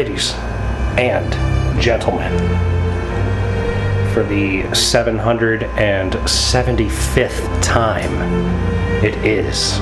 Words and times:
ladies 0.00 0.32
and 0.96 1.30
gentlemen, 1.78 2.32
for 4.14 4.24
the 4.24 4.62
775th 4.72 7.62
time, 7.62 8.14
it 9.04 9.14
is 9.26 9.78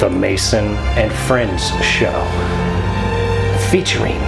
the 0.00 0.10
Mason 0.10 0.74
and 0.98 1.12
Friends 1.12 1.68
Show, 1.84 2.10
featuring 3.70 4.18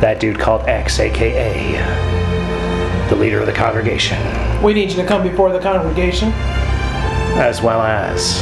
that 0.00 0.20
dude 0.20 0.38
called 0.38 0.68
X, 0.68 1.00
aka 1.00 1.72
the 3.08 3.16
leader 3.16 3.40
of 3.40 3.46
the 3.46 3.52
congregation, 3.52 4.16
We 4.62 4.74
need 4.74 4.90
you 4.90 4.96
to 5.02 5.04
come 5.04 5.24
before 5.24 5.50
the 5.50 5.58
congregation. 5.58 6.32
as 7.34 7.62
well 7.62 7.82
as 7.82 8.38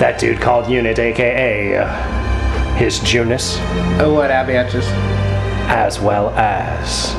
that 0.00 0.18
dude 0.18 0.40
called 0.40 0.68
Unit, 0.68 0.98
aka 0.98 2.13
his 2.76 2.98
Junus, 3.00 3.56
Oh, 4.00 4.12
what 4.14 4.30
up, 4.30 4.46
bitches? 4.48 4.84
as 5.68 5.98
well 6.00 6.30
as 6.30 7.14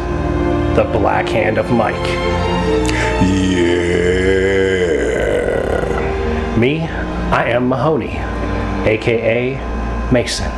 the 0.75 0.83
Black 0.83 1.27
Hand 1.29 1.57
of 1.57 1.71
Mike. 1.71 1.95
Yeah. 5.65 6.55
Me, 6.57 6.81
I 6.83 7.49
am 7.49 7.67
Mahoney, 7.69 8.17
aka 8.89 9.55
Mason. 10.11 10.49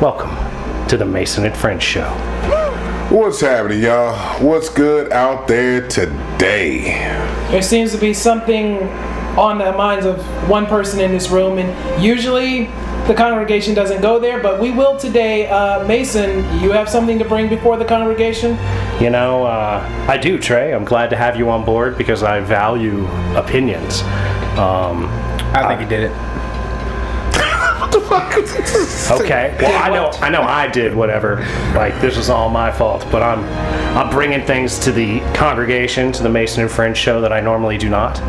Welcome 0.00 0.30
to 0.88 0.96
the 0.96 1.04
Mason 1.04 1.44
and 1.44 1.56
Friends 1.56 1.82
Show. 1.82 2.08
What's 3.10 3.40
happening, 3.40 3.82
y'all? 3.82 4.14
What's 4.40 4.68
good 4.68 5.12
out 5.12 5.48
there 5.48 5.86
today? 5.88 6.82
There 7.50 7.62
seems 7.62 7.90
to 7.92 7.98
be 7.98 8.14
something 8.14 8.82
on 9.36 9.58
the 9.58 9.72
minds 9.72 10.06
of 10.06 10.24
one 10.48 10.66
person 10.66 11.00
in 11.00 11.10
this 11.10 11.28
room, 11.30 11.58
and 11.58 12.02
usually 12.02 12.66
the 13.06 13.14
congregation 13.14 13.74
doesn't 13.74 14.00
go 14.00 14.18
there, 14.18 14.40
but 14.40 14.60
we 14.60 14.70
will 14.70 14.96
today. 14.96 15.48
Uh, 15.48 15.86
Mason, 15.86 16.38
you 16.60 16.70
have 16.72 16.88
something 16.88 17.18
to 17.18 17.24
bring 17.24 17.48
before 17.48 17.76
the 17.76 17.84
congregation? 17.84 18.58
You 19.02 19.10
know, 19.10 19.44
uh, 19.44 20.06
I 20.08 20.16
do, 20.16 20.38
Trey. 20.38 20.72
I'm 20.72 20.84
glad 20.84 21.10
to 21.10 21.16
have 21.16 21.36
you 21.36 21.50
on 21.50 21.64
board 21.64 21.98
because 21.98 22.22
I 22.22 22.40
value 22.40 23.06
opinions. 23.36 24.02
Um, 24.58 25.06
I 25.52 25.66
think 25.68 25.80
he 25.80 25.86
did 25.86 26.10
it. 26.10 26.12
okay. 29.10 29.56
Well, 29.60 29.82
I 29.82 29.88
know, 29.88 30.10
I 30.20 30.30
know, 30.30 30.42
I 30.42 30.68
did 30.68 30.94
whatever. 30.94 31.36
Like 31.74 32.00
this 32.00 32.16
was 32.16 32.28
all 32.28 32.48
my 32.48 32.70
fault, 32.70 33.06
but 33.10 33.22
I'm, 33.22 33.44
I'm 33.96 34.10
bringing 34.10 34.44
things 34.44 34.78
to 34.80 34.92
the 34.92 35.20
congregation, 35.34 36.12
to 36.12 36.22
the 36.22 36.28
Mason 36.28 36.62
and 36.62 36.70
Friends 36.70 36.98
show 36.98 37.20
that 37.20 37.32
I 37.32 37.40
normally 37.40 37.78
do 37.78 37.88
not. 37.88 38.20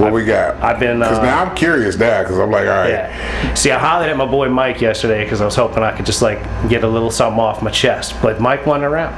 What 0.00 0.12
we 0.12 0.24
got? 0.24 0.56
I've 0.62 0.80
been, 0.80 0.98
Because 1.00 1.18
uh, 1.18 1.22
now 1.22 1.44
I'm 1.44 1.54
curious 1.56 1.96
now, 1.96 2.22
because 2.22 2.38
I'm 2.38 2.50
like, 2.50 2.66
all 2.68 2.74
right. 2.74 2.90
Yeah. 2.90 3.54
See, 3.54 3.70
I 3.70 3.78
hollered 3.78 4.08
at 4.08 4.16
my 4.16 4.26
boy 4.26 4.48
Mike 4.48 4.80
yesterday 4.80 5.24
because 5.24 5.40
I 5.40 5.44
was 5.44 5.54
hoping 5.56 5.82
I 5.82 5.92
could 5.96 6.06
just 6.06 6.22
like 6.22 6.38
get 6.68 6.84
a 6.84 6.88
little 6.88 7.10
something 7.10 7.40
off 7.40 7.62
my 7.62 7.70
chest, 7.70 8.14
but 8.22 8.40
Mike 8.40 8.66
wasn't 8.66 8.84
around. 8.84 9.14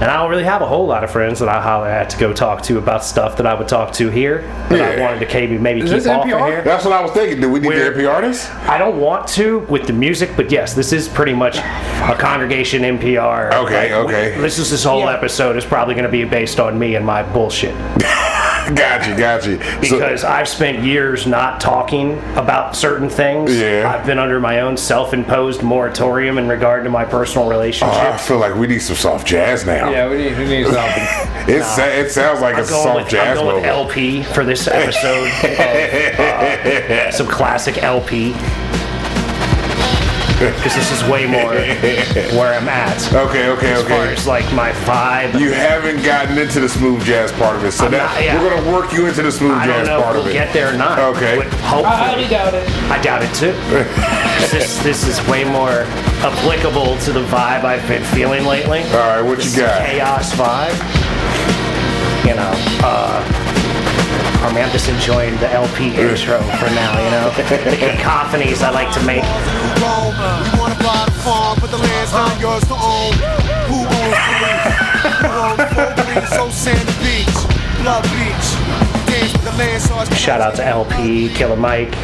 And 0.00 0.10
I 0.10 0.16
don't 0.16 0.30
really 0.30 0.44
have 0.44 0.62
a 0.62 0.66
whole 0.66 0.86
lot 0.86 1.04
of 1.04 1.10
friends 1.10 1.40
that 1.40 1.50
I 1.50 1.60
holler 1.60 1.86
at 1.86 2.08
to 2.08 2.16
go 2.18 2.32
talk 2.32 2.62
to 2.62 2.78
about 2.78 3.04
stuff 3.04 3.36
that 3.36 3.44
I 3.46 3.52
would 3.52 3.68
talk 3.68 3.92
to 3.96 4.08
here 4.08 4.40
that 4.70 4.98
I 4.98 5.02
wanted 5.02 5.20
to 5.28 5.34
maybe 5.34 5.58
maybe 5.58 5.80
Is 5.80 5.90
keep 5.90 5.92
this 5.98 6.06
off 6.06 6.22
of 6.24 6.30
here. 6.30 6.62
That's 6.62 6.86
what 6.86 6.94
I 6.94 7.02
was 7.02 7.10
thinking. 7.10 7.38
Do 7.42 7.50
we 7.50 7.60
need 7.60 7.68
Where- 7.68 7.92
the 7.92 8.00
MPR 8.04 8.22
this? 8.22 8.48
I 8.66 8.78
don't 8.78 8.98
want 8.98 9.28
to 9.28 9.58
with 9.68 9.86
the 9.86 9.92
music, 9.92 10.30
but 10.36 10.50
yes, 10.50 10.72
this 10.72 10.94
is 10.94 11.06
pretty 11.06 11.34
much 11.34 11.58
a 11.58 12.16
congregation 12.18 12.80
MPR. 12.80 13.52
Okay, 13.52 13.92
Like, 13.94 14.06
okay. 14.06 14.40
This 14.40 14.58
is 14.58 14.70
this 14.70 14.84
whole 14.84 15.00
Yeah. 15.00 15.12
episode 15.12 15.56
is 15.56 15.66
probably 15.66 15.92
going 15.94 16.06
to 16.06 16.10
be 16.10 16.24
based 16.24 16.58
on 16.60 16.78
me 16.78 16.94
and 16.94 17.04
my 17.04 17.22
bullshit 17.22 17.74
Got 18.74 19.08
you, 19.08 19.16
got 19.16 19.46
you. 19.46 19.60
So- 19.88 19.96
because 19.98 20.24
I've 20.24 20.48
spent 20.48 20.82
years 20.82 21.26
not 21.26 21.60
talking 21.60 22.18
about 22.36 22.76
certain 22.76 23.08
things. 23.08 23.56
Yeah. 23.58 23.92
I've 23.92 24.06
been 24.06 24.18
under 24.18 24.40
my 24.40 24.60
own 24.60 24.76
self-imposed 24.76 25.62
moratorium 25.62 26.38
in 26.38 26.48
regard 26.48 26.84
to 26.84 26.90
my 26.90 27.04
personal 27.04 27.48
Oh, 27.50 27.90
I 28.12 28.16
feel 28.16 28.38
like 28.38 28.54
we 28.54 28.66
need 28.66 28.78
some 28.80 28.96
soft 28.96 29.26
jazz 29.26 29.64
now. 29.66 29.90
Yeah, 29.90 30.08
we 30.08 30.16
need, 30.18 30.38
we 30.38 30.44
need 30.44 30.64
something. 30.72 31.54
It, 31.54 31.64
sa- 31.64 31.84
it 31.86 32.10
sounds 32.10 32.40
like 32.40 32.54
I'm 32.56 32.62
a 32.62 32.66
soft 32.66 32.94
with, 32.96 33.04
I'm 33.06 33.10
jazz 33.10 33.38
going 33.38 33.56
with. 33.56 33.64
LP 33.64 34.22
for 34.22 34.44
this 34.44 34.66
episode. 34.68 35.26
of, 35.28 35.44
uh, 36.20 37.10
some 37.10 37.26
classic 37.26 37.82
LP. 37.82 38.34
Because 40.60 40.74
this 40.74 40.90
is 40.90 41.04
way 41.08 41.26
more 41.26 41.52
where 41.52 42.54
I'm 42.58 42.66
at. 42.68 42.96
Okay, 43.12 43.50
okay, 43.50 43.72
As 43.72 43.82
far 43.82 43.92
okay. 44.04 44.12
as 44.14 44.26
like 44.26 44.50
my 44.54 44.72
vibe. 44.88 45.38
You 45.38 45.52
haven't 45.52 46.02
gotten 46.02 46.38
into 46.38 46.60
the 46.60 46.68
smooth 46.68 47.04
jazz 47.04 47.30
part 47.32 47.56
of 47.56 47.64
it, 47.64 47.72
so 47.72 47.84
I'm 47.84 47.90
that 47.92 48.14
not- 48.14 48.24
yeah. 48.24 48.42
we're 48.42 48.48
gonna 48.56 48.72
work 48.72 48.90
you 48.94 49.06
into 49.06 49.22
the 49.22 49.30
smooth 49.32 49.52
I 49.52 49.66
don't 49.66 49.76
jazz 49.80 49.88
know 49.88 50.00
part 50.02 50.16
if 50.16 50.20
of 50.20 50.24
we'll 50.26 50.30
it. 50.34 50.38
get 50.38 50.52
there 50.54 50.72
or 50.72 50.76
not. 50.78 50.98
Okay. 50.98 51.36
But 51.36 51.52
I 51.52 51.94
highly 51.94 52.26
doubt 52.28 52.54
it. 52.54 52.66
I 52.90 53.00
doubt 53.02 53.22
it 53.22 53.34
too. 53.34 53.52
this, 54.50 54.82
this 54.82 55.06
is 55.06 55.20
way 55.28 55.44
more 55.44 55.84
applicable 56.24 56.96
to 57.00 57.12
the 57.12 57.24
vibe 57.24 57.64
I've 57.64 57.86
been 57.86 58.02
feeling 58.04 58.46
lately. 58.46 58.80
All 58.84 58.96
right, 58.96 59.20
what 59.22 59.36
This 59.38 59.54
you 59.54 59.62
got? 59.62 59.84
chaos 59.86 60.32
vibe. 60.32 60.72
You 62.26 62.34
know, 62.36 62.52
uh, 62.82 63.20
I 64.42 64.50
mean, 64.54 64.64
I'm 64.64 64.72
just 64.72 64.88
enjoying 64.88 65.36
the 65.36 65.52
LP 65.52 65.94
intro 65.94 66.38
for 66.38 66.70
now, 66.72 67.04
you 67.04 67.10
know? 67.10 67.28
The 67.36 67.76
cacophonies 67.76 68.62
I 68.62 68.70
like 68.70 68.90
to 68.94 69.04
make. 69.04 69.22
Love 77.84 78.04
Beach. 78.12 78.99
Dance 79.20 79.32
with 79.34 79.44
the 79.44 79.50
land, 79.58 79.82
so 79.82 79.94
I 79.94 80.04
Shout 80.14 80.40
out 80.40 80.54
to 80.56 80.64
LP, 80.64 81.28
Killer 81.34 81.56
Mike, 81.56 81.94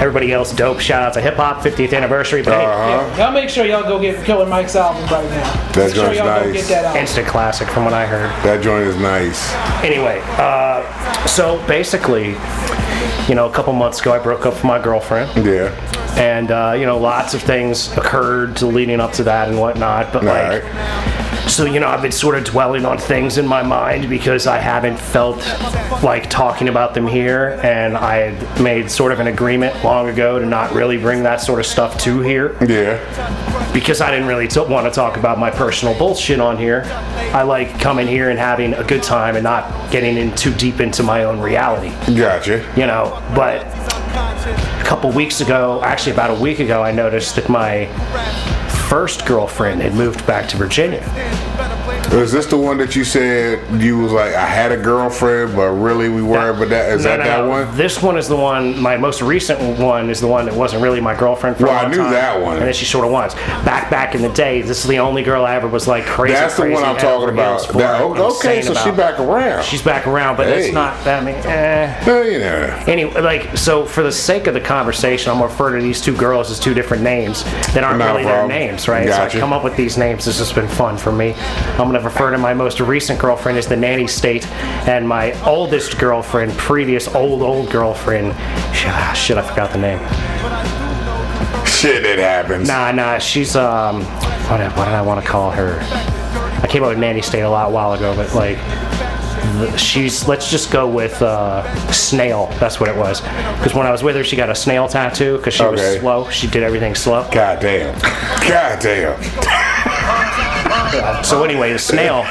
everybody 0.00 0.32
else 0.32 0.52
dope. 0.54 0.80
Shout 0.80 1.02
out 1.02 1.14
to 1.14 1.20
Hip 1.20 1.34
Hop 1.36 1.60
50th 1.62 1.92
anniversary. 1.94 2.42
But 2.42 2.54
Uh-huh. 2.54 3.16
Y'all 3.20 3.32
make 3.32 3.48
sure 3.48 3.64
y'all 3.64 3.82
go 3.82 4.00
get 4.00 4.24
Killer 4.24 4.46
Mike's 4.46 4.76
album 4.76 5.02
right 5.04 5.28
now. 5.30 5.52
That 5.72 5.76
make 5.76 5.94
sure 5.94 6.04
joint's 6.04 6.18
y'all 6.18 6.40
go 6.40 6.46
nice. 6.46 6.54
get 6.54 6.68
that 6.68 6.84
album. 6.86 7.00
instant 7.00 7.26
classic 7.26 7.68
from 7.68 7.84
what 7.84 7.94
I 7.94 8.06
heard. 8.06 8.30
That 8.44 8.62
joint 8.62 8.86
is 8.86 8.96
nice. 8.96 9.52
Anyway, 9.82 10.20
uh, 10.38 11.26
so 11.26 11.64
basically, 11.66 12.36
you 13.28 13.34
know, 13.34 13.46
a 13.48 13.52
couple 13.52 13.72
months 13.72 14.00
ago, 14.00 14.12
I 14.12 14.18
broke 14.18 14.46
up 14.46 14.54
with 14.54 14.64
my 14.64 14.78
girlfriend, 14.80 15.44
Yeah. 15.44 15.70
and 16.16 16.50
uh, 16.50 16.74
you 16.78 16.86
know, 16.86 16.98
lots 16.98 17.34
of 17.34 17.42
things 17.42 17.90
occurred 17.96 18.56
to 18.56 18.66
leading 18.66 19.00
up 19.00 19.12
to 19.14 19.24
that 19.24 19.48
and 19.48 19.58
whatnot. 19.58 20.12
But 20.12 20.22
All 20.26 20.28
like, 20.28 20.62
right. 20.62 21.21
So 21.48 21.64
you 21.64 21.80
know, 21.80 21.88
I've 21.88 22.02
been 22.02 22.12
sort 22.12 22.36
of 22.36 22.44
dwelling 22.44 22.84
on 22.84 22.98
things 22.98 23.36
in 23.38 23.46
my 23.46 23.62
mind 23.62 24.08
because 24.08 24.46
I 24.46 24.58
haven't 24.58 24.98
felt 24.98 25.38
like 26.02 26.30
talking 26.30 26.68
about 26.68 26.94
them 26.94 27.06
here, 27.06 27.60
and 27.62 27.96
I 27.96 28.16
had 28.30 28.60
made 28.62 28.90
sort 28.90 29.12
of 29.12 29.20
an 29.20 29.26
agreement 29.26 29.84
long 29.84 30.08
ago 30.08 30.38
to 30.38 30.46
not 30.46 30.72
really 30.72 30.96
bring 30.98 31.22
that 31.24 31.40
sort 31.40 31.60
of 31.60 31.66
stuff 31.66 31.98
to 32.00 32.20
here 32.20 32.56
Yeah. 32.66 32.98
because 33.72 34.00
I 34.00 34.10
didn't 34.10 34.26
really 34.28 34.48
t- 34.48 34.60
want 34.60 34.86
to 34.86 34.90
talk 34.90 35.16
about 35.16 35.38
my 35.38 35.50
personal 35.50 35.96
bullshit 35.98 36.40
on 36.40 36.56
here. 36.56 36.84
I 37.34 37.42
like 37.42 37.78
coming 37.80 38.06
here 38.06 38.30
and 38.30 38.38
having 38.38 38.74
a 38.74 38.84
good 38.84 39.02
time 39.02 39.36
and 39.36 39.44
not 39.44 39.90
getting 39.90 40.16
in 40.16 40.34
too 40.34 40.52
deep 40.54 40.80
into 40.80 41.02
my 41.02 41.24
own 41.24 41.40
reality, 41.40 41.90
Gotcha. 42.16 42.64
you 42.76 42.86
know. 42.86 43.22
But 43.34 43.66
a 43.66 44.84
couple 44.84 45.10
weeks 45.12 45.40
ago, 45.40 45.80
actually 45.84 46.12
about 46.12 46.30
a 46.30 46.40
week 46.40 46.58
ago, 46.60 46.82
I 46.82 46.92
noticed 46.92 47.36
that 47.36 47.48
my 47.48 47.86
first 48.92 49.24
girlfriend 49.24 49.80
had 49.80 49.94
moved 49.94 50.26
back 50.26 50.46
to 50.46 50.54
Virginia. 50.58 51.00
Is 52.12 52.30
this 52.30 52.44
the 52.44 52.58
one 52.58 52.76
that 52.76 52.94
you 52.94 53.04
said 53.04 53.80
you 53.80 53.98
was 53.98 54.12
like 54.12 54.34
I 54.34 54.44
had 54.44 54.70
a 54.70 54.76
girlfriend, 54.76 55.56
but 55.56 55.70
really 55.70 56.10
we 56.10 56.20
weren't? 56.22 56.58
But 56.58 56.68
that 56.68 56.90
is 56.92 57.04
No, 57.04 57.10
that 57.10 57.18
no, 57.20 57.24
that 57.24 57.38
no. 57.38 57.48
one? 57.48 57.76
This 57.76 58.02
one 58.02 58.18
is 58.18 58.28
the 58.28 58.36
one. 58.36 58.78
My 58.78 58.98
most 58.98 59.22
recent 59.22 59.78
one 59.80 60.10
is 60.10 60.20
the 60.20 60.26
one 60.26 60.44
that 60.44 60.52
wasn't 60.54 60.82
really 60.82 61.00
my 61.00 61.14
girlfriend 61.16 61.56
for 61.56 61.64
Well, 61.66 61.86
I 61.86 61.88
knew 61.88 61.96
time, 61.96 62.10
that 62.12 62.38
one. 62.42 62.58
and 62.58 62.66
then 62.66 62.74
she 62.74 62.84
sort 62.84 63.06
of 63.06 63.12
was. 63.12 63.34
Back 63.64 63.90
back 63.90 64.14
in 64.14 64.20
the 64.20 64.28
day, 64.28 64.60
this 64.60 64.82
is 64.82 64.88
the 64.88 64.98
only 64.98 65.22
girl 65.22 65.46
I 65.46 65.54
ever 65.54 65.66
was 65.68 65.88
like 65.88 66.04
crazy. 66.04 66.34
That's 66.34 66.54
the 66.56 66.68
one 66.68 66.84
I'm 66.84 66.98
talking 66.98 67.30
about. 67.30 67.66
That- 67.72 68.02
okay, 68.02 68.60
so 68.60 68.74
she 68.74 68.90
about. 68.90 68.96
back 69.16 69.18
around. 69.18 69.64
She's 69.64 69.82
back 69.82 70.06
around, 70.06 70.36
but 70.36 70.48
Hey. 70.48 70.66
it's 70.66 70.74
not 70.74 71.02
that 71.04 71.24
many. 71.24 71.38
Eh. 71.38 71.94
Well, 72.06 72.24
you 72.26 72.40
know. 72.40 72.78
Anyway, 72.86 73.20
like, 73.22 73.56
so 73.56 73.86
for 73.86 74.02
the 74.02 74.12
sake 74.12 74.46
of 74.46 74.52
the 74.52 74.60
conversation, 74.60 75.32
I'm 75.32 75.38
gonna 75.38 75.48
refer 75.50 75.76
to 75.76 75.82
these 75.82 76.02
two 76.02 76.14
girls 76.14 76.50
as 76.50 76.60
two 76.60 76.74
different 76.74 77.02
names 77.02 77.42
that 77.72 77.84
aren't 77.84 77.98
Not 78.00 78.08
really 78.16 78.24
their 78.24 78.46
names, 78.46 78.86
right? 78.86 79.08
So 79.08 79.22
I 79.22 79.28
come 79.40 79.54
up 79.54 79.64
with 79.64 79.76
these 79.76 79.96
names. 79.96 80.26
This 80.26 80.38
has 80.40 80.52
been 80.52 80.68
fun 80.68 80.98
for 80.98 81.10
me. 81.10 81.34
I'm 81.78 81.86
gonna 81.88 82.01
refer 82.04 82.30
to 82.30 82.38
my 82.38 82.54
most 82.54 82.80
recent 82.80 83.18
girlfriend 83.18 83.58
as 83.58 83.66
the 83.66 83.76
nanny 83.76 84.06
state, 84.06 84.46
and 84.88 85.06
my 85.08 85.32
oldest 85.44 85.98
girlfriend, 85.98 86.52
previous 86.52 87.08
old 87.14 87.42
old 87.42 87.70
girlfriend. 87.70 88.32
ah, 88.36 89.12
Shit, 89.16 89.36
I 89.38 89.42
forgot 89.42 89.72
the 89.72 89.78
name. 89.78 89.98
Shit, 91.66 92.04
it 92.06 92.18
happens. 92.18 92.68
Nah, 92.68 92.92
nah, 92.92 93.18
she's 93.18 93.56
um, 93.56 94.02
what, 94.48 94.58
did- 94.58 94.72
what 94.76 94.84
did 94.84 94.94
I 94.94 95.02
want 95.02 95.20
to 95.24 95.26
call 95.28 95.50
her? 95.50 95.78
I 96.62 96.66
came 96.68 96.82
up 96.84 96.90
with 96.90 96.98
nanny 96.98 97.22
state 97.22 97.40
a 97.40 97.50
lot 97.50 97.72
while 97.72 97.92
ago, 97.92 98.14
but 98.14 98.34
like. 98.34 98.58
She's 99.76 100.26
let's 100.28 100.50
just 100.50 100.70
go 100.70 100.88
with 100.88 101.20
uh, 101.20 101.62
snail. 101.92 102.46
That's 102.58 102.80
what 102.80 102.88
it 102.88 102.96
was. 102.96 103.20
Because 103.20 103.74
when 103.74 103.86
I 103.86 103.90
was 103.90 104.02
with 104.02 104.16
her, 104.16 104.24
she 104.24 104.34
got 104.36 104.48
a 104.48 104.54
snail 104.54 104.88
tattoo 104.88 105.36
because 105.36 105.52
she 105.52 105.62
Okay. 105.64 105.72
was 105.94 106.00
slow. 106.00 106.30
She 106.30 106.46
did 106.46 106.62
everything 106.62 106.94
slow. 106.94 107.28
God 107.30 107.60
damn. 107.60 107.92
God 108.48 108.80
damn. 108.80 109.18
So 111.24 111.44
anyway, 111.44 111.72
the 111.72 111.78
snail, 111.78 112.24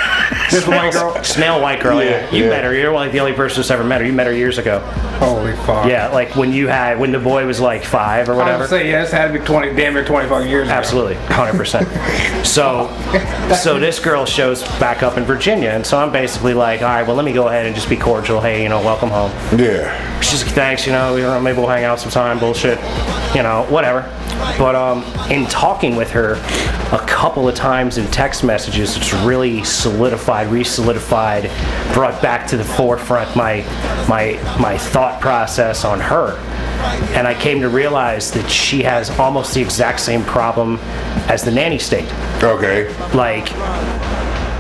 This 0.52 0.68
white 0.68 0.92
girl. 0.94 1.24
Snail 1.24 1.62
white 1.62 1.82
girl, 1.82 2.04
yeah. 2.04 2.10
Yeah, 2.26 2.32
You 2.32 2.44
yeah. 2.44 2.50
met 2.50 2.64
her. 2.64 2.74
You're 2.76 2.92
like 2.94 3.12
the 3.12 3.20
only 3.20 3.34
person 3.34 3.58
who's 3.58 3.72
ever 3.72 3.84
met 3.84 4.02
her. 4.02 4.08
You 4.08 4.14
met 4.14 4.28
her 4.28 4.34
years 4.34 4.58
ago. 4.58 4.80
Holy 5.20 5.54
fuck. 5.58 5.88
Yeah, 5.88 6.10
like 6.10 6.36
when 6.36 6.52
you 6.52 6.68
had 6.68 7.00
when 7.00 7.12
the 7.12 7.20
boy 7.20 7.46
was 7.46 7.60
like 7.60 7.84
five 7.84 8.28
or 8.30 8.36
whatever. 8.36 8.58
gonna 8.60 8.68
say, 8.68 8.90
yeah, 8.90 9.02
this 9.02 9.12
had 9.12 9.32
to 9.32 9.40
be 9.40 9.46
20, 9.46 9.76
damn 9.76 9.94
near 9.94 10.04
20 10.06 10.28
fucking 10.28 10.50
years. 10.50 10.68
Absolutely, 10.70 11.16
hundred 11.16 11.58
percent. 11.58 11.88
So, 12.42 12.90
so 13.56 13.80
this 13.80 14.00
girl 14.00 14.26
shows 14.26 14.64
back 14.80 15.04
up 15.04 15.18
in 15.18 15.24
Virginia, 15.24 15.70
and 15.70 15.86
so 15.86 15.98
I'm 16.00 16.12
basically 16.12 16.54
like, 16.54 16.82
all 16.82 16.88
right, 16.88 17.06
well, 17.06 17.16
let 17.16 17.24
me 17.24 17.32
go 17.34 17.48
ahead 17.48 17.66
and 17.66 17.74
just 17.76 17.88
be 17.88 17.96
cordial. 17.96 18.42
Hey, 18.42 18.64
you 18.64 18.68
know, 18.70 18.80
welcome 18.82 19.10
home. 19.10 19.32
Yeah. 19.58 20.20
She's 20.22 20.44
like, 20.44 20.54
thanks, 20.54 20.86
you 20.86 20.92
know, 20.92 21.16
you 21.16 21.24
know, 21.24 21.40
maybe 21.40 21.60
we'll 21.60 21.68
hang 21.70 21.84
out 21.86 22.00
sometime. 22.00 22.40
Bullshit, 22.40 22.78
you 23.36 23.44
know, 23.44 23.66
whatever. 23.70 24.02
But 24.58 24.76
um, 24.76 25.04
in 25.32 25.46
talking 25.48 25.96
with 25.96 26.10
her 26.12 26.34
a 26.92 27.06
couple 27.08 27.48
of 27.48 27.56
times 27.56 27.98
in 27.98 28.08
text 28.08 28.44
messages, 28.44 28.98
it's 28.98 29.14
really 29.14 29.64
solidified, 29.64 30.41
re-solidified, 30.44 31.44
brought 31.94 32.22
back 32.22 32.48
to 32.48 32.58
the 32.58 32.64
forefront 32.64 33.36
my 33.36 33.62
my 34.08 34.34
my 34.60 34.78
thought 34.78 35.22
process 35.22 35.84
on 35.86 36.00
her. 36.00 36.38
And 37.16 37.28
I 37.28 37.34
came 37.34 37.62
to 37.62 37.70
realize 37.70 38.32
that 38.32 38.50
she 38.50 38.82
has 38.84 39.10
almost 39.20 39.54
the 39.54 39.62
exact 39.62 40.00
same 40.00 40.24
problem 40.24 40.78
as 41.28 41.44
the 41.44 41.52
nanny 41.52 41.78
state 41.78 42.12
Okay. 42.44 42.92
like 43.14 43.48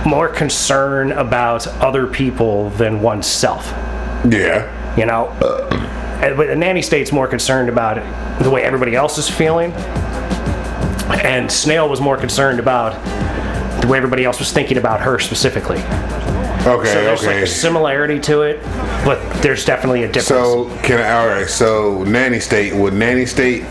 more 0.05 0.27
concern 0.27 1.11
about 1.13 1.67
other 1.67 2.05
people 2.07 2.69
than 2.71 3.01
oneself. 3.01 3.65
Yeah. 4.29 4.69
You 4.97 5.05
know, 5.05 5.27
uh. 5.41 6.35
but 6.35 6.47
the 6.47 6.55
nanny 6.55 6.81
state's 6.81 7.11
more 7.11 7.27
concerned 7.27 7.69
about 7.69 7.95
the 8.43 8.49
way 8.49 8.63
everybody 8.63 8.95
else 8.95 9.17
is 9.17 9.29
feeling, 9.29 9.71
and 11.23 11.51
Snail 11.51 11.89
was 11.89 12.01
more 12.01 12.17
concerned 12.17 12.59
about 12.59 12.93
the 13.81 13.87
way 13.87 13.97
everybody 13.97 14.23
else 14.23 14.39
was 14.39 14.51
thinking 14.51 14.77
about 14.77 15.01
her 15.01 15.19
specifically. 15.19 15.79
Okay. 16.65 16.93
So 16.93 17.03
there's 17.03 17.23
like 17.23 17.35
okay. 17.35 17.43
a 17.43 17.47
similarity 17.47 18.19
to 18.21 18.43
it, 18.43 18.61
but 19.03 19.19
there's 19.41 19.65
definitely 19.65 20.03
a 20.03 20.07
difference. 20.07 20.27
So 20.27 20.65
can 20.83 20.99
I, 20.99 21.11
all 21.11 21.27
right. 21.27 21.49
So 21.49 22.03
nanny 22.03 22.39
state 22.39 22.73
would 22.73 22.93
nanny 22.93 23.25
state. 23.25 23.63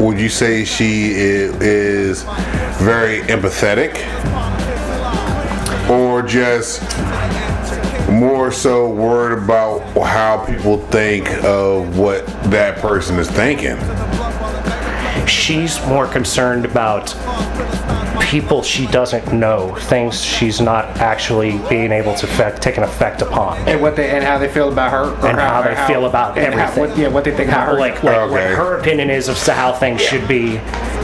Would 0.00 0.18
you 0.18 0.30
say 0.30 0.64
she 0.64 1.10
is, 1.12 1.54
is 1.60 2.22
very 2.80 3.20
empathetic, 3.22 3.98
or 5.90 6.22
just 6.22 6.80
more 8.10 8.50
so 8.50 8.88
worried 8.88 9.38
about 9.38 9.80
how 10.06 10.44
people 10.46 10.78
think 10.86 11.28
of 11.44 11.98
what 11.98 12.26
that 12.50 12.78
person 12.78 13.18
is 13.18 13.30
thinking? 13.30 13.76
she's 15.26 15.84
more 15.86 16.06
concerned 16.06 16.64
about 16.64 17.14
people 18.32 18.62
she 18.62 18.86
doesn't 18.86 19.30
know, 19.30 19.74
things 19.74 20.18
she's 20.24 20.58
not 20.58 20.86
actually 20.96 21.58
being 21.68 21.92
able 21.92 22.14
to 22.14 22.24
effect, 22.24 22.62
take 22.62 22.78
an 22.78 22.82
effect 22.82 23.20
upon. 23.20 23.58
And 23.68 23.78
what 23.82 23.94
they 23.94 24.08
and 24.08 24.24
how 24.24 24.38
they 24.38 24.48
feel 24.48 24.72
about 24.72 24.90
her, 24.90 25.10
or 25.22 25.28
And 25.28 25.38
how 25.38 25.60
they 25.60 25.76
feel 25.86 26.06
about 26.06 26.38
and 26.38 26.54
how- 26.54 26.62
everything. 26.62 26.88
what, 26.88 26.98
yeah, 26.98 27.08
what 27.08 27.24
they 27.24 27.32
think 27.36 27.50
about 27.50 27.66
her. 27.68 27.78
like, 27.78 28.02
like 28.02 28.30
what 28.30 28.40
her 28.40 28.78
opinion 28.78 29.10
is 29.10 29.28
of 29.28 29.36
how 29.46 29.74
things 29.74 30.00
should 30.00 30.26
be 30.26 30.58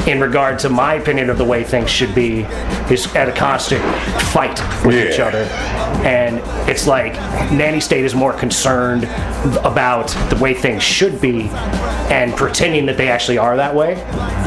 in 0.07 0.21
regard 0.23 0.59
to 0.61 0.71
my 0.71 0.95
opinion 0.95 1.29
of 1.29 1.37
the 1.37 1.45
way 1.45 1.63
things 1.63 1.91
should 1.91 2.15
be 2.15 2.47
is 2.91 3.15
at 3.15 3.29
a 3.29 3.33
constant 3.33 3.83
fight 4.33 4.59
with 4.87 4.95
each 4.97 5.21
other 5.21 5.43
and 6.07 6.39
it's 6.71 6.87
like 6.87 7.13
nanny 7.53 7.81
state 7.81 8.05
is 8.05 8.15
more 8.15 8.33
concerned 8.33 9.05
about 9.65 10.09
the 10.31 10.37
way 10.41 10.55
things 10.55 10.83
should 10.83 11.21
be 11.21 11.49
and 12.11 12.35
pretending 12.37 12.87
that 12.87 12.97
they 12.97 13.09
actually 13.09 13.37
are 13.37 13.57
that 13.57 13.75
way 13.75 13.97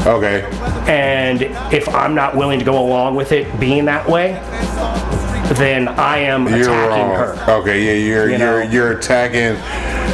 Okay. 0.06 0.42
and 0.90 1.42
if 1.72 1.86
i'm 1.94 2.14
not 2.14 2.34
willing 2.34 2.58
to 2.58 2.64
go 2.64 2.71
along 2.74 3.14
with 3.14 3.32
it 3.32 3.46
being 3.60 3.84
that 3.86 4.08
way 4.08 4.32
then 5.56 5.88
i 5.88 6.16
am 6.18 6.46
You're 6.48 6.60
attacking 6.60 7.08
wrong. 7.08 7.36
her 7.36 7.52
Okay, 7.60 7.84
yeah, 7.84 8.06
you're 8.06 8.30
You 8.30 8.38
you're 8.38 8.64
you're 8.64 8.98
attacking 8.98 9.56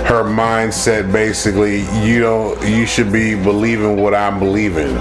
her 0.09 0.25
mindset. 0.25 1.13
Basically, 1.13 1.83
you 2.03 2.21
don't. 2.21 2.61
You 2.67 2.87
should 2.87 3.13
be 3.13 3.35
believing 3.35 4.01
what 4.01 4.15
I'm 4.15 4.39
believing. 4.39 4.97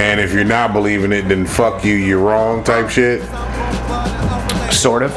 And 0.00 0.18
if 0.20 0.32
you're 0.32 0.44
not 0.44 0.72
believing 0.72 1.12
it, 1.12 1.28
then 1.28 1.46
fuck 1.46 1.84
you. 1.84 1.94
You're 1.94 2.20
wrong. 2.20 2.64
Type 2.64 2.88
shit. 2.90 3.22
sort 4.72 5.02
of 5.02 5.12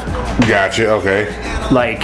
Gotcha. 0.48 0.90
Okay. 0.92 1.24
like 1.70 2.00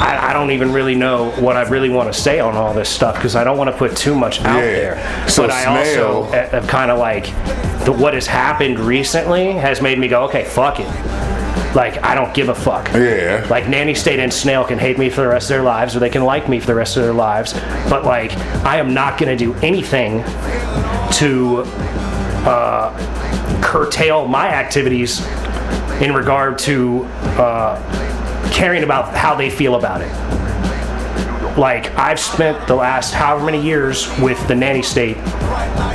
I, 0.00 0.30
I 0.30 0.32
don't 0.32 0.50
even 0.50 0.72
really 0.72 0.94
know 0.94 1.30
what 1.32 1.56
I 1.56 1.62
really 1.68 1.88
want 1.90 2.12
to 2.12 2.18
say 2.18 2.40
on 2.40 2.56
all 2.56 2.72
this 2.74 2.88
stuff 2.88 3.14
because 3.16 3.36
I 3.36 3.44
don't 3.44 3.58
want 3.58 3.70
to 3.70 3.76
put 3.76 3.96
too 3.96 4.14
much 4.14 4.40
out 4.40 4.56
Yeah. 4.56 4.60
there. 4.94 5.28
So 5.28 5.42
but 5.42 5.50
I 5.50 5.64
also 5.66 6.24
have 6.32 6.66
kind 6.66 6.90
of 6.90 6.98
like 6.98 7.24
the, 7.84 7.92
what 7.92 8.14
has 8.14 8.26
happened 8.26 8.78
recently 8.78 9.52
has 9.52 9.80
made 9.80 9.98
me 9.98 10.08
go, 10.08 10.24
okay, 10.24 10.44
fuck 10.44 10.80
it. 10.80 10.88
Like 11.74 12.02
I 12.02 12.14
don't 12.14 12.32
give 12.34 12.48
a 12.48 12.54
fuck. 12.54 12.88
Yeah. 12.94 13.46
Like 13.50 13.68
Nanny 13.68 13.94
State 13.94 14.18
and 14.18 14.32
Snail 14.32 14.64
can 14.64 14.78
hate 14.78 14.98
me 14.98 15.10
for 15.10 15.20
the 15.20 15.28
rest 15.28 15.44
of 15.50 15.56
their 15.56 15.62
lives, 15.62 15.94
or 15.94 15.98
they 15.98 16.08
can 16.08 16.24
like 16.24 16.48
me 16.48 16.58
for 16.58 16.66
the 16.66 16.74
rest 16.74 16.96
of 16.96 17.02
their 17.02 17.12
lives. 17.12 17.52
But 17.90 18.04
like, 18.04 18.32
I 18.64 18.78
am 18.78 18.94
not 18.94 19.18
going 19.18 19.36
to 19.36 19.44
do 19.44 19.52
anything 19.60 20.22
to 21.14 21.62
uh, 22.46 23.60
curtail 23.62 24.26
my 24.26 24.48
activities 24.48 25.20
in 26.00 26.14
regard 26.14 26.58
to 26.60 27.04
uh, 27.38 28.05
caring 28.52 28.82
about 28.82 29.14
how 29.14 29.34
they 29.34 29.50
feel 29.50 29.74
about 29.74 30.00
it. 30.02 30.12
Like 31.58 31.94
I've 31.96 32.20
spent 32.20 32.66
the 32.66 32.74
last 32.74 33.14
however 33.14 33.44
many 33.46 33.62
years 33.62 34.08
with 34.20 34.46
the 34.46 34.54
nanny 34.54 34.82
state 34.82 35.16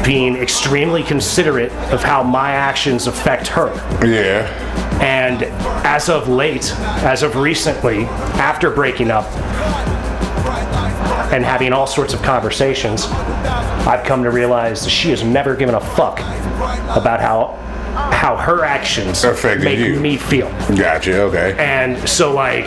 being 0.03 0.35
extremely 0.35 1.03
considerate 1.03 1.71
of 1.91 2.01
how 2.01 2.23
my 2.23 2.51
actions 2.51 3.05
affect 3.05 3.47
her. 3.47 3.71
Yeah. 4.03 4.47
And 5.01 5.43
as 5.85 6.09
of 6.09 6.27
late, 6.27 6.73
as 7.03 7.21
of 7.21 7.35
recently, 7.35 8.05
after 8.39 8.71
breaking 8.71 9.11
up 9.11 9.25
and 11.31 11.45
having 11.45 11.73
all 11.73 11.87
sorts 11.87 12.13
of 12.13 12.21
conversations, 12.23 13.05
I've 13.05 14.05
come 14.05 14.23
to 14.23 14.31
realize 14.31 14.83
that 14.83 14.89
she 14.89 15.11
has 15.11 15.23
never 15.23 15.55
given 15.55 15.75
a 15.75 15.81
fuck 15.81 16.19
about 16.95 17.19
how 17.19 17.57
how 17.93 18.35
her 18.35 18.63
actions 18.63 19.23
Affected 19.23 19.63
make 19.63 19.79
you. 19.79 19.99
me 19.99 20.17
feel. 20.17 20.49
Gotcha. 20.75 21.21
Okay. 21.23 21.55
And 21.57 21.97
so 22.07 22.33
like 22.33 22.65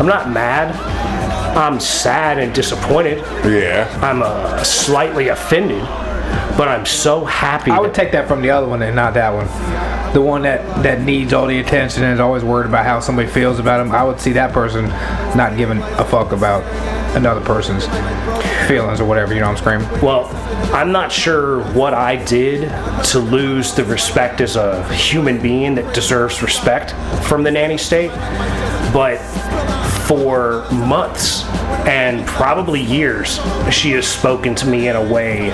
I'm 0.00 0.06
not 0.06 0.30
mad. 0.30 0.74
I'm 1.56 1.80
sad 1.80 2.38
and 2.38 2.54
disappointed. 2.54 3.18
Yeah. 3.44 3.88
I'm 4.02 4.22
uh, 4.22 4.62
slightly 4.62 5.28
offended, 5.28 5.80
but 6.58 6.68
I'm 6.68 6.84
so 6.84 7.24
happy. 7.24 7.70
I 7.70 7.80
would 7.80 7.94
take 7.94 8.12
that 8.12 8.28
from 8.28 8.42
the 8.42 8.50
other 8.50 8.68
one 8.68 8.82
and 8.82 8.94
not 8.94 9.14
that 9.14 9.30
one. 9.32 9.46
The 10.12 10.20
one 10.20 10.42
that, 10.42 10.82
that 10.82 11.00
needs 11.02 11.32
all 11.32 11.46
the 11.46 11.58
attention 11.58 12.02
and 12.04 12.12
is 12.12 12.20
always 12.20 12.44
worried 12.44 12.66
about 12.66 12.84
how 12.84 13.00
somebody 13.00 13.28
feels 13.28 13.58
about 13.58 13.80
him. 13.80 13.92
I 13.92 14.04
would 14.04 14.20
see 14.20 14.32
that 14.32 14.52
person 14.52 14.86
not 15.36 15.56
giving 15.56 15.78
a 15.78 16.04
fuck 16.04 16.32
about 16.32 16.62
another 17.16 17.40
person's 17.40 17.86
feelings 18.68 19.00
or 19.00 19.06
whatever. 19.06 19.34
You 19.34 19.40
know 19.40 19.50
what 19.50 19.62
I'm 19.66 19.80
screaming? 19.80 20.02
Well, 20.02 20.28
I'm 20.72 20.92
not 20.92 21.10
sure 21.10 21.64
what 21.72 21.94
I 21.94 22.16
did 22.24 22.68
to 23.06 23.18
lose 23.18 23.74
the 23.74 23.84
respect 23.84 24.40
as 24.40 24.56
a 24.56 24.86
human 24.94 25.40
being 25.40 25.74
that 25.76 25.94
deserves 25.94 26.42
respect 26.42 26.92
from 27.24 27.42
the 27.42 27.50
nanny 27.50 27.78
state, 27.78 28.10
but 28.92 29.16
for 30.06 30.70
months 30.70 31.44
and 31.86 32.26
probably 32.26 32.80
years, 32.80 33.40
she 33.72 33.92
has 33.92 34.06
spoken 34.06 34.54
to 34.54 34.66
me 34.66 34.88
in 34.88 34.96
a 34.96 35.12
way 35.12 35.48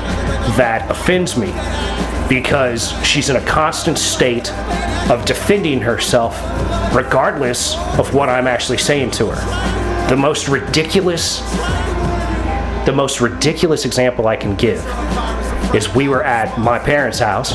that 0.56 0.90
offends 0.90 1.36
me 1.36 1.52
because 2.28 2.90
she's 3.04 3.30
in 3.30 3.36
a 3.36 3.44
constant 3.46 3.98
state 3.98 4.52
of 5.10 5.24
defending 5.24 5.80
herself 5.80 6.34
regardless 6.94 7.76
of 7.98 8.14
what 8.14 8.28
I'm 8.28 8.46
actually 8.46 8.78
saying 8.78 9.12
to 9.12 9.28
her. 9.28 9.81
The 10.08 10.16
most 10.16 10.48
ridiculous 10.48 11.40
the 12.84 12.92
most 12.92 13.20
ridiculous 13.20 13.84
example 13.84 14.26
I 14.26 14.34
can 14.36 14.56
give 14.56 14.84
is 15.74 15.94
we 15.94 16.08
were 16.08 16.22
at 16.22 16.58
my 16.58 16.78
parents' 16.78 17.18
house 17.18 17.54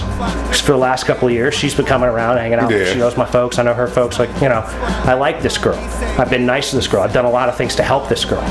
for 0.61 0.71
the 0.71 0.77
last 0.77 1.05
couple 1.05 1.27
of 1.27 1.33
years. 1.33 1.53
She's 1.53 1.75
been 1.75 1.85
coming 1.85 2.09
around, 2.09 2.37
hanging 2.37 2.59
out. 2.59 2.71
Yeah. 2.71 2.85
She 2.85 2.97
knows 2.97 3.15
my 3.15 3.25
folks. 3.25 3.59
I 3.59 3.63
know 3.63 3.73
her 3.73 3.87
folks. 3.87 4.17
Like, 4.17 4.33
you 4.41 4.49
know, 4.49 4.63
I 4.65 5.13
like 5.13 5.41
this 5.41 5.57
girl. 5.57 5.75
I've 6.17 6.29
been 6.29 6.45
nice 6.45 6.71
to 6.71 6.77
this 6.77 6.87
girl. 6.87 7.01
I've 7.03 7.13
done 7.13 7.25
a 7.25 7.29
lot 7.29 7.47
of 7.49 7.57
things 7.57 7.75
to 7.75 7.83
help 7.83 8.09
this 8.09 8.25
girl. 8.25 8.41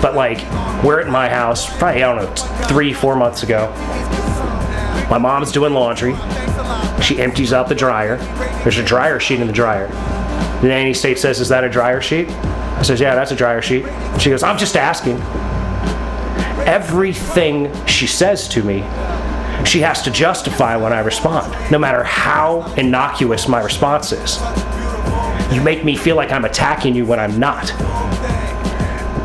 But, 0.00 0.14
like, 0.14 0.38
we're 0.82 1.00
at 1.00 1.08
my 1.08 1.28
house, 1.28 1.66
probably, 1.78 2.02
I 2.02 2.14
don't 2.14 2.24
know, 2.24 2.64
three, 2.66 2.92
four 2.94 3.14
months 3.16 3.42
ago. 3.42 3.70
My 5.10 5.18
mom's 5.18 5.52
doing 5.52 5.74
laundry. 5.74 6.14
She 7.02 7.20
empties 7.20 7.52
out 7.52 7.68
the 7.68 7.74
dryer. 7.74 8.16
There's 8.62 8.78
a 8.78 8.84
dryer 8.84 9.20
sheet 9.20 9.40
in 9.40 9.46
the 9.46 9.52
dryer. 9.52 9.88
The 10.62 10.68
nanny 10.68 10.94
state 10.94 11.18
says, 11.18 11.40
Is 11.40 11.48
that 11.48 11.64
a 11.64 11.68
dryer 11.68 12.00
sheet? 12.00 12.28
I 12.80 12.82
says, 12.82 12.98
Yeah, 12.98 13.14
that's 13.14 13.30
a 13.30 13.36
dryer 13.36 13.60
sheet. 13.60 13.84
She 14.18 14.30
goes, 14.30 14.42
I'm 14.42 14.56
just 14.58 14.74
asking 14.74 15.20
everything 16.66 17.72
she 17.86 18.06
says 18.06 18.48
to 18.48 18.62
me, 18.62 18.78
she 19.66 19.80
has 19.80 20.00
to 20.02 20.10
justify 20.10 20.76
when 20.76 20.92
I 20.92 21.00
respond, 21.00 21.52
no 21.70 21.78
matter 21.78 22.02
how 22.02 22.62
innocuous 22.76 23.48
my 23.48 23.60
response 23.62 24.12
is. 24.12 24.40
You 25.54 25.62
make 25.62 25.84
me 25.84 25.94
feel 25.96 26.16
like 26.16 26.32
I'm 26.32 26.44
attacking 26.46 26.94
you 26.94 27.04
when 27.04 27.20
I'm 27.20 27.38
not. 27.38 27.70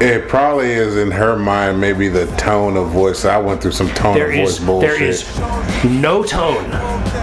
It 0.02 0.28
probably 0.28 0.72
is 0.72 0.98
in 0.98 1.10
her 1.12 1.38
mind. 1.38 1.80
Maybe 1.80 2.10
the 2.10 2.26
tone 2.36 2.76
of 2.76 2.90
voice. 2.90 3.24
I 3.24 3.38
went 3.38 3.62
through 3.62 3.72
some 3.72 3.88
tone 3.94 4.16
There 4.16 4.30
of 4.30 4.36
voice 4.36 4.60
is 4.60 4.66
bullshit. 4.66 4.90
there 5.00 5.04
is 5.08 5.86
no 5.86 6.22
tone. 6.24 6.70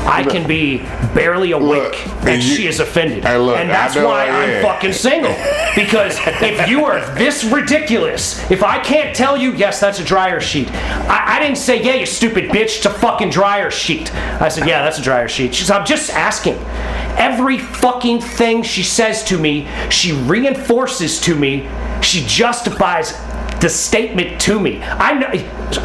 I 0.05 0.25
can 0.25 0.47
be 0.47 0.79
barely 1.15 1.53
awake, 1.53 2.05
Look, 2.07 2.27
and 2.27 2.43
you- 2.43 2.55
she 2.57 2.67
is 2.67 2.81
offended. 2.81 3.25
Hey, 3.25 3.37
look, 3.39 3.57
and 3.57 3.71
that's 3.71 3.95
why 3.97 4.27
I 4.27 4.43
I'm 4.45 4.51
am. 4.51 4.63
fucking 4.63 4.93
single. 4.93 5.35
Because 5.75 6.19
if 6.43 6.69
you 6.69 6.85
are 6.85 7.01
this 7.15 7.45
ridiculous, 7.45 8.39
if 8.51 8.63
I 8.63 8.79
can't 8.79 9.17
tell 9.17 9.39
you, 9.39 9.53
yes, 9.55 9.81
that's 9.81 9.99
a 10.01 10.05
dryer 10.05 10.39
sheet. 10.39 10.71
I, 10.71 11.37
I 11.37 11.41
didn't 11.41 11.57
say, 11.57 11.83
yeah, 11.83 11.95
you 11.95 12.05
stupid 12.05 12.51
bitch, 12.51 12.77
it's 12.77 12.85
a 12.85 12.91
fucking 12.91 13.31
dryer 13.31 13.71
sheet. 13.71 14.15
I 14.15 14.51
said, 14.51 14.69
yeah, 14.69 14.83
that's 14.83 14.99
a 14.99 15.03
dryer 15.03 15.29
sheet. 15.29 15.55
She 15.55 15.65
said, 15.65 15.79
I'm 15.79 15.87
just 15.87 16.11
asking. 16.11 16.59
Every 17.17 17.57
fucking 17.59 18.21
thing 18.21 18.63
she 18.63 18.83
says 18.83 19.25
to 19.25 19.39
me, 19.39 19.67
she 19.89 20.13
reinforces 20.13 21.19
to 21.23 21.35
me, 21.35 21.67
she 22.03 22.23
justifies 22.27 23.13
the 23.63 23.69
statement 23.69 24.41
to 24.43 24.61
me. 24.61 24.83
I 24.83 25.15
know. 25.15 25.31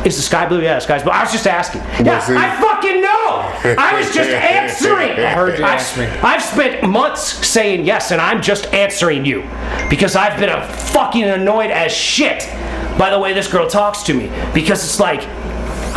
Is 0.04 0.18
the 0.18 0.24
sky 0.24 0.48
blue? 0.48 0.62
Yeah, 0.62 0.76
the 0.76 0.80
sky's 0.82 1.04
blue. 1.04 1.12
I 1.12 1.22
was 1.24 1.32
just 1.32 1.48
asking. 1.48 1.82
Yeah, 2.06 2.20
see- 2.20 2.36
I 2.36 2.60
fucking 2.60 3.02
know. 3.02 3.76
I 3.80 3.98
was 3.98 4.14
just 4.14 4.30
answering. 4.32 5.12
I 5.12 5.32
heard 5.34 5.58
you 5.60 5.64
I've, 5.64 5.80
ask 5.80 5.98
me. 5.98 6.06
I've 6.06 6.42
spent 6.42 6.90
months 6.90 7.22
saying 7.48 7.86
yes, 7.86 8.12
and 8.12 8.20
I'm 8.20 8.42
just 8.42 8.74
answering 8.74 9.26
you 9.26 9.44
because 9.90 10.16
I've 10.16 10.40
been 10.40 10.50
a 10.50 10.68
fucking 10.68 11.24
annoyed 11.24 11.70
as 11.72 11.92
shit 11.94 12.50
by 12.98 13.12
the 13.12 13.20
way 13.20 13.34
this 13.34 13.50
girl 13.50 13.70
talks 13.70 14.02
to 14.04 14.14
me. 14.14 14.32
Because 14.56 14.84
it's 14.84 15.00
like, 15.00 15.22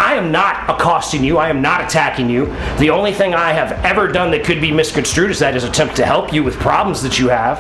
I 0.00 0.14
am 0.14 0.33
not 0.33 0.69
accosting 0.71 1.23
you. 1.23 1.37
I 1.37 1.50
am 1.50 1.61
not 1.61 1.83
attacking 1.83 2.30
you. 2.30 2.47
The 2.78 2.88
only 2.88 3.12
thing 3.12 3.35
I 3.35 3.52
have 3.52 3.73
ever 3.85 4.09
done 4.09 4.30
that 4.30 4.45
could 4.45 4.61
be 4.61 4.73
misconstrued 4.73 5.30
is 5.30 5.38
that 5.40 5.54
is 5.54 5.62
attempt 5.62 5.95
to 5.97 6.07
help 6.07 6.33
you 6.33 6.42
with 6.42 6.59
problems 6.59 7.02
that 7.02 7.19
you 7.19 7.28
have. 7.28 7.59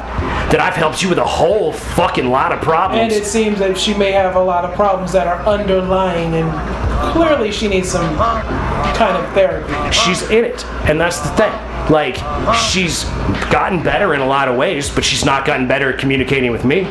That 0.50 0.58
I've 0.58 0.74
helped 0.74 1.02
you 1.02 1.10
with 1.10 1.18
a 1.18 1.24
whole 1.24 1.72
fucking 1.72 2.30
lot 2.30 2.52
of 2.52 2.62
problems. 2.62 3.02
And 3.02 3.12
it 3.12 3.26
seems 3.26 3.58
that 3.58 3.76
she 3.78 3.92
may 3.92 4.12
have 4.12 4.36
a 4.36 4.42
lot 4.42 4.64
of 4.64 4.74
problems 4.74 5.12
that 5.12 5.26
are 5.26 5.44
underlying, 5.46 6.34
and 6.34 7.12
clearly 7.12 7.52
she 7.52 7.68
needs 7.68 7.90
some 7.90 8.16
kind 8.16 9.16
of 9.16 9.32
therapy. 9.34 9.72
she's 9.92 10.22
in 10.30 10.44
it 10.44 10.64
and 10.84 11.00
that's 11.00 11.20
the 11.20 11.28
thing 11.30 11.52
like 11.90 12.16
she's 12.54 13.04
gotten 13.50 13.82
better 13.82 14.12
in 14.12 14.20
a 14.20 14.26
lot 14.26 14.46
of 14.46 14.56
ways 14.56 14.90
but 14.94 15.02
she's 15.02 15.24
not 15.24 15.46
gotten 15.46 15.66
better 15.66 15.92
at 15.92 15.98
communicating 15.98 16.50
with 16.50 16.64
me 16.64 16.82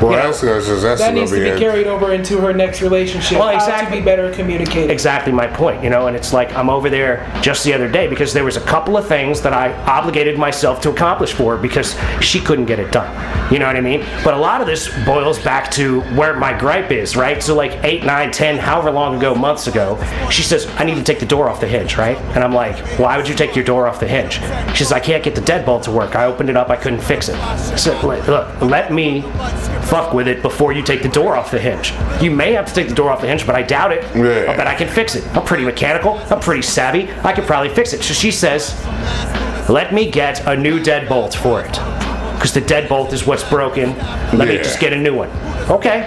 Well, 0.00 0.12
You 0.12 0.16
know, 0.18 0.22
that's, 0.30 0.40
that's, 0.40 0.82
that's, 0.82 1.00
That 1.00 1.14
needs 1.14 1.30
to 1.30 1.38
be 1.40 1.48
a- 1.50 1.58
carried 1.58 1.86
over 1.86 2.12
into 2.12 2.38
her 2.40 2.52
next 2.52 2.80
relationship. 2.82 3.38
Well, 3.38 3.48
How 3.48 3.54
exactly. 3.54 3.96
to 3.98 4.00
be 4.02 4.04
better 4.04 4.32
communicating. 4.32 4.90
exactly 4.90 5.32
my 5.32 5.46
point 5.46 5.82
you 5.84 5.90
know 5.90 6.06
and 6.06 6.16
it's 6.16 6.32
like 6.32 6.52
i'm 6.54 6.70
over 6.70 6.88
there 6.90 7.30
just 7.42 7.64
the 7.64 7.72
other 7.72 7.88
day 7.90 8.06
because 8.08 8.32
there 8.32 8.44
was 8.44 8.56
a 8.56 8.60
couple 8.60 8.96
of 8.96 9.06
things 9.06 9.40
that 9.42 9.52
i 9.52 9.72
obligated 9.84 10.38
myself 10.38 10.80
to 10.80 10.90
accomplish 10.90 11.32
for 11.32 11.56
her 11.56 11.62
because 11.62 11.96
she 12.20 12.40
couldn't 12.40 12.66
get 12.66 12.78
it 12.78 12.90
done. 12.92 13.10
You 13.52 13.58
know 13.58 13.66
what 13.66 13.76
i 13.76 13.80
mean? 13.80 14.04
But 14.24 14.34
a 14.34 14.36
lot 14.36 14.60
of 14.60 14.66
this 14.66 14.88
boils 15.04 15.38
back 15.40 15.70
to 15.72 16.00
where 16.16 16.34
my 16.38 16.56
gripe 16.56 16.90
is 16.92 17.16
right? 17.16 17.42
So 17.42 17.54
like 17.54 17.72
8 17.84 18.04
nine, 18.04 18.30
ten, 18.30 18.58
however 18.58 18.90
long 18.90 19.16
ago 19.16 19.34
months 19.34 19.66
ago 19.66 19.98
she 20.30 20.42
says 20.42 20.66
i 20.78 20.84
need 20.84 20.94
to 20.96 21.02
take 21.02 21.18
the 21.20 21.26
door 21.26 21.48
off 21.48 21.60
the 21.60 21.68
hinge 21.68 21.96
right? 21.96 22.16
And 22.34 22.42
i'm 22.44 22.52
like 22.52 22.76
why 22.98 23.16
would 23.16 23.28
you 23.28 23.34
take 23.34 23.54
your 23.56 23.64
door 23.64 23.86
off 23.86 24.00
the 24.00 24.08
hinge? 24.08 24.34
She 24.76 24.84
says 24.84 24.92
i 24.92 25.00
can't 25.00 25.22
get 25.24 25.34
the 25.34 25.40
deadbolt 25.42 25.82
to 25.84 25.90
work. 25.90 26.14
I 26.16 26.24
opened 26.26 26.48
it 26.50 26.56
up. 26.56 26.70
I 26.70 26.76
couldn't 26.76 27.00
fix 27.02 27.28
it. 27.28 27.36
I 27.36 27.56
said 27.76 28.02
"Look, 28.04 28.26
look 28.28 28.60
let 28.60 28.92
me 28.92 29.22
fuck 29.90 30.14
with 30.14 30.28
it 30.28 30.40
before 30.42 30.72
you 30.72 30.82
take 30.82 31.02
the 31.02 31.08
door 31.08 31.36
off 31.36 31.50
the 31.50 31.58
hinge 31.58 31.92
you 32.22 32.30
may 32.30 32.52
have 32.52 32.66
to 32.66 32.72
take 32.74 32.88
the 32.88 32.94
door 32.94 33.10
off 33.10 33.20
the 33.20 33.26
hinge 33.26 33.44
but 33.44 33.54
i 33.54 33.62
doubt 33.62 33.92
it 33.92 34.02
Yeah. 34.14 34.50
I 34.52 34.56
bet 34.56 34.66
I 34.66 34.74
can 34.74 34.88
fix 34.88 35.14
it. 35.14 35.24
I'm 35.36 35.44
pretty 35.44 35.64
mechanical. 35.64 36.18
I'm 36.30 36.40
pretty 36.40 36.62
savvy. 36.62 37.10
I 37.24 37.32
could 37.32 37.44
probably 37.46 37.68
fix 37.74 37.92
it. 37.92 38.02
So 38.02 38.12
she 38.14 38.30
says, 38.30 38.74
let 39.68 39.92
me 39.94 40.10
get 40.10 40.46
a 40.46 40.56
new 40.56 40.78
deadbolt 40.80 41.34
for 41.34 41.60
it. 41.60 41.72
Because 42.34 42.52
the 42.54 42.60
deadbolt 42.60 43.12
is 43.12 43.26
what's 43.26 43.44
broken. 43.48 43.96
Let 44.36 44.48
me 44.48 44.56
just 44.58 44.80
get 44.80 44.92
a 44.92 44.96
new 44.96 45.14
one. 45.14 45.30
Okay. 45.70 46.06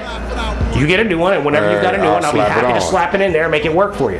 You 0.77 0.87
get 0.87 0.99
a 0.99 1.03
new 1.03 1.17
one, 1.19 1.33
and 1.33 1.45
whenever 1.45 1.71
you've 1.71 1.81
got 1.81 1.93
a 1.95 1.97
new 1.97 2.05
I'll 2.05 2.13
one, 2.15 2.25
I'll 2.25 2.33
be 2.33 2.39
happy 2.39 2.73
to 2.73 2.81
slap 2.81 3.13
it 3.13 3.21
in 3.21 3.31
there 3.31 3.43
and 3.43 3.51
make 3.51 3.65
it 3.65 3.73
work 3.73 3.93
for 3.95 4.11
you. 4.11 4.19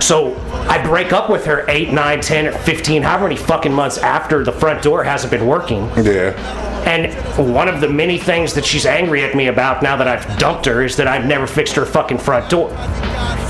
So 0.00 0.36
I 0.68 0.82
break 0.84 1.12
up 1.12 1.30
with 1.30 1.44
her 1.46 1.64
8, 1.68 1.92
9, 1.92 2.20
10, 2.20 2.46
or 2.48 2.52
15, 2.52 3.02
however 3.02 3.24
many 3.24 3.36
fucking 3.36 3.72
months 3.72 3.98
after 3.98 4.44
the 4.44 4.52
front 4.52 4.82
door 4.82 5.02
hasn't 5.04 5.30
been 5.30 5.46
working. 5.46 5.88
Yeah. 5.96 6.32
And 6.86 7.12
one 7.52 7.68
of 7.68 7.80
the 7.80 7.88
many 7.88 8.16
things 8.18 8.54
that 8.54 8.64
she's 8.64 8.86
angry 8.86 9.24
at 9.24 9.34
me 9.34 9.48
about 9.48 9.82
now 9.82 9.96
that 9.96 10.06
I've 10.06 10.38
dumped 10.38 10.66
her 10.66 10.82
is 10.84 10.96
that 10.96 11.08
I've 11.08 11.26
never 11.26 11.46
fixed 11.46 11.74
her 11.74 11.84
fucking 11.84 12.18
front 12.18 12.48
door. 12.48 12.70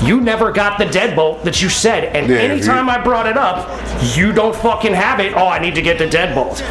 You 0.01 0.21
never 0.21 0.51
got 0.51 0.77
the 0.77 0.85
deadbolt 0.85 1.43
that 1.43 1.61
you 1.61 1.69
said, 1.69 2.15
and 2.15 2.29
Yeah, 2.29 2.37
anytime 2.37 2.85
you- 2.87 2.91
I 2.93 2.97
brought 2.99 3.27
it 3.27 3.37
up, 3.37 3.69
you 4.15 4.31
don't 4.31 4.55
fucking 4.55 4.93
have 4.93 5.19
it. 5.19 5.33
Oh, 5.35 5.47
I 5.47 5.59
need 5.59 5.75
to 5.75 5.81
get 5.81 5.97
the 5.97 6.07
deadbolt. 6.07 6.61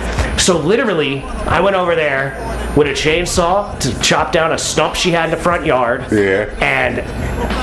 So 0.40 0.58
literally, 0.58 1.24
I 1.46 1.60
went 1.60 1.76
over 1.76 1.94
there 1.94 2.36
with 2.76 2.86
a 2.88 2.92
chainsaw 2.92 3.76
to 3.80 3.98
chop 4.00 4.32
down 4.32 4.52
a 4.52 4.58
stump 4.58 4.94
she 4.94 5.10
had 5.10 5.24
in 5.26 5.30
the 5.30 5.36
front 5.36 5.64
yard. 5.64 6.04
Yeah. 6.12 6.46
And 6.60 7.00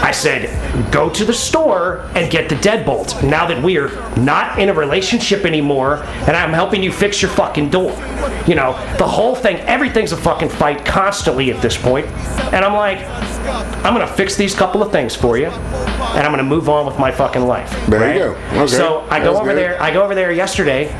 I 0.03 0.11
said, 0.11 0.49
go 0.91 1.07
to 1.09 1.23
the 1.23 1.33
store 1.33 2.09
and 2.15 2.29
get 2.31 2.49
the 2.49 2.55
deadbolt. 2.55 3.23
Now 3.23 3.45
that 3.47 3.61
we're 3.61 3.91
not 4.17 4.57
in 4.59 4.69
a 4.69 4.73
relationship 4.73 5.45
anymore, 5.45 6.03
and 6.27 6.35
I'm 6.35 6.51
helping 6.51 6.81
you 6.83 6.91
fix 6.91 7.21
your 7.21 7.31
fucking 7.31 7.69
door. 7.69 7.91
You 8.47 8.55
know, 8.55 8.73
the 8.97 9.07
whole 9.07 9.35
thing, 9.35 9.57
everything's 9.61 10.11
a 10.11 10.17
fucking 10.17 10.49
fight 10.49 10.85
constantly 10.85 11.51
at 11.51 11.61
this 11.61 11.77
point. 11.77 12.05
And 12.53 12.63
I'm 12.63 12.73
like, 12.73 12.99
I'm 13.83 13.93
gonna 13.93 14.07
fix 14.07 14.35
these 14.35 14.55
couple 14.55 14.81
of 14.81 14.91
things 14.91 15.15
for 15.15 15.37
you, 15.37 15.47
and 15.47 16.19
I'm 16.25 16.31
gonna 16.31 16.43
move 16.43 16.69
on 16.69 16.85
with 16.85 16.97
my 16.99 17.11
fucking 17.11 17.45
life. 17.45 17.71
There 17.87 17.99
right? 17.99 18.13
you 18.15 18.19
go. 18.19 18.31
Okay. 18.63 18.67
So 18.67 19.07
I 19.09 19.19
go 19.19 19.35
over 19.35 19.49
good. 19.49 19.57
there. 19.57 19.81
I 19.81 19.91
go 19.91 20.03
over 20.03 20.15
there 20.15 20.31
yesterday. 20.31 20.95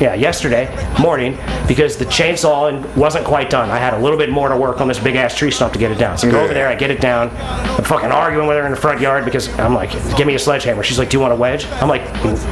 Yeah, 0.00 0.12
yesterday 0.14 0.68
morning 1.00 1.38
because 1.66 1.96
the 1.96 2.04
chainsaw 2.04 2.84
wasn't 2.96 3.24
quite 3.24 3.48
done. 3.48 3.70
I 3.70 3.78
had 3.78 3.94
a 3.94 3.98
little 3.98 4.18
bit 4.18 4.28
more 4.28 4.48
to 4.50 4.56
work 4.56 4.80
on 4.82 4.88
this 4.88 4.98
big 4.98 5.14
ass 5.16 5.34
tree 5.34 5.50
stump 5.50 5.72
to 5.72 5.78
get 5.78 5.90
it 5.90 5.96
down. 5.96 6.18
So 6.18 6.28
I 6.28 6.30
go 6.32 6.38
Yeah. 6.38 6.44
over 6.44 6.54
there. 6.54 6.68
I 6.68 6.74
get 6.74 6.90
it 6.90 7.00
down. 7.00 7.30
I'm 7.40 7.84
fucking 7.84 8.10
arguing 8.10 8.46
with 8.46 8.58
her 8.58 8.64
in 8.66 8.72
the 8.72 8.76
front 8.76 9.00
yard 9.00 9.24
because 9.24 9.48
I'm 9.58 9.74
like, 9.74 9.90
give 10.16 10.26
me 10.26 10.34
a 10.34 10.38
sledgehammer. 10.38 10.82
She's 10.82 10.98
like, 10.98 11.08
do 11.08 11.16
you 11.16 11.20
want 11.20 11.32
a 11.32 11.36
wedge? 11.36 11.66
I'm 11.80 11.88
like, 11.88 12.02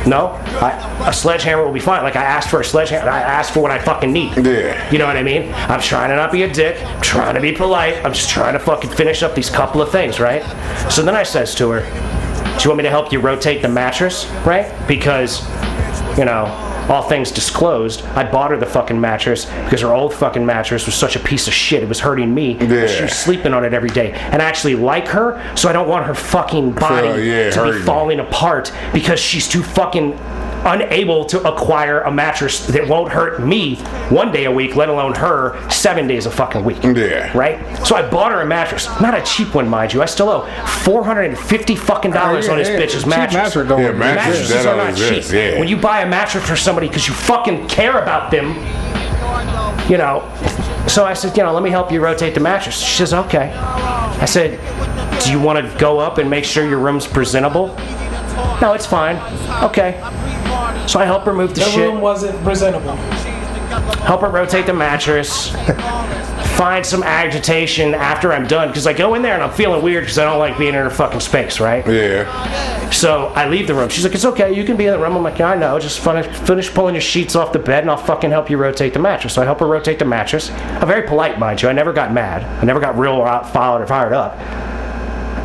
no. 0.06 0.28
I, 0.60 1.08
a 1.08 1.12
sledgehammer 1.12 1.64
will 1.64 1.72
be 1.72 1.80
fine. 1.80 2.02
Like 2.02 2.16
I 2.16 2.24
asked 2.24 2.48
for 2.48 2.60
a 2.60 2.64
sledgehammer. 2.64 3.10
I 3.10 3.20
asked 3.20 3.52
for 3.52 3.60
what 3.60 3.70
I 3.70 3.78
fucking 3.78 4.10
need. 4.12 4.36
Yeah. 4.38 4.73
You 4.92 4.98
know 4.98 5.06
what 5.06 5.16
I 5.16 5.22
mean? 5.22 5.52
I'm 5.54 5.80
trying 5.80 6.10
to 6.10 6.16
not 6.16 6.32
be 6.32 6.42
a 6.42 6.52
dick. 6.52 6.82
I'm 6.84 7.00
trying 7.00 7.34
to 7.34 7.40
be 7.40 7.52
polite. 7.52 8.04
I'm 8.04 8.12
just 8.12 8.30
trying 8.30 8.54
to 8.54 8.58
fucking 8.58 8.90
finish 8.90 9.22
up 9.22 9.34
these 9.34 9.50
couple 9.50 9.80
of 9.80 9.90
things, 9.90 10.20
right? 10.20 10.42
So 10.90 11.02
then 11.02 11.14
I 11.14 11.22
says 11.22 11.54
to 11.56 11.70
her, 11.70 11.80
do 12.58 12.64
you 12.64 12.70
want 12.70 12.78
me 12.78 12.82
to 12.84 12.90
help 12.90 13.12
you 13.12 13.20
rotate 13.20 13.62
the 13.62 13.68
mattress, 13.68 14.26
right? 14.46 14.72
Because, 14.86 15.42
you 16.16 16.24
know, 16.24 16.46
all 16.88 17.02
things 17.02 17.30
disclosed, 17.30 18.02
I 18.02 18.30
bought 18.30 18.50
her 18.50 18.58
the 18.58 18.66
fucking 18.66 19.00
mattress 19.00 19.46
because 19.46 19.80
her 19.80 19.92
old 19.92 20.14
fucking 20.14 20.44
mattress 20.44 20.86
was 20.86 20.94
such 20.94 21.16
a 21.16 21.18
piece 21.18 21.48
of 21.48 21.54
shit. 21.54 21.82
It 21.82 21.88
was 21.88 22.00
hurting 22.00 22.32
me. 22.34 22.58
Yeah. 22.58 22.86
She 22.86 23.02
was 23.02 23.12
sleeping 23.12 23.54
on 23.54 23.64
it 23.64 23.72
every 23.72 23.88
day. 23.88 24.12
And 24.12 24.42
I 24.42 24.44
actually 24.44 24.74
like 24.74 25.08
her, 25.08 25.42
so 25.56 25.68
I 25.68 25.72
don't 25.72 25.88
want 25.88 26.06
her 26.06 26.14
fucking 26.14 26.72
body 26.72 27.08
So, 27.08 27.16
yeah, 27.16 27.50
to 27.50 27.72
be 27.72 27.78
falling 27.80 28.20
apart 28.20 28.72
because 28.92 29.18
she's 29.18 29.48
too 29.48 29.62
fucking 29.62 30.12
unable 30.64 31.24
to 31.26 31.40
acquire 31.46 32.00
a 32.02 32.10
mattress 32.10 32.66
that 32.68 32.86
won't 32.88 33.12
hurt 33.12 33.42
me 33.42 33.76
one 34.08 34.32
day 34.32 34.44
a 34.46 34.50
week, 34.52 34.76
let 34.76 34.88
alone 34.88 35.14
her 35.14 35.58
seven 35.70 36.06
days 36.06 36.26
a 36.26 36.30
fucking 36.30 36.64
week. 36.64 36.82
Yeah. 36.82 37.36
Right? 37.36 37.58
So 37.86 37.96
I 37.96 38.08
bought 38.08 38.32
her 38.32 38.40
a 38.40 38.46
mattress. 38.46 38.86
Not 39.00 39.14
a 39.14 39.22
cheap 39.22 39.54
one, 39.54 39.68
mind 39.68 39.92
you. 39.92 40.02
I 40.02 40.06
still 40.06 40.28
owe 40.28 40.46
four 40.84 41.04
hundred 41.04 41.24
and 41.24 41.38
fifty 41.38 41.76
fucking 41.76 42.12
dollars 42.12 42.48
on 42.48 42.58
this 42.58 42.68
Yeah, 42.68 42.80
bitch's 42.80 43.02
cheap 43.02 43.08
mattress. 43.08 43.34
mattress 43.34 43.68
don't 43.68 43.80
Yeah, 43.80 43.88
exist. 43.90 43.98
mattress- 43.98 44.24
Mattresses 44.50 44.56
are 44.66 44.68
don't 44.70 44.76
not 44.78 44.90
exist, 44.90 45.30
cheap. 45.30 45.36
yeah. 45.52 45.58
When 45.58 45.68
you 45.68 45.76
buy 45.76 46.00
a 46.00 46.06
mattress 46.06 46.46
for 46.48 46.56
somebody 46.56 46.88
because 46.88 47.06
you 47.08 47.14
fucking 47.14 47.68
care 47.68 47.98
about 48.02 48.30
them, 48.30 48.54
you 49.90 49.98
know. 49.98 50.22
So 50.86 51.04
I 51.04 51.14
said, 51.14 51.36
you 51.36 51.42
know, 51.42 51.52
let 51.52 51.62
me 51.62 51.70
help 51.70 51.90
you 51.90 52.02
rotate 52.02 52.34
the 52.34 52.40
mattress. 52.40 52.78
She 52.78 52.96
says, 52.98 53.14
okay. 53.14 53.52
I 53.54 54.26
said, 54.26 54.60
do 55.24 55.30
you 55.30 55.40
want 55.40 55.58
to 55.66 55.78
go 55.78 55.98
up 55.98 56.18
and 56.18 56.28
make 56.28 56.44
sure 56.44 56.66
your 56.68 56.78
room's 56.78 57.06
presentable? 57.06 57.74
No, 58.60 58.72
it's 58.72 58.86
fine. 58.86 59.16
Okay. 59.62 59.98
So 60.86 61.00
I 61.00 61.04
help 61.04 61.24
her 61.24 61.32
move 61.34 61.54
the, 61.54 61.60
shit. 61.60 61.66
The 61.66 61.72
shit 61.72 61.88
room 61.92 62.00
wasn't 62.00 62.42
presentable. 62.44 62.96
help 64.04 64.20
her 64.20 64.28
rotate 64.28 64.66
the 64.66 64.72
mattress, 64.74 65.48
find 66.56 66.84
some 66.86 67.02
agitation 67.02 67.94
after 67.94 68.32
I'm 68.32 68.46
done 68.46 68.68
because 68.68 68.86
I 68.86 68.92
go 68.92 69.14
in 69.14 69.22
there 69.22 69.34
and 69.34 69.42
I'm 69.42 69.52
feeling 69.52 69.82
weird 69.82 70.04
because 70.04 70.18
I 70.18 70.24
don't 70.24 70.38
like 70.38 70.56
being 70.58 70.74
in 70.74 70.80
her 70.80 70.90
fucking 70.90 71.20
space, 71.20 71.58
right? 71.60 71.84
Yeah. 71.86 72.90
So 72.90 73.26
I 73.28 73.48
leave 73.48 73.66
the 73.66 73.74
room. 73.74 73.88
She's 73.88 74.04
like, 74.04 74.14
"It's 74.14 74.24
okay, 74.24 74.52
you 74.54 74.62
can 74.64 74.76
be 74.76 74.86
in 74.86 74.92
the 74.92 74.98
room." 74.98 75.16
I'm 75.16 75.22
like, 75.24 75.40
"I 75.40 75.56
know, 75.56 75.78
just 75.80 75.98
finish, 76.00 76.26
finish 76.26 76.72
pulling 76.72 76.94
your 76.94 77.02
sheets 77.02 77.34
off 77.34 77.52
the 77.52 77.58
bed, 77.58 77.82
and 77.82 77.90
I'll 77.90 77.96
fucking 77.96 78.30
help 78.30 78.50
you 78.50 78.56
rotate 78.56 78.92
the 78.92 79.00
mattress." 79.00 79.34
So 79.34 79.42
I 79.42 79.44
help 79.44 79.58
her 79.60 79.66
rotate 79.66 79.98
the 79.98 80.04
mattress. 80.04 80.50
I'm 80.50 80.86
very 80.86 81.02
polite, 81.02 81.38
mind 81.38 81.60
you. 81.62 81.68
I 81.68 81.72
never 81.72 81.92
got 81.92 82.12
mad. 82.12 82.44
I 82.62 82.64
never 82.64 82.78
got 82.78 82.96
real 82.96 83.20
uh, 83.22 83.24
out- 83.26 83.52
fired 83.52 83.82
or 83.82 83.86
fired 83.86 84.12
up. 84.12 84.38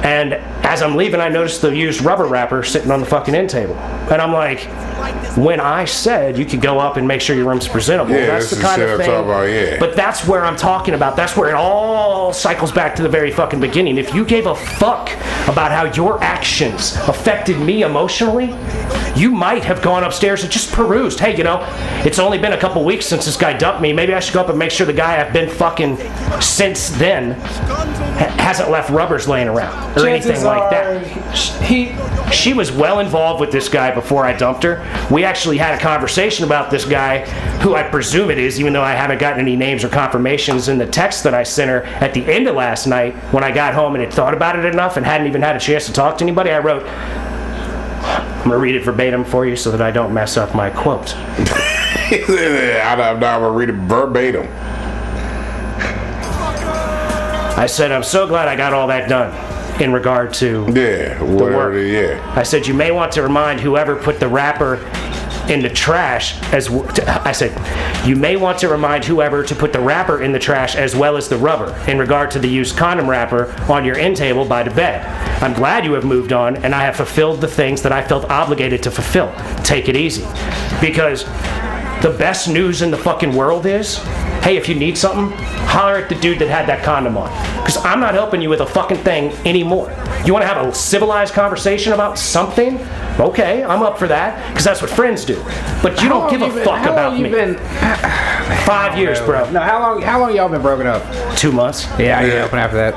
And 0.06 0.39
as 0.70 0.84
I'm 0.84 0.96
leaving, 0.96 1.20
I 1.20 1.30
noticed 1.30 1.64
the 1.64 1.76
used 1.76 2.02
rubber 2.02 2.28
wrapper 2.28 2.62
sitting 2.62 2.92
on 2.92 3.00
the 3.00 3.06
fucking 3.08 3.34
end 3.34 3.50
table, 3.50 3.76
and 3.76 4.22
I'm 4.22 4.32
like, 4.32 4.68
when 5.44 5.60
I 5.60 5.86
said 5.86 6.38
you 6.38 6.46
could 6.46 6.62
go 6.62 6.80
up 6.80 6.98
and 6.98 7.08
make 7.08 7.22
sure 7.22 7.36
your 7.36 7.48
room's 7.48 7.68
presentable. 7.68 8.12
Yeah, 8.12 8.26
that's 8.28 8.50
this 8.50 8.60
the 8.60 8.66
is 8.66 8.70
kind 8.70 8.82
of 8.82 8.90
I'm 8.92 8.98
thing. 8.98 9.06
talking 9.08 9.30
about, 9.30 9.44
yeah. 9.44 9.78
But 9.80 9.96
that's 9.96 10.28
where 10.28 10.44
I'm 10.46 10.56
talking 10.56 10.94
about. 10.94 11.16
That's 11.16 11.36
where 11.38 11.50
it 11.50 11.56
all 11.56 12.34
cycles 12.34 12.72
back 12.72 12.96
to 12.96 13.04
the 13.04 13.10
very 13.10 13.32
fucking 13.32 13.60
beginning. 13.60 13.98
If 13.98 14.14
you 14.14 14.26
gave 14.26 14.46
a 14.48 14.56
fuck 14.56 15.10
about 15.48 15.72
how 15.72 15.86
your 15.94 16.22
actions 16.24 16.96
affected 17.08 17.60
me 17.60 17.84
emotionally, 17.84 18.54
you 19.16 19.32
might 19.32 19.64
have 19.64 19.82
gone 19.82 20.04
upstairs 20.04 20.44
and 20.44 20.52
just 20.52 20.72
perused. 20.72 21.20
Hey, 21.20 21.36
you 21.38 21.44
know, 21.44 21.66
it's 22.06 22.20
only 22.20 22.38
been 22.38 22.54
a 22.54 22.58
couple 22.60 22.84
weeks 22.84 23.06
since 23.06 23.26
this 23.26 23.38
guy 23.38 23.54
dumped 23.54 23.82
me. 23.82 23.94
Maybe 23.94 24.14
I 24.14 24.20
should 24.20 24.34
go 24.34 24.42
up 24.42 24.50
and 24.50 24.60
make 24.60 24.72
sure 24.72 24.86
the 24.86 24.94
guy 24.94 25.20
I've 25.26 25.34
been 25.34 25.50
fucking 25.50 25.98
since 26.42 26.90
then 26.90 27.32
ha- 27.32 28.36
hasn't 28.40 28.70
left 28.70 28.90
rubbers 28.90 29.28
laying 29.28 29.48
around 29.48 29.98
or 29.98 30.08
anything 30.08 30.44
like 30.44 30.70
that. 30.72 31.06
he 31.64 31.96
She 32.32 32.54
was 32.54 32.72
well 32.72 33.00
involved 33.00 33.42
with 33.42 33.52
this 33.52 33.70
guy 33.70 33.92
before 33.92 34.26
I 34.26 34.34
dumped 34.34 34.64
her. 34.64 34.86
We 35.10 35.24
actually 35.30 35.60
had 35.60 35.76
a 35.76 35.80
conversation 35.80 36.44
about 36.44 36.72
this 36.72 36.86
guy, 36.86 37.20
who 37.62 37.76
I 37.76 37.84
presume 37.84 38.32
it 38.32 38.40
is, 38.40 38.60
even 38.60 38.74
though 38.74 38.82
I 38.82 38.94
haven't 38.94 39.20
gotten 39.20 39.40
any 39.40 39.56
names 39.56 39.84
or 39.84 39.90
confirmations 39.90 40.68
in 40.70 40.80
the 40.80 40.88
text 40.88 41.24
that 41.24 41.36
I 41.36 41.44
sent 41.44 41.70
her 41.70 41.84
at 42.04 42.16
the 42.16 42.26
end 42.26 42.48
of 42.48 42.56
last 42.56 42.88
night 42.88 43.14
when 43.32 43.44
I 43.44 43.52
got 43.52 43.76
home 43.76 43.94
and 43.94 44.04
had 44.04 44.12
thought 44.12 44.34
about 44.34 44.58
it 44.58 44.66
enough 44.66 44.98
and 44.98 45.06
hadn't 45.06 45.28
even 45.28 45.44
had 45.44 45.56
a 45.56 45.60
chance 45.60 45.86
to 45.86 45.94
talk 45.94 46.18
to 46.18 46.24
anybody. 46.24 46.50
I 46.50 46.58
wrote, 46.60 46.84
I'm 46.84 48.40
going 48.46 48.52
to 48.52 48.58
read 48.58 48.74
it 48.76 48.84
verbatim 48.84 49.24
for 49.24 49.46
you 49.46 49.56
so 49.56 49.70
that 49.70 49.82
I 49.84 49.92
don't 49.92 50.14
mess 50.16 50.36
up 50.36 50.56
my 50.56 50.72
quote. 50.72 51.14
I, 52.12 52.94
I'm 53.12 53.20
not 53.20 53.40
gonna 53.40 53.52
read 53.52 53.70
it 53.70 53.76
verbatim. 53.76 54.48
I 57.58 57.68
said, 57.68 57.92
I'm 57.92 58.04
so 58.04 58.26
glad 58.26 58.48
I 58.48 58.56
got 58.56 58.74
all 58.74 58.88
that 58.88 59.08
done 59.10 59.32
in 59.82 59.92
regard 59.94 60.34
to 60.36 60.66
Yeah, 60.74 61.22
whatever. 61.22 61.58
work. 61.58 61.74
it 61.76 61.82
is, 61.86 61.92
yeah. 61.92 62.34
I 62.36 62.44
said, 62.44 62.66
you 62.66 62.74
may 62.74 62.92
want 62.92 63.12
to 63.14 63.22
remind 63.22 63.60
whoever 63.60 63.96
put 63.96 64.20
the 64.20 64.28
wrapper 64.28 64.78
in 65.50 65.62
the 65.62 65.70
trash 65.70 66.42
as 66.54 66.70
I 66.70 67.32
said, 67.32 68.08
you 68.08 68.16
may 68.16 68.36
want 68.36 68.60
to 68.60 68.70
remind 68.70 69.06
whoever 69.06 69.44
to 69.44 69.56
put 69.56 69.74
the 69.74 69.80
wrapper 69.80 70.22
in 70.22 70.32
the 70.32 70.40
trash 70.40 70.76
as 70.76 70.96
well 70.96 71.18
as 71.18 71.28
the 71.28 71.38
rubber 71.38 71.76
in 71.88 71.98
regard 71.98 72.32
to 72.32 72.40
the 72.40 72.48
used 72.48 72.78
condom 72.78 73.10
wrapper 73.10 73.54
on 73.72 73.86
your 73.86 73.98
end 73.98 74.18
table 74.18 74.46
by 74.46 74.64
the 74.64 74.72
bed. 74.72 75.06
I'm 75.42 75.54
glad 75.54 75.86
you 75.86 75.94
have 75.94 76.06
moved 76.06 76.34
on 76.34 76.58
and 76.58 76.74
I 76.76 76.84
have 76.84 76.96
fulfilled 76.96 77.42
the 77.42 77.48
things 77.48 77.82
that 77.82 77.92
I 77.92 78.06
felt 78.06 78.26
obligated 78.30 78.84
to 78.84 78.92
fulfill. 78.92 79.34
Take 79.64 79.90
it 79.90 79.96
easy. 79.96 80.26
Because 80.82 81.26
the 82.02 82.16
best 82.18 82.48
news 82.48 82.82
in 82.82 82.92
the 82.92 82.98
fucking 82.98 83.36
world 83.36 83.66
is 83.66 83.98
hey, 84.42 84.56
if 84.56 84.70
you 84.70 84.76
need 84.76 84.98
something, 84.98 85.38
holler 85.68 85.98
at 85.98 86.08
the 86.08 86.16
dude 86.16 86.40
that 86.40 86.48
had 86.48 86.66
that 86.68 86.82
condom 86.82 87.18
on. 87.18 87.28
Because 87.58 87.76
I'm 87.84 88.00
not 88.00 88.14
helping 88.14 88.42
you 88.42 88.50
with 88.50 88.62
a 88.62 88.66
fucking 88.66 89.00
thing 89.00 89.32
anymore. 89.46 89.90
You 90.26 90.32
want 90.32 90.44
to 90.44 90.48
have 90.48 90.66
a 90.66 90.74
civilized 90.74 91.34
conversation 91.34 91.92
about 91.92 92.18
something? 92.18 92.80
Okay, 93.20 93.64
I'm 93.66 93.84
up 93.84 94.00
for 94.00 94.08
that. 94.08 94.48
Because 94.48 94.64
that's 94.64 94.82
what 94.82 94.90
friends 94.90 95.26
do. 95.26 95.36
But 95.84 96.02
you 96.02 96.08
How 96.08 96.10
don't 96.10 96.20
long 96.22 96.30
give 96.32 96.42
a 96.42 96.46
you 96.46 96.54
been- 96.54 96.64
fuck 96.64 96.78
how 96.80 96.94
about 96.94 97.12
long 97.12 97.22
me. 97.22 97.30
you 97.30 97.36
been? 97.36 97.56
Five 98.66 98.98
years, 98.98 99.20
bro. 99.20 99.50
No, 99.52 99.60
how 99.60 99.80
long? 99.82 100.02
How 100.02 100.20
long 100.22 100.34
y'all 100.34 100.48
been 100.50 100.62
broken 100.62 100.88
up? 100.88 101.04
Two 101.36 101.52
months. 101.52 101.86
Yeah, 102.00 102.18
I 102.20 102.24
ain't 102.24 102.34
Yeah. 102.34 102.40
helping 102.40 102.60
after 102.60 102.78
that. 102.78 102.94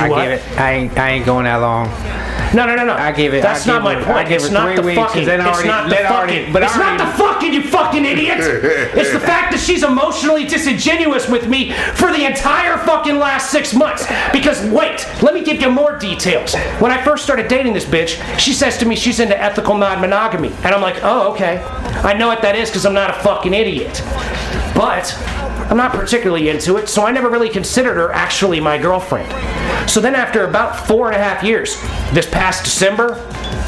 I 0.00 0.08
what? 0.08 0.22
give 0.22 0.32
it. 0.32 0.60
I 0.60 0.72
ain't. 0.72 0.96
I 0.98 1.10
ain't 1.10 1.26
going 1.26 1.44
that 1.44 1.56
long. 1.56 1.88
No, 2.54 2.66
no, 2.66 2.74
no, 2.76 2.84
no. 2.84 2.94
I 2.94 3.12
gave 3.12 3.32
it- 3.34 3.42
That's 3.42 3.66
I 3.66 3.72
not 3.72 3.82
my 3.82 3.92
it- 3.98 4.04
point. 4.04 4.16
I 4.18 4.22
give 4.24 4.32
it's 4.42 4.46
it 4.46 4.52
not 4.52 4.66
three 4.66 4.76
the 4.76 4.82
weeks, 4.82 4.98
fucking. 5.00 5.24
then 5.24 5.40
It's 5.40 5.64
not 5.64 5.88
the 5.88 5.96
fucking. 5.96 6.12
already- 6.16 6.52
but 6.52 6.62
it's 6.62 6.76
not 6.76 6.98
the 6.98 7.06
fucking. 7.06 7.52
You 7.52 7.62
fucking 7.62 8.04
idiot. 8.04 8.38
it's 8.40 9.12
the 9.12 9.20
fact 9.20 9.52
that 9.52 9.60
she's 9.60 9.82
emotionally 9.82 10.44
disingenuous 10.44 11.28
with 11.28 11.48
me 11.48 11.72
for 11.94 12.12
the 12.12 12.24
entire 12.24 12.78
fucking 12.78 13.18
last 13.18 13.50
six 13.50 13.72
months. 13.74 14.06
Because 14.32 14.60
wait, 14.66 15.06
let 15.22 15.34
me 15.34 15.42
give 15.42 15.60
you 15.60 15.70
more 15.70 15.96
details. 15.98 16.54
When 16.78 16.92
I 16.92 17.02
first 17.02 17.24
started 17.24 17.48
dating 17.48 17.72
this 17.74 17.84
bitch, 17.84 18.20
she 18.38 18.52
says 18.52 18.76
to 18.78 18.86
me 18.86 18.96
she's 18.96 19.20
into 19.20 19.40
ethical 19.40 19.76
non-monogamy, 19.76 20.52
and 20.64 20.74
I'm 20.74 20.82
like, 20.82 20.96
oh 21.02 21.32
okay. 21.32 21.60
I 22.04 22.12
know 22.14 22.28
what 22.28 22.42
that 22.42 22.56
is 22.56 22.68
because 22.70 22.84
I'm 22.86 22.94
not 22.94 23.10
a 23.10 23.14
fucking 23.14 23.54
idiot. 23.54 24.02
But 24.74 25.14
I'm 25.70 25.76
not 25.76 25.92
particularly 25.92 26.48
into 26.48 26.76
it, 26.76 26.88
so 26.88 27.04
I 27.04 27.12
never 27.12 27.28
really 27.28 27.48
considered 27.48 27.94
her 27.94 28.12
actually 28.12 28.60
my 28.60 28.78
girlfriend. 28.78 29.30
So 29.90 30.00
then, 30.00 30.14
after 30.14 30.46
about 30.46 30.86
four 30.86 31.08
and 31.08 31.16
a 31.16 31.18
half 31.18 31.42
years, 31.42 31.80
this 32.12 32.28
past 32.28 32.64
December, 32.64 33.14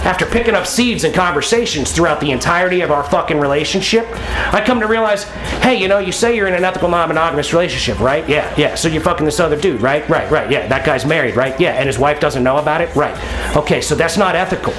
after 0.04 0.26
picking 0.26 0.54
up 0.54 0.66
seeds 0.66 1.04
and 1.04 1.14
conversations 1.14 1.90
throughout 1.90 2.20
the 2.20 2.30
entirety 2.30 2.82
of 2.82 2.90
our 2.90 3.02
fucking 3.02 3.40
relationship, 3.40 4.06
I 4.52 4.62
come 4.64 4.80
to 4.80 4.86
realize, 4.86 5.24
hey, 5.62 5.80
you 5.80 5.88
know, 5.88 5.98
you 5.98 6.12
say 6.12 6.36
you're 6.36 6.46
in 6.46 6.54
an 6.54 6.62
ethical 6.64 6.90
non-monogamous 6.90 7.52
relationship, 7.52 7.98
right? 8.00 8.28
Yeah, 8.28 8.52
yeah. 8.56 8.74
So 8.74 8.88
you're 8.88 9.02
fucking 9.02 9.24
this 9.24 9.40
other 9.40 9.56
dude, 9.56 9.80
right? 9.80 10.06
Right, 10.08 10.30
right. 10.30 10.50
Yeah, 10.50 10.68
that 10.68 10.84
guy's 10.84 11.06
married, 11.06 11.36
right? 11.36 11.58
Yeah, 11.58 11.72
and 11.72 11.86
his 11.86 11.98
wife 11.98 12.20
doesn't 12.20 12.44
know 12.44 12.58
about 12.58 12.82
it, 12.82 12.94
right? 12.94 13.16
Okay, 13.56 13.80
so 13.80 13.94
that's 13.94 14.18
not 14.18 14.36
ethical. 14.36 14.74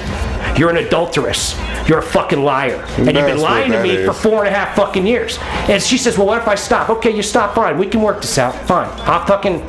You're 0.56 0.70
an 0.70 0.78
adulteress. 0.78 1.58
You're 1.88 1.98
a 1.98 2.02
fucking 2.02 2.42
liar, 2.42 2.84
and 2.96 3.06
you've 3.06 3.26
been 3.26 3.40
lying 3.40 3.70
to 3.72 3.82
me 3.82 4.04
for 4.04 4.12
four 4.12 4.44
and 4.44 4.54
a 4.54 4.58
half 4.58 4.74
fucking 4.74 5.06
years. 5.06 5.38
And 5.68 5.82
she 5.82 5.98
says, 5.98 6.18
"Well, 6.18 6.26
what 6.26 6.38
if 6.38 6.48
I 6.48 6.54
stop?" 6.54 6.88
Okay, 6.90 7.10
you 7.10 7.22
stop. 7.22 7.54
Fine, 7.54 7.78
we 7.78 7.86
can 7.86 8.02
work 8.02 8.20
this 8.22 8.38
out. 8.38 8.54
Fine. 8.66 8.88
I'll 9.02 9.24
fucking, 9.24 9.62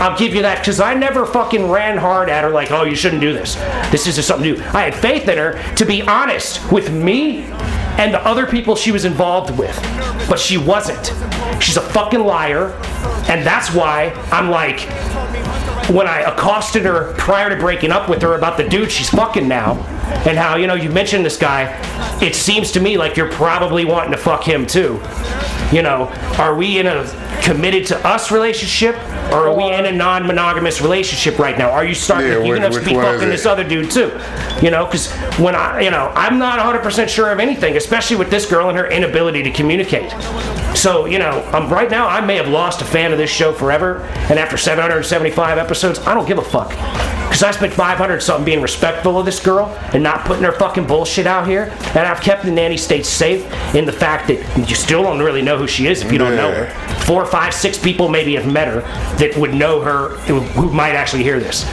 I'll 0.00 0.16
give 0.18 0.34
you 0.34 0.42
that 0.42 0.58
because 0.58 0.80
I 0.80 0.94
never 0.94 1.24
fucking 1.26 1.70
ran 1.70 1.98
hard 1.98 2.28
at 2.28 2.42
her 2.44 2.50
like, 2.50 2.70
"Oh, 2.70 2.84
you 2.84 2.96
shouldn't 2.96 3.20
do 3.20 3.32
this. 3.32 3.54
This 3.90 4.06
is 4.06 4.16
just 4.16 4.28
something 4.28 4.52
new." 4.52 4.62
I 4.72 4.82
had 4.82 4.94
faith 4.94 5.28
in 5.28 5.38
her 5.38 5.60
to 5.76 5.84
be 5.84 6.02
honest 6.02 6.72
with 6.72 6.90
me 6.90 7.44
and 7.98 8.14
the 8.14 8.24
other 8.26 8.46
people 8.46 8.76
she 8.76 8.92
was 8.92 9.04
involved 9.04 9.56
with, 9.58 9.76
but 10.28 10.38
she 10.38 10.56
wasn't. 10.56 11.12
She's 11.60 11.76
a 11.76 11.80
fucking 11.80 12.20
liar, 12.20 12.72
and 13.28 13.44
that's 13.44 13.74
why 13.74 14.12
I'm 14.30 14.50
like, 14.50 14.88
when 15.90 16.06
I 16.06 16.20
accosted 16.20 16.84
her 16.84 17.14
prior 17.14 17.48
to 17.48 17.56
breaking 17.56 17.92
up 17.92 18.08
with 18.08 18.22
her 18.22 18.34
about 18.34 18.56
the 18.56 18.68
dude 18.68 18.90
she's 18.90 19.10
fucking 19.10 19.48
now, 19.48 19.74
and 20.26 20.36
how, 20.36 20.56
you 20.56 20.66
know, 20.66 20.74
you 20.74 20.90
mentioned 20.90 21.24
this 21.24 21.36
guy, 21.36 21.78
it 22.22 22.34
seems 22.34 22.72
to 22.72 22.80
me 22.80 22.98
like 22.98 23.16
you're 23.16 23.30
probably 23.32 23.84
wanting 23.84 24.12
to 24.12 24.18
fuck 24.18 24.42
him 24.42 24.66
too. 24.66 25.00
You 25.72 25.82
know, 25.82 26.08
are 26.38 26.54
we 26.54 26.78
in 26.78 26.86
a 26.86 27.04
committed 27.42 27.86
to 27.86 28.06
us 28.06 28.30
relationship, 28.30 28.94
or 29.30 29.48
are 29.48 29.54
we 29.54 29.64
in 29.72 29.86
a 29.86 29.92
non 29.92 30.26
monogamous 30.26 30.80
relationship 30.80 31.38
right 31.38 31.58
now? 31.58 31.70
Are 31.70 31.84
you 31.84 31.94
starting 31.94 32.28
Yeah, 32.30 32.38
to, 32.38 32.46
you're 32.46 32.56
gonna 32.56 32.72
have 32.72 32.82
to 32.82 32.88
be 32.88 32.94
fucking 32.94 33.28
this 33.28 33.44
other 33.44 33.64
dude 33.64 33.90
too? 33.90 34.18
You 34.62 34.70
know, 34.70 34.86
because 34.86 35.12
when 35.38 35.54
I, 35.54 35.80
you 35.80 35.90
know, 35.90 36.10
I'm 36.14 36.38
not 36.38 36.58
100% 36.58 37.08
sure 37.08 37.30
of 37.30 37.38
anything, 37.38 37.76
especially 37.76 38.16
with 38.16 38.30
this 38.30 38.48
girl 38.48 38.70
and 38.70 38.78
her 38.78 38.86
inability 38.86 39.42
to 39.42 39.50
communicate. 39.50 40.10
So, 40.74 41.06
you 41.06 41.18
know, 41.18 41.46
um, 41.52 41.68
right 41.68 41.90
now 41.90 42.06
I 42.08 42.20
may 42.20 42.36
have 42.36 42.48
lost 42.48 42.80
a 42.80 42.84
fan 42.84 43.12
of 43.12 43.18
this 43.18 43.30
show 43.30 43.52
forever, 43.52 43.98
and 44.30 44.38
after 44.38 44.56
775 44.56 45.58
episodes, 45.58 45.98
I 46.00 46.14
don't 46.14 46.26
give 46.26 46.38
a 46.38 46.42
fuck. 46.42 46.70
Because 47.28 47.42
I 47.42 47.50
spent 47.50 47.74
500 47.74 48.22
something 48.22 48.44
being 48.44 48.62
respectful 48.62 49.18
of 49.18 49.26
this 49.26 49.38
girl 49.38 49.66
and 49.92 50.02
not 50.02 50.24
putting 50.24 50.44
her 50.44 50.52
fucking 50.52 50.86
bullshit 50.86 51.26
out 51.26 51.46
here, 51.46 51.72
and 51.88 51.98
I've 51.98 52.22
kept 52.22 52.44
the 52.44 52.50
nanny 52.50 52.78
state 52.78 53.04
safe 53.04 53.44
in 53.74 53.84
the 53.84 53.92
fact 53.92 54.28
that 54.28 54.68
you 54.68 54.74
still 54.74 55.02
don't 55.02 55.20
really 55.20 55.42
know 55.42 55.58
who 55.58 55.66
she 55.66 55.86
is 55.86 56.02
if 56.02 56.10
you 56.10 56.18
don't 56.18 56.36
know 56.36 56.50
her. 56.52 56.70
Four, 57.04 57.26
five, 57.26 57.52
six 57.54 57.78
people 57.78 58.08
maybe 58.08 58.34
have 58.34 58.50
met 58.50 58.68
her 58.68 58.80
that 59.18 59.36
would 59.36 59.54
know 59.54 59.80
her 59.80 60.16
who, 60.20 60.40
who 60.40 60.72
might 60.72 60.94
actually 60.94 61.22
hear 61.22 61.38
this. 61.38 61.64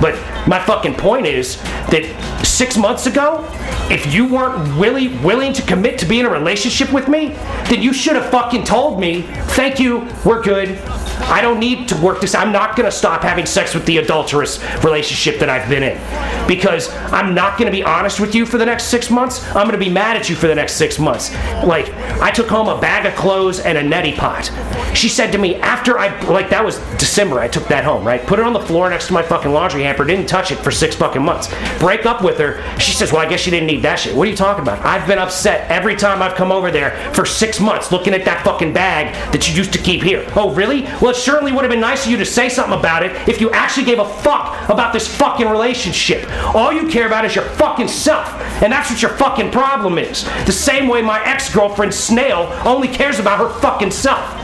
But 0.00 0.14
my 0.46 0.58
fucking 0.64 0.94
point 0.94 1.26
is 1.26 1.60
that 1.90 2.40
six 2.44 2.76
months 2.76 3.06
ago, 3.06 3.46
if 3.90 4.14
you 4.14 4.26
weren't 4.26 4.78
really 4.78 5.08
willing 5.18 5.52
to 5.54 5.62
commit 5.62 5.98
to 5.98 6.06
be 6.06 6.20
in 6.20 6.26
a 6.26 6.30
relationship 6.30 6.92
with 6.92 7.08
me, 7.08 7.30
then 7.68 7.82
you 7.82 7.92
should 7.92 8.14
have 8.14 8.30
fucking 8.30 8.64
told 8.64 9.00
me, 9.00 9.22
thank 9.22 9.80
you, 9.80 10.08
we're 10.24 10.42
good. 10.42 10.78
I 11.22 11.42
don't 11.42 11.58
need 11.58 11.88
to 11.88 11.96
work 11.96 12.20
this. 12.20 12.34
I'm 12.34 12.52
not 12.52 12.76
gonna 12.76 12.90
stop 12.90 13.22
having 13.22 13.46
sex 13.46 13.74
with 13.74 13.84
the 13.86 13.98
adulterous 13.98 14.62
relationship 14.82 14.99
that 15.02 15.48
I've 15.48 15.68
been 15.68 15.82
in. 15.82 15.98
Because 16.46 16.92
I'm 17.12 17.34
not 17.34 17.58
gonna 17.58 17.70
be 17.70 17.82
honest 17.82 18.20
with 18.20 18.34
you 18.34 18.46
for 18.46 18.58
the 18.58 18.66
next 18.66 18.84
six 18.84 19.10
months. 19.10 19.44
I'm 19.54 19.66
gonna 19.66 19.78
be 19.78 19.90
mad 19.90 20.16
at 20.16 20.28
you 20.28 20.36
for 20.36 20.46
the 20.46 20.54
next 20.54 20.74
six 20.74 20.98
months. 20.98 21.32
Like, 21.64 21.92
I 22.20 22.30
took 22.30 22.48
home 22.48 22.68
a 22.68 22.80
bag 22.80 23.06
of 23.06 23.14
clothes 23.14 23.60
and 23.60 23.78
a 23.78 23.82
neti 23.82 24.16
pot. 24.16 24.50
She 24.94 25.08
said 25.08 25.30
to 25.32 25.38
me 25.38 25.56
after 25.56 25.98
I, 25.98 26.18
like, 26.24 26.50
that 26.50 26.64
was 26.64 26.78
December, 26.98 27.38
I 27.38 27.48
took 27.48 27.66
that 27.68 27.84
home, 27.84 28.04
right? 28.04 28.24
Put 28.26 28.38
it 28.38 28.44
on 28.44 28.52
the 28.52 28.60
floor 28.60 28.90
next 28.90 29.06
to 29.08 29.12
my 29.12 29.22
fucking 29.22 29.52
laundry 29.52 29.82
hamper, 29.82 30.04
didn't 30.04 30.26
touch 30.26 30.50
it 30.50 30.56
for 30.56 30.70
six 30.70 30.96
fucking 30.96 31.22
months. 31.22 31.48
Break 31.78 32.06
up 32.06 32.22
with 32.22 32.38
her. 32.38 32.62
She 32.78 32.92
says, 32.92 33.12
Well, 33.12 33.22
I 33.22 33.28
guess 33.28 33.46
you 33.46 33.50
didn't 33.50 33.66
need 33.66 33.82
that 33.82 33.96
shit. 33.96 34.14
What 34.14 34.26
are 34.26 34.30
you 34.30 34.36
talking 34.36 34.62
about? 34.62 34.84
I've 34.84 35.06
been 35.06 35.18
upset 35.18 35.70
every 35.70 35.96
time 35.96 36.22
I've 36.22 36.34
come 36.34 36.52
over 36.52 36.70
there 36.70 36.90
for 37.14 37.24
six 37.24 37.60
months 37.60 37.92
looking 37.92 38.14
at 38.14 38.24
that 38.24 38.44
fucking 38.44 38.72
bag 38.72 39.14
that 39.32 39.48
you 39.48 39.54
used 39.54 39.72
to 39.72 39.78
keep 39.78 40.02
here. 40.02 40.26
Oh, 40.34 40.52
really? 40.54 40.82
Well, 41.00 41.10
it 41.10 41.16
certainly 41.16 41.52
would 41.52 41.62
have 41.62 41.70
been 41.70 41.80
nice 41.80 42.04
of 42.04 42.10
you 42.10 42.16
to 42.18 42.26
say 42.26 42.48
something 42.48 42.78
about 42.78 43.02
it 43.04 43.28
if 43.28 43.40
you 43.40 43.50
actually 43.50 43.86
gave 43.86 43.98
a 43.98 44.08
fuck 44.08 44.68
about 44.68 44.89
this 44.92 45.08
fucking 45.16 45.48
relationship. 45.48 46.28
All 46.54 46.72
you 46.72 46.88
care 46.88 47.06
about 47.06 47.24
is 47.24 47.34
your 47.34 47.44
fucking 47.44 47.88
self. 47.88 48.28
And 48.62 48.72
that's 48.72 48.90
what 48.90 49.02
your 49.02 49.12
fucking 49.12 49.50
problem 49.50 49.98
is. 49.98 50.24
The 50.46 50.52
same 50.52 50.88
way 50.88 51.02
my 51.02 51.22
ex 51.24 51.52
girlfriend, 51.52 51.94
Snail, 51.94 52.52
only 52.64 52.88
cares 52.88 53.18
about 53.18 53.38
her 53.38 53.60
fucking 53.60 53.90
self. 53.90 54.36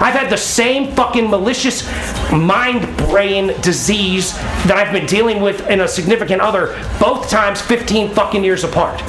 I've 0.00 0.14
had 0.14 0.30
the 0.30 0.36
same 0.36 0.92
fucking 0.92 1.30
malicious 1.30 1.86
mind 2.32 2.96
brain 2.96 3.48
disease 3.60 4.34
that 4.66 4.72
I've 4.76 4.92
been 4.92 5.06
dealing 5.06 5.40
with 5.40 5.66
in 5.68 5.80
a 5.80 5.88
significant 5.88 6.40
other, 6.40 6.78
both 6.98 7.30
times 7.30 7.60
15 7.60 8.10
fucking 8.10 8.44
years 8.44 8.64
apart. 8.64 9.00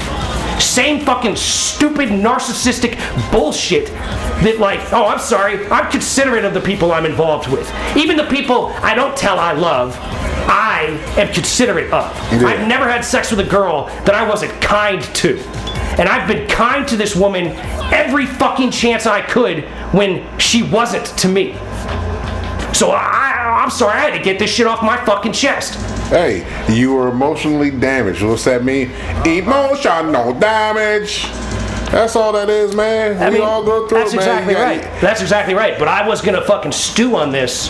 same 0.62 1.04
fucking 1.06 1.36
stupid 1.36 2.10
narcissistic 2.10 2.96
bullshit 3.32 3.88
that 3.88 4.58
like, 4.60 4.80
oh, 4.94 5.06
I'm 5.08 5.20
sorry, 5.20 5.66
I'm 5.68 5.92
considerate 5.92 6.46
of 6.46 6.54
the 6.54 6.62
people 6.62 6.92
I'm 6.92 7.06
involved 7.06 7.50
with. 7.50 7.70
Even 7.98 8.16
the 8.16 8.28
people 8.28 8.68
I 8.78 8.94
don't 8.96 9.16
tell 9.18 9.40
I 9.40 9.54
love, 9.54 9.98
I 10.48 10.98
am 11.18 11.34
considerate 11.34 11.92
of. 11.92 12.16
I've 12.32 12.68
never 12.68 12.88
had 12.90 13.04
sex 13.04 13.32
with 13.32 13.40
a 13.40 13.50
girl 13.50 13.88
that 14.06 14.14
I 14.14 14.28
wasn't 14.28 14.52
kind 14.62 15.02
to. 15.02 15.38
And 15.98 16.10
I've 16.10 16.28
been 16.28 16.48
kind 16.48 16.88
to 16.90 16.98
this 16.98 17.16
woman 17.16 17.48
every 17.94 18.26
fucking 18.26 18.72
chance 18.72 19.06
I 19.06 19.22
could 19.22 19.64
when 19.94 20.38
she 20.40 20.64
wasn't 20.64 21.06
to 21.20 21.28
me. 21.28 21.54
So 22.74 22.92
I, 22.92 23.62
I'm 23.64 23.70
sorry, 23.70 23.94
I 23.94 24.10
had 24.10 24.18
to 24.18 24.24
get 24.24 24.38
this 24.38 24.54
shit 24.54 24.68
off 24.68 24.84
my 24.84 24.98
fucking 25.06 25.32
chest. 25.32 25.76
Hey, 26.10 26.46
you 26.72 26.94
were 26.94 27.08
emotionally 27.08 27.72
damaged. 27.72 28.22
What's 28.22 28.44
that 28.44 28.64
mean? 28.64 28.92
Emotional 29.26 30.34
damage. 30.34 31.24
That's 31.92 32.16
all 32.18 32.34
that 32.34 32.50
is, 32.50 32.76
man. 32.76 33.22
I 33.22 33.30
we 33.30 33.36
mean, 33.36 33.44
all 33.44 33.64
go 33.64 33.88
through 33.88 34.00
that's 34.00 34.14
it, 34.14 34.18
man. 34.18 34.44
exactly 34.44 34.56
right. 34.56 35.02
That's 35.02 35.22
exactly 35.22 35.54
right. 35.54 35.80
But 35.80 35.88
I 35.88 36.06
was 36.06 36.22
gonna 36.22 36.44
fucking 36.44 36.74
stew 36.74 37.16
on 37.16 37.32
this 37.32 37.70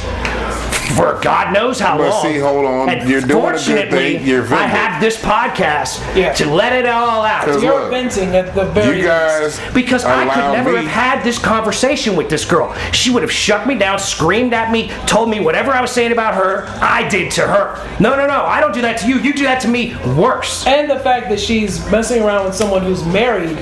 for 0.96 1.20
God 1.22 1.54
knows 1.54 1.80
how 1.80 1.98
But 1.98 2.10
long. 2.10 2.22
see, 2.24 2.38
hold 2.40 2.66
on. 2.66 2.90
And 2.90 3.10
You're 3.10 3.22
doing 3.22 3.56
a 3.56 3.58
good 3.58 3.90
thing. 3.90 4.26
You're 4.26 4.46
I 4.54 4.68
have 4.68 5.02
this 5.02 5.18
podcast 5.18 6.02
Yeah. 6.16 6.34
to 6.34 6.46
let 6.50 6.74
it 6.74 6.86
all 6.88 7.24
out. 7.26 7.48
You're 7.48 7.60
look, 7.82 7.90
venting 7.92 8.36
at 8.36 8.54
the 8.56 8.66
very 8.66 8.88
You 9.02 9.04
least. 9.04 9.08
guys, 9.08 9.60
Because 9.74 10.06
I 10.06 10.24
could 10.28 10.54
never 10.54 10.72
me- 10.72 10.78
have 10.78 10.88
had 10.88 11.24
this 11.24 11.38
conversation 11.40 12.16
with 12.16 12.30
this 12.30 12.46
girl. 12.46 12.74
She 12.92 13.10
would 13.12 13.24
have 13.24 13.32
shut 13.32 13.68
me 13.68 13.76
down, 13.76 14.00
screamed 14.00 14.54
at 14.54 14.72
me, 14.72 14.92
told 15.06 15.30
me 15.30 15.40
whatever 15.40 15.72
I 15.74 15.82
was 15.82 15.92
saying 15.92 16.12
about 16.12 16.36
her, 16.36 16.68
I 16.82 17.08
did 17.08 17.32
to 17.32 17.42
her. 17.42 17.78
No, 18.00 18.16
no, 18.16 18.28
no, 18.28 18.44
I 18.46 18.60
don't 18.62 18.74
do 18.74 18.82
that 18.82 18.98
to 19.00 19.08
you. 19.08 19.18
You 19.20 19.34
do 19.34 19.44
that 19.44 19.62
to 19.62 19.68
me 19.68 19.96
worse. 20.16 20.66
And 20.68 20.90
the 20.90 21.00
fact 21.00 21.30
that 21.30 21.40
she's 21.40 21.90
messing 21.92 22.22
around 22.24 22.46
with 22.46 22.56
someone 22.56 22.82
who's 22.84 23.04
married. 23.06 23.58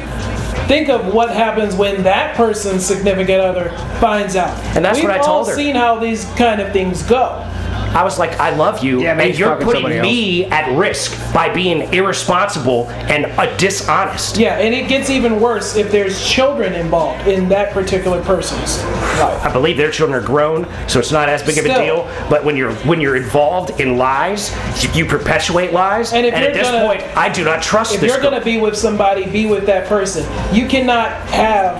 Think 0.67 0.89
of 0.89 1.13
what 1.13 1.29
happens 1.29 1.75
when 1.75 2.03
that 2.03 2.35
person's 2.35 2.85
significant 2.85 3.41
other 3.41 3.69
finds 3.99 4.35
out. 4.35 4.57
And 4.75 4.83
that's 4.83 4.97
We've 4.97 5.07
what 5.07 5.19
I 5.19 5.23
told 5.23 5.47
her. 5.47 5.55
We've 5.55 5.59
all 5.59 5.65
seen 5.65 5.75
how 5.75 5.99
these 5.99 6.25
kind 6.35 6.61
of 6.61 6.71
things 6.71 7.03
go. 7.03 7.49
I 7.93 8.03
was 8.03 8.17
like, 8.17 8.39
I 8.39 8.55
love 8.55 8.83
you, 8.83 9.01
Yeah, 9.01 9.15
but 9.15 9.27
and 9.27 9.37
you're 9.37 9.55
putting 9.57 10.01
me 10.01 10.45
at 10.45 10.75
risk 10.75 11.11
by 11.33 11.53
being 11.53 11.93
irresponsible 11.93 12.89
and 12.89 13.25
uh, 13.25 13.55
dishonest. 13.57 14.37
Yeah, 14.37 14.57
and 14.57 14.73
it 14.73 14.87
gets 14.87 15.11
even 15.11 15.39
worse 15.39 15.75
if 15.75 15.91
there's 15.91 16.27
children 16.27 16.73
involved 16.73 17.27
in 17.27 17.47
that 17.49 17.71
particular 17.71 18.23
person's 18.23 18.83
life. 19.19 19.45
I 19.45 19.51
believe 19.53 19.77
their 19.77 19.91
children 19.91 20.19
are 20.21 20.25
grown, 20.25 20.67
so 20.87 20.99
it's 20.99 21.11
not 21.11 21.29
as 21.29 21.43
big 21.43 21.59
of 21.59 21.65
a 21.65 21.67
deal. 21.67 22.09
But 22.29 22.43
when 22.43 22.57
you're 22.57 22.73
when 22.87 22.99
you're 22.99 23.15
involved 23.15 23.79
in 23.79 23.97
lies, 23.97 24.51
you, 24.83 24.89
you 24.93 25.05
perpetuate 25.05 25.71
lies. 25.71 26.13
And 26.13 26.25
if 26.25 26.33
at 26.33 26.53
this 26.53 26.67
gonna- 26.67 26.85
point, 26.85 27.01
I 27.15 27.29
do 27.29 27.43
not 27.43 27.61
trust 27.61 27.91
this. 27.93 28.01
If 28.01 28.09
you're 28.09 28.21
gonna 28.21 28.43
be 28.43 28.59
with 28.59 28.75
somebody, 28.75 29.25
be 29.25 29.45
with 29.45 29.65
that 29.67 29.87
person. 29.87 30.23
You 30.53 30.67
cannot 30.67 31.11
have 31.29 31.77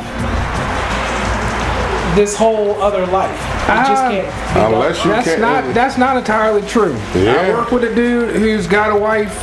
this 2.16 2.36
whole 2.38 2.80
other 2.82 3.08
life. 3.08 3.53
It 3.64 3.88
just 3.88 4.04
Ah. 4.04 4.10
can't. 4.10 4.54
Be. 4.54 4.60
Unless 4.76 5.06
you 5.06 5.12
That's 5.12 5.28
can't. 5.28 5.42
not 5.42 5.74
that's 5.74 5.98
not 5.98 6.18
entirely 6.18 6.62
true. 6.68 6.96
Yeah. 7.16 7.34
I 7.34 7.50
work 7.52 7.72
with 7.72 7.84
a 7.86 7.94
dude 7.96 8.36
who's 8.36 8.68
got 8.68 8.92
a 8.92 8.96
wife. 8.96 9.34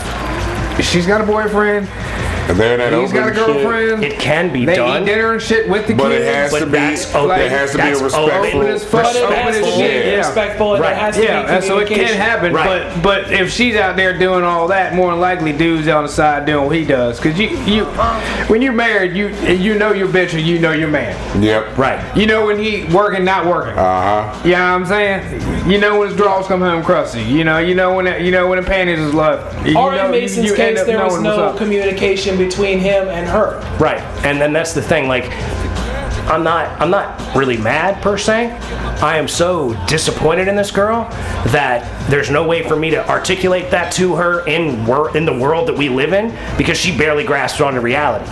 She's 0.81 1.07
got 1.07 1.21
a 1.21 1.25
boyfriend. 1.25 1.89
And 2.51 2.59
they're 2.59 2.77
that 2.77 2.93
He's 3.01 3.13
got 3.13 3.29
a 3.29 3.41
open 3.41 3.55
shit. 3.55 3.63
girlfriend. 3.63 4.05
it 4.05 4.19
can 4.19 4.53
be 4.53 4.65
they 4.65 4.77
done. 4.77 5.03
eat 5.03 5.07
dinner 5.07 5.33
and 5.33 5.43
shit 5.43 5.69
with 5.69 5.87
the 5.87 5.95
But 5.95 6.09
kids. 6.11 6.25
it 6.25 6.35
has 6.35 6.51
But 6.51 6.59
to 6.61 6.67
be. 6.67 6.73
that's 6.73 7.15
open. 7.15 7.29
There 7.39 7.49
has 7.51 7.71
to 7.73 7.77
be 7.79 7.83
That's 7.85 8.01
respectful. 8.03 8.61
open 8.61 8.67
as 8.73 8.85
fuck. 8.85 9.03
But 9.05 9.17
it 9.17 9.23
open 9.23 9.37
has 9.37 9.57
as 9.57 9.65
to 9.65 9.71
be 9.71 9.77
shit, 9.79 10.07
yeah. 10.07 10.17
respectful 10.19 10.75
and 10.75 10.83
Right. 10.83 10.93
it 10.93 10.99
has 10.99 11.17
to 11.17 11.23
Yeah, 11.23 11.43
be 11.43 11.49
and 11.53 11.65
so 11.65 11.79
it 11.79 11.87
can 11.87 11.87
communication. 11.99 12.21
happen, 12.21 12.53
Right. 12.53 12.93
but 13.03 13.03
but 13.03 13.33
if 13.33 13.51
she's 13.53 13.77
out 13.77 13.97
there 13.97 14.19
doing 14.19 14.45
all 14.45 14.69
that, 14.69 14.95
more 14.95 15.11
than 15.13 15.21
likely 15.21 15.53
dude's 15.53 15.89
on 15.89 16.05
the 16.05 16.09
side 16.09 16.45
doing 16.47 16.67
what 16.67 16.75
he 16.77 16.85
does. 16.85 17.21
Cause 17.21 17.39
you 17.39 17.49
you 17.67 17.85
when 18.49 18.63
you're 18.63 18.73
married, 18.73 19.15
you 19.17 19.29
you 19.49 19.75
know 19.79 19.93
your 19.93 20.09
bitch 20.09 20.33
and 20.35 20.43
you 20.43 20.59
know 20.59 20.73
your 20.73 20.89
man. 20.89 21.15
Yep. 21.43 21.79
right. 21.79 22.01
You 22.17 22.27
know 22.27 22.47
when 22.47 22.59
he 22.59 22.85
working, 22.93 23.25
not 23.25 23.47
working. 23.47 23.75
Uh 23.79 24.33
huh. 24.33 24.41
You 24.45 24.53
know 24.53 24.63
I'm 24.65 24.87
saying? 24.87 25.71
You 25.71 25.79
know 25.79 25.99
when 25.99 26.09
his 26.09 26.17
drawers 26.17 26.47
come 26.47 26.61
home 26.61 26.83
crusty. 26.83 27.23
You 27.23 27.45
know, 27.45 27.59
you 27.59 27.75
know 27.75 27.95
when 27.95 28.07
it, 28.07 28.23
you 28.23 28.31
know 28.31 28.47
when 28.49 28.61
the 28.61 28.67
panties 28.67 28.99
is 28.99 29.15
left. 29.15 29.67
You 29.67 29.79
Or 29.79 29.93
know, 29.93 30.07
in 30.07 30.11
Mason's 30.13 30.47
you 30.47 30.55
end 30.55 30.77
case, 30.77 30.87
there 30.87 31.05
was 31.05 31.21
no 31.21 31.53
communication 31.55 32.39
between 32.45 32.79
him 32.79 33.09
and 33.09 33.29
her. 33.29 33.61
Right. 33.79 34.01
And 34.25 34.41
then 34.41 34.53
that's 34.53 34.73
the 34.73 34.83
thing, 34.83 35.09
like 35.09 35.31
I'm 36.31 36.45
not 36.45 36.81
I'm 36.81 36.91
not 36.91 37.35
really 37.35 37.57
mad 37.57 38.01
per 38.03 38.17
se. 38.17 38.53
I 39.03 39.19
am 39.19 39.27
so 39.27 39.75
disappointed 39.87 40.49
in 40.49 40.55
this 40.55 40.71
girl 40.71 41.09
that 41.47 42.00
there's 42.09 42.31
no 42.31 42.47
way 42.47 42.67
for 42.67 42.77
me 42.77 42.91
to 42.91 43.09
articulate 43.09 43.71
that 43.71 43.93
to 43.93 44.17
her 44.17 44.45
in 44.47 44.85
wor- 44.87 45.17
in 45.17 45.25
the 45.25 45.37
world 45.37 45.69
that 45.69 45.77
we 45.77 45.89
live 45.89 46.13
in 46.13 46.35
because 46.57 46.79
she 46.79 46.97
barely 46.97 47.25
grasps 47.25 47.61
onto 47.61 47.81
reality. 47.81 48.25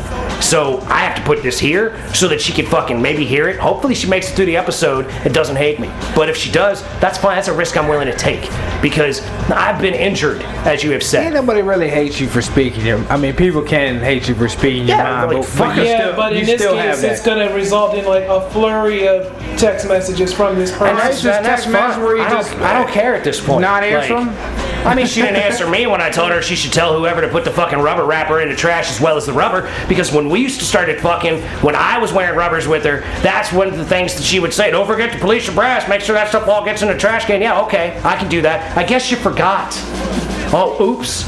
So 0.43 0.81
I 0.83 0.99
have 1.01 1.17
to 1.17 1.23
put 1.23 1.43
this 1.43 1.59
here 1.59 1.97
so 2.15 2.29
that 2.29 2.41
she 2.41 2.53
can 2.53 2.67
fucking 2.67 3.01
maybe 3.01 3.25
hear 3.25 3.49
it. 3.49 3.59
Hopefully 3.59 3.95
she 3.95 4.09
makes 4.09 4.31
it 4.31 4.35
through 4.37 4.47
the 4.47 4.57
episode 4.57 5.07
and 5.07 5.35
doesn't 5.35 5.57
hate 5.57 5.81
me. 5.81 5.89
But 6.15 6.29
if 6.29 6.37
she 6.37 6.51
does, 6.51 6.83
that's 7.01 7.19
fine. 7.19 7.37
That's 7.37 7.49
a 7.49 7.53
risk 7.53 7.77
I'm 7.77 7.89
willing 7.89 8.07
to 8.07 8.17
take 8.17 8.49
because 8.81 9.21
I've 9.51 9.81
been 9.81 9.95
injured, 9.95 10.43
as 10.65 10.83
you 10.85 10.93
have 10.93 11.03
said. 11.03 11.25
Ain't 11.25 11.35
nobody 11.35 11.63
really 11.63 11.89
hates 11.89 12.21
you 12.21 12.29
for 12.29 12.41
speaking 12.41 12.85
your. 12.87 12.99
I 13.09 13.17
mean, 13.17 13.35
people 13.35 13.63
can 13.63 13.99
hate 13.99 14.29
you 14.29 14.35
for 14.35 14.49
speaking 14.49 14.87
your 14.89 14.97
Yeah, 14.97 15.03
mind, 15.03 15.29
like, 15.33 15.37
but, 15.43 15.47
fuck 15.47 15.77
but. 15.77 15.85
Yeah, 15.87 15.99
still, 16.07 16.17
but 16.17 16.33
in 16.35 16.47
this 16.47 16.63
case, 16.63 17.03
it's 17.03 17.23
going 17.23 17.47
to 17.47 17.53
result 17.55 17.95
in 17.97 18.05
like 18.07 18.25
a 18.25 18.49
flurry 18.51 19.09
of 19.09 19.27
text 19.59 19.89
messages 19.89 20.33
from 20.33 20.57
this 20.57 20.71
person. 20.71 20.89
And 20.89 20.99
that's, 20.99 21.21
just 21.23 21.39
and 21.39 21.47
text 21.47 21.69
message 21.69 21.97
fine. 21.97 22.05
where 22.05 22.17
you 22.17 22.23
I 22.23 22.29
don't, 22.31 22.43
just- 22.47 22.57
I 22.59 22.73
don't 22.75 22.93
care 22.93 23.15
at 23.15 23.25
this 23.25 23.41
point. 23.45 23.58
Not 23.61 23.83
answer 23.85 24.15
them. 24.15 24.29
I 24.87 24.95
mean, 24.95 25.07
she 25.07 25.21
didn't 25.21 25.37
answer 25.37 25.69
me 25.69 25.87
when 25.87 26.01
I 26.01 26.09
told 26.09 26.31
her 26.31 26.41
she 26.41 26.55
should 26.55 26.73
tell 26.73 26.97
whoever 26.97 27.21
to 27.21 27.29
put 27.29 27.45
the 27.45 27.51
fucking 27.51 27.79
rubber 27.81 28.05
wrapper 28.05 28.41
in 28.41 28.49
the 28.49 28.55
trash 28.55 28.91
as 28.91 29.01
well 29.01 29.17
as 29.17 29.27
the 29.27 29.33
rubber. 29.33 29.71
Because 29.89 30.13
when 30.13 30.29
we 30.31 30.41
used 30.41 30.61
to 30.61 30.65
start 30.65 30.89
it 30.89 31.01
fucking, 31.01 31.43
when 31.63 31.75
I 31.75 31.99
was 31.99 32.13
wearing 32.13 32.37
rubbers 32.37 32.69
with 32.69 32.85
her, 32.85 33.01
that's 33.23 33.53
one 33.53 33.69
of 33.69 33.77
the 33.77 33.85
things 33.85 34.15
that 34.15 34.23
she 34.23 34.39
would 34.39 34.55
say. 34.55 34.71
Don't 34.71 34.87
forget 34.87 35.13
to 35.13 35.19
police 35.19 35.47
your 35.47 35.55
brass. 35.55 35.89
Make 35.89 36.01
sure 36.01 36.15
that 36.15 36.29
stuff 36.29 36.49
all 36.49 36.65
gets 36.65 36.83
in 36.83 36.89
the 36.89 36.97
trash 36.97 37.25
can. 37.27 37.43
Yeah, 37.43 37.61
okay, 37.63 38.01
I 38.05 38.17
can 38.17 38.29
do 38.29 38.41
that. 38.43 38.77
I 38.77 38.85
guess 38.85 39.11
you 39.11 39.17
forgot. 39.17 39.73
Oh, 40.51 40.77
oops. 40.81 41.25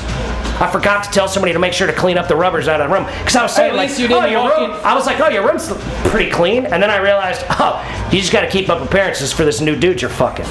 I 0.61 0.71
forgot 0.71 1.05
to 1.05 1.11
tell 1.11 1.27
somebody 1.27 1.55
to 1.55 1.59
make 1.59 1.73
sure 1.73 1.87
to 1.87 1.93
clean 1.93 2.19
up 2.19 2.29
the 2.29 2.37
rubbers 2.37 2.69
out 2.69 2.81
of 2.83 2.91
the 2.91 2.95
room. 2.95 3.07
Because 3.19 3.35
I 3.35 3.43
was 3.43 3.55
saying, 3.55 3.71
At 3.71 3.77
like, 3.77 3.99
you 3.99 4.09
oh, 4.15 4.27
your 4.27 4.49
room. 4.49 4.71
in- 4.73 4.77
I 4.85 4.95
was 4.95 5.07
like, 5.07 5.19
oh, 5.19 5.29
your 5.29 5.47
room's 5.47 5.71
pretty 6.11 6.31
clean. 6.31 6.67
And 6.67 6.83
then 6.83 6.91
I 6.91 6.99
realized, 6.99 7.45
oh, 7.51 7.83
you 8.13 8.21
just 8.21 8.33
got 8.33 8.43
to 8.43 8.51
keep 8.51 8.69
up 8.69 8.83
appearances 8.83 9.33
for 9.33 9.45
this 9.45 9.61
new 9.63 9.75
dude 9.75 10.03
you're 10.03 10.11
fucking. 10.11 10.45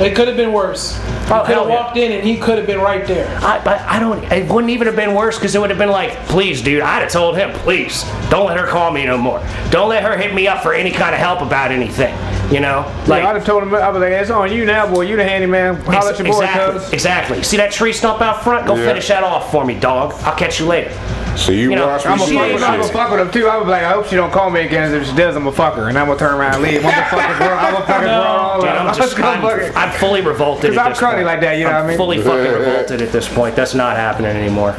It 0.00 0.14
could 0.14 0.28
have 0.28 0.36
been 0.36 0.52
worse. 0.52 0.96
Oh, 1.30 1.42
could 1.44 1.54
hell 1.54 1.64
have 1.64 1.68
yeah. 1.68 1.82
walked 1.82 1.96
in 1.96 2.12
and 2.12 2.24
he 2.24 2.36
could 2.38 2.56
have 2.56 2.66
been 2.66 2.80
right 2.80 3.06
there. 3.06 3.26
I, 3.42 3.62
but 3.64 3.80
I 3.82 3.98
don't. 3.98 4.22
It 4.32 4.48
wouldn't 4.50 4.70
even 4.70 4.86
have 4.86 4.96
been 4.96 5.14
worse 5.14 5.36
because 5.36 5.54
it 5.54 5.60
would 5.60 5.70
have 5.70 5.78
been 5.78 5.90
like, 5.90 6.12
please, 6.26 6.62
dude. 6.62 6.82
I'd 6.82 7.02
have 7.02 7.10
told 7.10 7.36
him, 7.36 7.50
please, 7.52 8.04
don't 8.30 8.46
let 8.46 8.56
her 8.58 8.66
call 8.66 8.92
me 8.92 9.04
no 9.04 9.18
more. 9.18 9.42
Don't 9.70 9.88
let 9.88 10.02
her 10.04 10.16
hit 10.16 10.32
me 10.34 10.46
up 10.46 10.62
for 10.62 10.72
any 10.72 10.90
kind 10.92 11.14
of 11.14 11.20
help 11.20 11.40
about 11.42 11.70
anything. 11.72 12.14
You 12.52 12.60
know, 12.60 12.90
Like, 13.06 13.24
I'd 13.24 13.34
have 13.36 13.44
told 13.44 13.62
him, 13.62 13.74
I'd 13.74 13.92
be 13.92 13.98
like, 13.98 14.12
it's 14.12 14.30
on 14.30 14.50
you 14.50 14.64
now, 14.64 14.90
boy. 14.90 15.02
You 15.02 15.16
the 15.16 15.24
handyman. 15.24 15.74
Holla 15.82 16.12
at 16.12 16.18
your 16.18 16.28
boy, 16.28 16.40
exactly, 16.40 16.78
cuz. 16.80 16.92
exactly. 16.94 17.42
See 17.42 17.58
that 17.58 17.72
tree 17.72 17.92
stump 17.92 18.22
out 18.22 18.42
front? 18.42 18.66
Go 18.66 18.74
Yeah. 18.74 18.86
finish 18.86 19.08
that 19.08 19.22
off 19.22 19.52
for 19.52 19.66
me, 19.66 19.74
dog. 19.74 20.14
I'll 20.22 20.34
catch 20.34 20.58
you 20.58 20.64
later. 20.64 20.90
So 21.36 21.52
you, 21.52 21.70
You 21.70 21.76
know, 21.76 21.86
watch 21.88 22.06
I'm 22.06 22.16
me 22.16 22.22
a 22.22 22.24
I'm 22.24 22.28
shoot 22.30 22.34
gonna 22.34 22.48
fuck 22.52 22.60
fuck, 22.60 22.68
I'm 22.70 22.72
shit. 22.82 22.92
gonna 22.92 23.04
fuck 23.04 23.10
with 23.10 23.20
him 23.20 23.30
too. 23.30 23.48
I 23.48 23.56
would 23.58 23.64
be 23.64 23.70
like, 23.70 23.82
I 23.84 23.92
hope 23.92 24.06
she 24.06 24.16
don't 24.16 24.32
call 24.32 24.48
me 24.50 24.60
again. 24.62 24.94
If 24.94 25.06
she 25.06 25.14
does, 25.14 25.36
I'm 25.36 25.44
gonna 25.44 25.54
fuck 25.54 25.74
her, 25.74 25.88
and 25.90 25.98
I'm 25.98 26.06
gonna 26.06 26.18
turn 26.18 26.34
around 26.34 26.54
and 26.54 26.62
leave. 26.64 26.84
I'm 26.86 26.90
gonna 26.90 27.06
fucking 27.06 27.36
grow. 27.36 27.54
I'm 27.56 27.72
gonna 27.74 27.86
fucking 27.86 28.02
grow 28.08 28.22
all 28.22 28.60
Dude, 28.60 28.70
up. 28.70 28.80
I'm 28.88 28.94
just, 28.96 29.16
gonna 29.16 29.42
fucking- 29.42 29.76
I'm, 29.76 29.87
I'm 29.92 29.98
fully 29.98 30.20
revolted. 30.20 30.70
'Cause 30.70 30.78
at 30.78 30.84
I'm 30.86 30.92
this 30.92 30.98
cruddy 31.00 31.14
point. 31.14 31.26
like 31.26 31.40
that, 31.40 31.56
you 31.58 31.64
know 31.64 31.70
I'm 31.70 31.76
what 31.76 31.84
I 31.84 31.88
mean? 31.88 31.96
Fully 31.96 32.22
fucking 32.22 32.52
revolted 32.52 33.02
at 33.02 33.12
this 33.12 33.28
point. 33.28 33.56
That's 33.56 33.74
not 33.74 33.96
happening 33.96 34.36
anymore. 34.36 34.74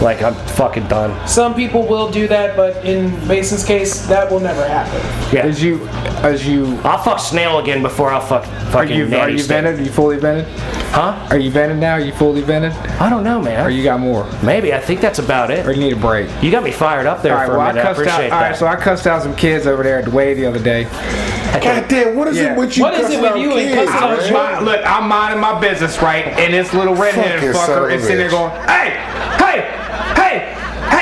Like 0.00 0.22
I'm 0.22 0.34
fucking 0.34 0.88
done. 0.88 1.14
Some 1.26 1.54
people 1.54 1.86
will 1.86 2.10
do 2.10 2.26
that, 2.28 2.56
but 2.56 2.84
in 2.84 3.12
Mason's 3.28 3.64
case, 3.64 4.06
that 4.06 4.30
will 4.30 4.40
never 4.40 4.66
happen. 4.66 5.00
Yeah. 5.32 5.42
As 5.46 5.62
you, 5.62 5.88
as 6.22 6.46
you, 6.46 6.78
I'll 6.84 6.98
fuck 6.98 7.20
snail 7.20 7.58
again 7.58 7.80
before 7.82 8.10
I'll 8.12 8.20
fuck 8.20 8.44
are 8.44 8.70
fucking 8.72 8.96
you, 8.96 9.16
are 9.16 9.30
you 9.30 9.38
state. 9.38 9.54
vented? 9.62 9.78
Are 9.78 9.82
you 9.82 9.90
fully 9.90 10.16
vented? 10.18 10.46
Huh? 10.94 11.26
Are 11.30 11.38
you 11.38 11.50
vented 11.50 11.78
now? 11.78 11.94
Are 11.94 12.00
you 12.00 12.12
fully 12.12 12.40
vented? 12.40 12.70
I 13.00 13.10
don't 13.10 13.24
know, 13.24 13.42
man. 13.42 13.66
Or 13.66 13.68
you 13.68 13.82
got 13.82 13.98
more? 13.98 14.30
Maybe 14.44 14.72
I 14.72 14.78
think 14.78 15.00
that's 15.00 15.18
about 15.18 15.50
it. 15.50 15.66
Or 15.66 15.72
you 15.72 15.80
need 15.80 15.92
a 15.92 15.96
break? 15.96 16.30
You 16.40 16.52
got 16.52 16.62
me 16.62 16.70
fired 16.70 17.04
up 17.06 17.20
there 17.20 17.32
All 17.32 17.38
right, 17.40 17.46
for 17.46 17.58
well, 17.58 17.62
a 17.62 17.70
I 17.70 17.72
minute. 17.72 17.80
I, 17.80 17.94
cussed 17.94 17.98
out. 17.98 18.06
appreciate 18.06 18.30
All 18.32 18.38
that. 18.40 18.48
right, 18.50 18.56
so 18.56 18.66
I 18.68 18.76
cussed 18.76 19.06
out 19.08 19.22
some 19.24 19.34
kids 19.34 19.66
over 19.66 19.82
there 19.82 19.98
at 19.98 20.04
the 20.04 20.12
way 20.12 20.34
the 20.34 20.46
other 20.46 20.60
day. 20.62 20.84
God 20.84 21.88
damn, 21.88 22.14
what 22.14 22.28
is 22.28 22.36
Yeah. 22.36 22.52
it 22.52 22.58
with 22.58 22.76
you? 22.76 22.84
What 22.84 22.94
is 22.94 23.10
it 23.10 23.20
with 23.20 23.32
out 23.32 23.38
you 23.40 23.56
and 23.56 23.74
cussing 23.74 23.92
out 23.92 24.18
man? 24.18 24.32
My- 24.32 24.60
look, 24.60 24.80
I'm 24.86 25.08
minding 25.08 25.40
my 25.40 25.58
business, 25.58 26.00
right? 26.00 26.26
And 26.26 26.54
this 26.54 26.72
little 26.72 26.94
redheaded 26.94 27.40
Fucking 27.54 27.74
fucker 27.74 27.92
is 27.92 28.02
sitting 28.02 28.18
there 28.18 28.30
going, 28.30 28.52
hey, 28.68 28.90
hey, 28.90 28.90
hey, 28.90 29.33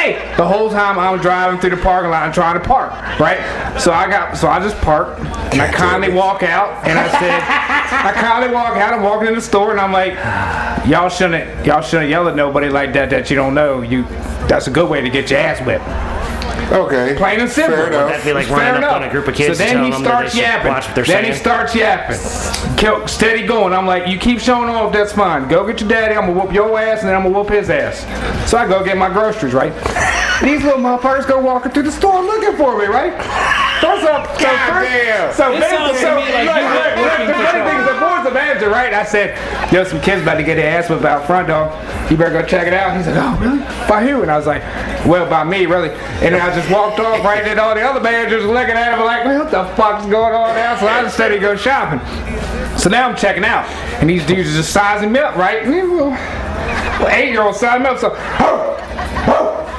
hey. 0.02 0.36
The 0.36 0.46
whole 0.46 0.70
time 0.70 0.98
I'm 0.98 1.20
driving 1.20 1.60
through 1.60 1.70
the 1.70 1.82
parking 1.82 2.10
lot 2.10 2.24
and 2.24 2.34
trying 2.34 2.60
to 2.60 2.66
park, 2.66 2.92
right? 3.18 3.38
So 3.80 3.92
I 3.92 4.08
got, 4.08 4.36
so 4.36 4.48
I 4.48 4.58
just 4.60 4.76
park 4.80 5.18
and 5.18 5.60
I 5.60 5.72
kindly 5.72 6.12
walk 6.12 6.42
out 6.42 6.86
and 6.86 6.98
I 6.98 7.08
said, 7.18 7.40
I 8.04 8.12
kindly 8.12 8.52
walk 8.52 8.76
out. 8.76 8.94
I'm 8.94 9.02
walking 9.02 9.28
in 9.28 9.34
the 9.34 9.40
store 9.40 9.70
and 9.70 9.80
I'm 9.80 9.92
like, 9.92 10.14
y'all 10.86 11.08
shouldn't, 11.08 11.64
y'all 11.64 11.82
shouldn't 11.82 12.10
yell 12.10 12.28
at 12.28 12.36
nobody 12.36 12.68
like 12.68 12.92
that 12.94 13.10
that 13.10 13.30
you 13.30 13.36
don't 13.36 13.54
know. 13.54 13.82
You, 13.82 14.04
that's 14.48 14.66
a 14.66 14.70
good 14.70 14.90
way 14.90 15.00
to 15.00 15.10
get 15.10 15.30
your 15.30 15.40
ass 15.40 15.64
whipped. 15.64 16.12
Okay. 16.72 17.14
Plain 17.18 17.40
and 17.40 17.50
simple. 17.50 17.76
Fair 17.76 17.88
enough. 17.88 18.08
That'd 18.08 18.24
be 18.24 18.32
like 18.32 18.46
Fair 18.46 18.56
running 18.56 18.72
up 18.72 18.78
enough. 18.78 18.94
on 18.96 19.02
a 19.04 19.11
group 19.11 19.28
of 19.28 19.35
kids 19.35 19.58
So 19.58 19.64
and 19.64 19.76
then 19.76 19.85
he 19.85 19.90
telling 19.90 19.92
them 19.92 20.02
that 20.04 20.08
starts 20.08 20.35
they 20.35 20.40
yapping. 20.40 20.68
watch 20.72 20.87
what 20.87 20.94
they're 20.94 21.04
then 21.04 21.24
he 21.26 21.32
starts 21.35 21.74
yapping. 21.74 22.76
Kill, 22.78 23.06
steady 23.06 23.46
going. 23.46 23.72
I'm 23.74 23.87
like, 23.87 24.06
you 24.08 24.18
keep 24.18 24.40
showing 24.40 24.68
off, 24.70 24.92
that's 24.92 25.12
fine. 25.12 25.48
Go 25.48 25.66
get 25.66 25.80
your 25.80 25.88
daddy. 25.88 26.14
I'm 26.14 26.26
gonna 26.28 26.40
whoop 26.40 26.52
your 26.52 26.78
ass, 26.80 27.00
and 27.00 27.08
then 27.08 27.16
I'm 27.16 27.22
gonna 27.24 27.37
whoop 27.38 27.50
his 27.50 27.68
ass. 27.68 28.00
So 28.50 28.56
I 28.58 28.66
go 28.66 28.82
get 28.82 28.96
my 28.96 29.08
groceries, 29.12 29.52
right? 29.54 29.72
These 30.42 30.64
little 30.64 30.80
motherfuckers 30.80 31.28
go 31.28 31.38
walking 31.40 31.70
through 31.72 31.85
the 31.85 31.92
store 31.92 32.20
looking 32.22 32.56
for 32.56 32.76
me, 32.78 32.87
right? 32.87 33.12
What's 33.82 34.02
up? 34.04 34.26
So 34.38 34.42
Goddamn. 34.42 35.32
So, 35.35 35.52
It 35.52 35.61
then- 35.61 35.70
sounds 35.70 35.92
to 35.92 36.02
so 36.02 36.16
me 36.16 36.22
like 36.46 36.64
look, 36.66 37.18
you 37.20 37.62
manager, 38.33 38.68
right? 38.71 38.92
I 38.92 39.05
said, 39.05 39.37
yo, 39.73 39.85
some 39.85 40.01
kids 40.01 40.23
about 40.23 40.35
to 40.37 40.42
get 40.42 40.57
their 40.57 40.79
ass 40.79 40.88
whipped 40.88 41.05
out 41.05 41.27
front, 41.27 41.49
dog. 41.49 41.73
You 42.11 42.16
better 42.16 42.33
go 42.33 42.47
check 42.47 42.66
it 42.66 42.75
out. 42.75 42.97
He's 42.97 43.07
like, 43.07 43.16
oh, 43.16 43.38
really? 43.40 43.59
By 43.88 44.05
who? 44.07 44.23
And 44.23 44.31
I 44.31 44.37
was 44.37 44.47
like, 44.47 44.62
well, 45.07 45.29
by 45.29 45.45
me, 45.45 45.66
really. 45.66 45.90
And 45.90 46.35
then 46.35 46.40
I 46.40 46.55
just 46.55 46.71
walked 46.71 47.01
off 47.01 47.25
right 47.25 47.45
and 47.45 47.59
all 47.59 47.75
the 47.75 47.83
other 47.83 48.01
managers 48.01 48.45
were 48.45 48.53
looking 48.55 48.77
at 48.77 48.95
him 48.99 49.05
like, 49.05 49.25
what 49.25 49.51
the 49.51 49.64
fuck's 49.77 50.07
going 50.07 50.35
on 50.35 50.55
now? 50.55 50.77
So 50.79 50.87
I 50.87 51.03
decided 51.03 51.37
to 51.37 51.40
go 51.40 51.57
shopping. 51.57 52.01
So 52.79 52.88
now 52.88 53.09
I'm 53.09 53.16
checking 53.16 53.45
out. 53.45 53.66
And 54.01 54.09
these 54.09 54.25
dudes 54.27 54.51
are 54.51 54.57
just 54.57 54.73
sizing 54.73 55.12
me 55.12 55.21
up, 55.21 55.37
right? 55.37 55.64
These 55.64 55.88
well, 55.88 56.16
eight-year-old 57.09 57.57
sizing 57.57 57.83
me 57.83 57.88
up. 57.90 57.99
So, 57.99 58.16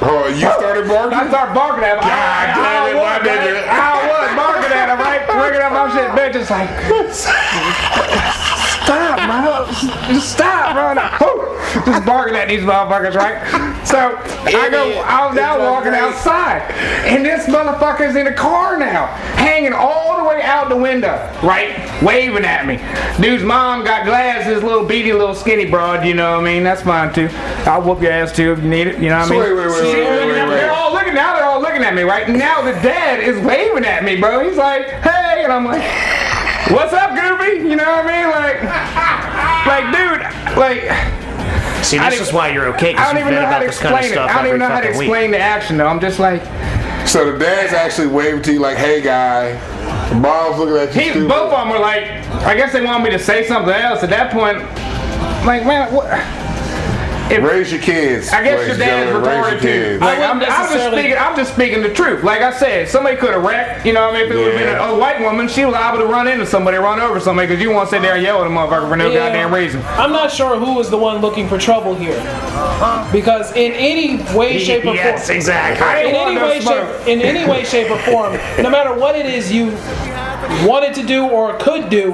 Oh, 0.06 0.28
you 0.28 0.36
started 0.36 0.86
barking? 0.86 1.16
I 1.16 1.24
barking? 1.24 1.30
start 1.32 1.54
barking 1.54 1.84
at 1.84 1.96
him. 1.96 2.04
God 2.04 2.12
I, 2.12 2.52
damn 2.52 2.60
I, 2.60 2.90
it, 2.90 2.94
was, 2.94 3.04
my 3.04 3.18
nigga. 3.24 3.64
I 3.64 4.04
was 4.04 4.36
barking 4.36 4.72
at 4.76 4.88
him, 4.92 4.98
right? 5.00 5.24
Looking 5.24 5.62
at 5.64 5.72
my 5.72 5.88
shit, 5.96 6.10
bitch, 6.12 6.32
just 6.36 6.50
like, 6.50 6.68
stop, 8.84 9.16
man. 9.18 10.14
Just 10.14 10.32
stop, 10.32 10.74
bro. 10.74 10.94
Just 11.86 12.06
barking 12.06 12.36
at 12.36 12.48
these 12.48 12.62
motherfuckers, 12.62 13.14
right? 13.14 13.42
So 13.84 14.16
I 14.46 14.68
go, 14.70 15.02
I'm 15.02 15.34
now 15.34 15.58
walking 15.58 15.92
outside, 15.92 16.62
and 17.04 17.24
this 17.24 17.46
motherfucker's 17.46 18.16
in 18.16 18.26
the 18.26 18.32
car 18.32 18.78
now, 18.78 19.06
hanging 19.36 19.72
all 19.72 20.18
the 20.18 20.24
way 20.28 20.40
out 20.42 20.68
the 20.68 20.76
window, 20.76 21.16
right? 21.42 21.74
Waving 22.02 22.44
at 22.44 22.66
me. 22.66 22.78
Dude's 23.22 23.42
mom 23.42 23.84
got 23.84 24.04
glasses, 24.04 24.62
little 24.62 24.84
beady, 24.84 25.12
little 25.12 25.34
skinny 25.34 25.66
broad, 25.66 26.06
you 26.06 26.14
know 26.14 26.32
what 26.32 26.40
I 26.40 26.44
mean? 26.44 26.62
That's 26.62 26.82
fine 26.82 27.12
too. 27.12 27.28
I'll 27.66 27.82
whoop 27.82 28.00
your 28.00 28.12
ass 28.12 28.34
too 28.34 28.52
if 28.52 28.62
you 28.62 28.68
need 28.68 28.86
it, 28.86 28.98
you 29.02 29.08
know 29.08 29.18
what 29.18 29.28
I 29.28 29.30
mean? 29.30 29.40
wait, 29.40 29.52
wait, 29.54 29.66
wait, 29.66 29.82
wait, 29.82 29.94
wait, 29.94 30.06
wait, 30.06 30.48
wait. 30.48 30.54
They're 30.54 30.72
all 30.72 30.92
looking 30.92 31.14
now. 31.14 31.34
They're 31.34 31.44
all 31.44 31.60
looking 31.60 31.82
at 31.82 31.94
me, 31.94 32.02
right? 32.02 32.28
Now 32.28 32.62
the 32.62 32.72
dad 32.72 33.20
is 33.20 33.42
waving 33.44 33.84
at 33.84 34.04
me, 34.04 34.16
bro. 34.20 34.46
He's 34.48 34.56
like, 34.56 34.86
"Hey," 34.86 35.42
and 35.44 35.52
I'm 35.52 35.64
like, 35.64 35.82
"What's 36.70 36.92
up, 36.92 37.14
Goofy?" 37.14 37.68
You 37.68 37.76
know 37.76 37.84
what 37.84 38.06
I 38.06 38.12
mean? 38.12 38.30
Like, 38.30 38.62
like, 39.66 39.86
dude, 39.92 40.56
like, 40.56 41.84
See, 41.84 41.98
this 41.98 42.20
is 42.20 42.32
why 42.32 42.48
you're 42.48 42.68
okay 42.74 42.94
I 42.94 43.12
don't 43.12 43.20
even 43.20 43.34
know 43.34 43.44
how 43.46 43.58
to 43.58 43.66
this 43.66 43.78
kind 43.78 43.94
of 43.94 44.00
explain 44.00 44.24
it. 44.26 44.30
I 44.30 44.36
don't 44.38 44.46
even 44.46 44.58
know 44.60 44.68
how 44.68 44.80
to 44.80 44.88
explain 44.88 45.30
the 45.32 45.38
action 45.38 45.76
though. 45.76 45.86
I'm 45.86 46.00
just 46.00 46.18
like, 46.18 46.42
So 47.06 47.30
the 47.30 47.38
dad's 47.38 47.74
actually 47.74 48.06
waving 48.08 48.42
to 48.42 48.52
you 48.54 48.60
like, 48.60 48.78
hey, 48.78 49.02
guy. 49.02 49.52
The 50.08 50.14
mom's 50.16 50.58
looking 50.58 50.76
at 50.76 50.94
you 50.94 51.00
he, 51.02 51.10
stupid. 51.10 51.28
both 51.28 51.52
of 51.52 51.58
them 51.58 51.68
were 51.70 51.78
like, 51.78 52.04
I 52.44 52.54
guess 52.56 52.72
they 52.72 52.82
wanted 52.84 53.04
me 53.04 53.10
to 53.10 53.18
say 53.18 53.46
something 53.46 53.72
else. 53.74 54.02
At 54.02 54.10
that 54.10 54.32
point, 54.32 54.58
like, 55.46 55.66
man, 55.66 55.92
what? 55.92 56.08
Raise 57.42 57.72
your 57.72 57.80
kids. 57.82 58.30
I 58.32 58.42
guess 58.44 58.60
your 58.60 58.70
and 58.70 58.78
dad's 58.78 59.10
gentlemen, 59.10 59.28
raise 59.28 59.44
retarded 59.44 59.60
too. 59.60 59.66
kids. 59.66 60.00
Like, 60.00 60.18
I 60.18 60.24
I'm, 60.24 60.30
I'm 60.36 60.40
just 60.40 60.50
necessarily- 60.50 60.73
speaking. 61.04 61.18
I'm 61.18 61.36
just 61.36 61.54
speaking 61.54 61.82
the 61.82 61.92
truth. 61.92 62.24
Like 62.24 62.40
I 62.40 62.52
said, 62.56 62.88
somebody 62.88 63.16
could 63.16 63.30
have 63.32 63.42
wrecked. 63.42 63.86
You 63.86 63.92
know, 63.92 64.06
what 64.06 64.14
I 64.16 64.18
mean, 64.22 64.26
if 64.26 64.32
it 64.32 64.36
would 64.36 64.52
have 64.54 64.58
been 64.58 64.76
a, 64.76 64.94
a 64.94 64.98
white 64.98 65.20
woman, 65.20 65.48
she 65.48 65.64
was 65.64 65.72
liable 65.74 65.98
to 66.00 66.06
run 66.06 66.26
into 66.28 66.46
somebody, 66.46 66.76
run 66.78 67.00
over 67.00 67.20
somebody, 67.20 67.48
because 67.48 67.62
you 67.62 67.70
want 67.70 67.88
to 67.90 67.96
sit 67.96 68.02
there 68.02 68.14
and 68.14 68.22
yell 68.22 68.40
at 68.40 68.46
a 68.46 68.50
motherfucker 68.50 68.88
for 68.88 68.96
no 68.96 69.08
Yeah. 69.10 69.26
goddamn 69.28 69.54
reason. 69.54 69.82
I'm 69.86 70.12
not 70.12 70.30
sure 70.32 70.58
who 70.58 70.80
is 70.80 70.90
the 70.90 70.98
one 70.98 71.20
looking 71.20 71.48
for 71.48 71.58
trouble 71.58 71.94
here, 71.94 72.16
because 73.12 73.50
in 73.52 73.72
any 73.72 74.22
way, 74.36 74.58
shape, 74.58 74.84
or 74.84 74.94
yes, 74.94 75.26
form, 75.26 75.36
exactly. 75.36 76.08
In 76.10 76.14
any 76.14 76.34
no 76.34 76.46
way, 76.46 76.60
smoke. 76.60 76.98
shape, 76.98 77.08
in 77.08 77.20
any 77.20 77.48
way, 77.50 77.64
shape, 77.64 77.90
or 77.90 77.98
form, 77.98 78.32
no 78.62 78.70
matter 78.70 78.94
what 78.94 79.14
it 79.16 79.26
is 79.26 79.52
you 79.52 79.70
wanted 80.66 80.94
to 80.94 81.02
do 81.06 81.24
or 81.28 81.56
could 81.58 81.88
do, 81.90 82.12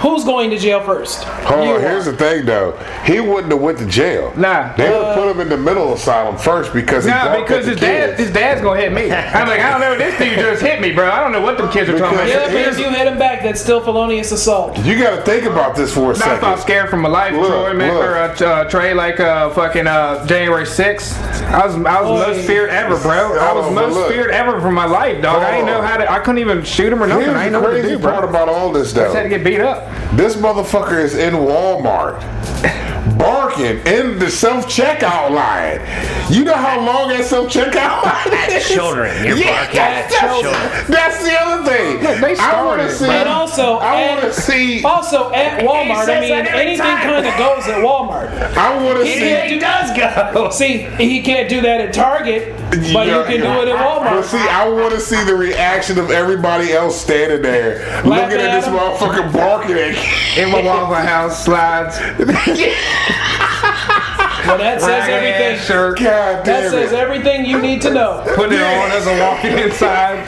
who's 0.00 0.24
going 0.24 0.50
to 0.50 0.58
jail 0.58 0.80
first? 0.80 1.24
Hold 1.24 1.64
You 1.64 1.70
on, 1.74 1.76
are. 1.76 1.80
here's 1.80 2.04
the 2.06 2.12
thing 2.16 2.44
though. 2.46 2.72
He 3.04 3.20
wouldn't 3.20 3.52
have 3.52 3.60
went 3.60 3.78
to 3.78 3.86
jail. 3.86 4.32
Nah. 4.36 4.72
They 4.76 4.88
would 4.90 5.14
put 5.14 5.30
him 5.30 5.40
in 5.40 5.48
the 5.48 5.56
mental 5.56 5.92
asylum 5.94 6.36
first 6.36 6.72
because 6.72 7.04
he 7.04 7.10
Nah, 7.10 7.38
because 7.40 7.66
his 7.66 7.76
the 7.76 7.80
dad, 7.86 8.18
his 8.18 8.32
dad's 8.32 8.60
gonna 8.60 8.80
hit 8.80 8.92
me. 8.92 9.10
I'm 9.12 9.48
like, 9.48 9.60
I 9.60 9.70
don't 9.70 9.80
know, 9.80 9.96
this 9.98 10.18
dude 10.18 10.38
just 10.38 10.62
hit 10.62 10.80
me, 10.80 10.92
bro. 10.92 11.10
I 11.10 11.20
don't 11.20 11.32
know 11.32 11.40
what 11.40 11.58
them 11.58 11.70
kids 11.70 11.88
are 11.90 11.98
talking 11.98 12.18
about. 12.18 12.28
Yeah, 12.28 12.46
but 12.48 12.54
if 12.56 12.78
you 12.78 12.90
hit 12.90 13.06
him 13.06 13.18
back, 13.18 13.42
that's 13.42 13.60
still 13.60 13.80
felonious 13.80 14.32
assault. 14.32 14.78
You 14.84 14.98
got 14.98 15.16
to 15.16 15.22
think 15.22 15.44
about 15.44 15.74
this 15.76 15.92
for 15.92 16.12
a 16.12 16.14
I 16.14 16.18
second. 16.18 16.48
I'm 16.48 16.58
scared 16.58 16.88
for 16.90 16.96
my 16.96 17.08
life, 17.08 17.32
Look, 17.34 17.48
Troy, 17.48 17.74
man, 17.74 17.94
look. 17.94 18.04
or 18.04 18.16
uh, 18.16 18.48
uh, 18.48 18.64
Trey, 18.70 18.94
like 18.94 19.20
uh, 19.20 19.50
fucking 19.50 19.86
uh, 19.86 20.26
January 20.26 20.64
6th. 20.64 21.20
I 21.50 21.66
was, 21.66 21.74
I 21.76 22.00
was 22.00 22.10
Oy. 22.10 22.32
most 22.32 22.46
feared 22.46 22.70
ever, 22.70 22.98
bro. 23.00 23.38
I 23.38 23.52
was 23.52 23.66
Oh, 23.66 23.70
most 23.70 23.94
look. 23.94 24.08
feared 24.12 24.30
ever 24.30 24.60
for 24.60 24.70
my 24.72 24.86
life, 24.86 25.20
dog. 25.22 25.42
I 25.42 25.50
didn't 25.52 25.66
know 25.66 25.82
how 25.82 25.96
to. 25.96 26.10
I 26.10 26.18
couldn't 26.20 26.38
even 26.38 26.64
shoot 26.64 26.92
him 26.92 27.02
or 27.02 27.06
nothing. 27.06 27.24
Here's 27.26 27.36
I 27.36 27.44
didn't 27.44 27.52
know 27.54 27.59
what 27.62 27.70
crazy 27.70 27.88
do, 27.90 27.98
bro. 27.98 28.12
part 28.12 28.28
about 28.28 28.48
all 28.48 28.72
this 28.72 28.96
I 28.96 29.08
had 29.08 29.22
to 29.24 29.28
get 29.28 29.44
beat 29.44 29.60
up. 29.60 29.88
This 30.16 30.36
motherfucker 30.36 31.02
is 31.02 31.14
in 31.14 31.34
Walmart. 31.34 32.20
Barking 33.18 33.78
in 33.86 34.18
the 34.18 34.30
self 34.30 34.66
checkout 34.66 35.30
line. 35.30 35.80
You 36.32 36.44
know 36.44 36.54
how 36.54 36.80
long 36.84 37.08
that 37.10 37.24
self 37.24 37.48
checkout 37.48 38.04
line 38.32 38.50
is? 38.56 38.68
children. 38.68 39.24
You're 39.26 39.36
yeah, 39.36 39.56
barking 39.64 39.74
that's, 39.76 40.14
at 40.14 40.20
that's- 40.20 40.40
children. 40.40 40.90
That's 40.90 41.22
the 41.24 41.34
other 41.40 41.70
thing. 41.70 42.02
Look, 42.02 42.20
they 42.20 42.36
I 42.38 42.64
want 42.64 42.80
to 42.80 42.90
started, 42.90 42.96
see. 42.96 43.10
And 43.10 43.28
also, 43.28 43.76
I 43.78 44.02
at- 44.02 44.08
want 44.22 44.34
to 44.34 44.40
see. 44.40 44.82
Also, 44.84 45.32
at 45.32 45.60
Walmart, 45.62 46.08
I 46.08 46.20
mean, 46.20 46.32
anything 46.32 46.78
time. 46.78 47.02
kind 47.02 47.26
of 47.26 47.36
goes 47.38 47.66
at 47.68 47.78
Walmart. 47.84 48.30
I 48.56 48.82
want 48.82 48.98
to 48.98 49.04
see. 49.06 49.54
He 49.54 49.58
does 49.58 49.96
go. 49.96 50.50
See, 50.50 50.78
he 51.02 51.22
can't 51.22 51.48
do 51.48 51.60
that 51.62 51.80
at 51.80 51.92
Target, 51.92 52.54
but 52.70 52.78
Yeah, 52.80 53.18
you 53.18 53.24
can 53.24 53.42
yeah. 53.44 53.54
do 53.56 53.62
it 53.62 53.68
at 53.68 53.76
But 53.78 54.22
Walmart. 54.22 54.24
see, 54.24 54.38
I 54.38 54.68
want 54.68 54.94
to 54.94 55.00
see 55.00 55.22
the 55.24 55.34
reaction 55.34 55.98
of 55.98 56.10
everybody 56.10 56.72
else 56.72 57.00
standing 57.00 57.42
there, 57.42 57.78
looking 58.04 58.38
at 58.38 58.40
at 58.40 58.54
this 58.60 58.66
him? 58.66 58.74
motherfucker 58.74 59.32
barking 59.32 59.76
at 59.76 60.38
In 60.38 60.50
my 60.50 60.62
Waffle 60.62 60.94
House 60.94 61.44
slides. 61.44 61.98
Well, 64.46 64.58
that 64.58 64.80
says 64.80 65.06
ragged 65.06 65.14
everything. 65.14 65.66
Shirt. 65.66 65.98
God 66.00 66.44
That 66.44 66.62
damn 66.62 66.70
says 66.70 66.92
everything 66.92 67.44
you 67.44 67.60
need 67.60 67.80
to 67.82 67.90
know. 67.92 68.22
Put 68.34 68.50
it 68.52 68.60
on 68.60 68.90
as 68.90 69.06
I'm 69.06 69.18
walking 69.20 69.56
inside. 69.58 70.18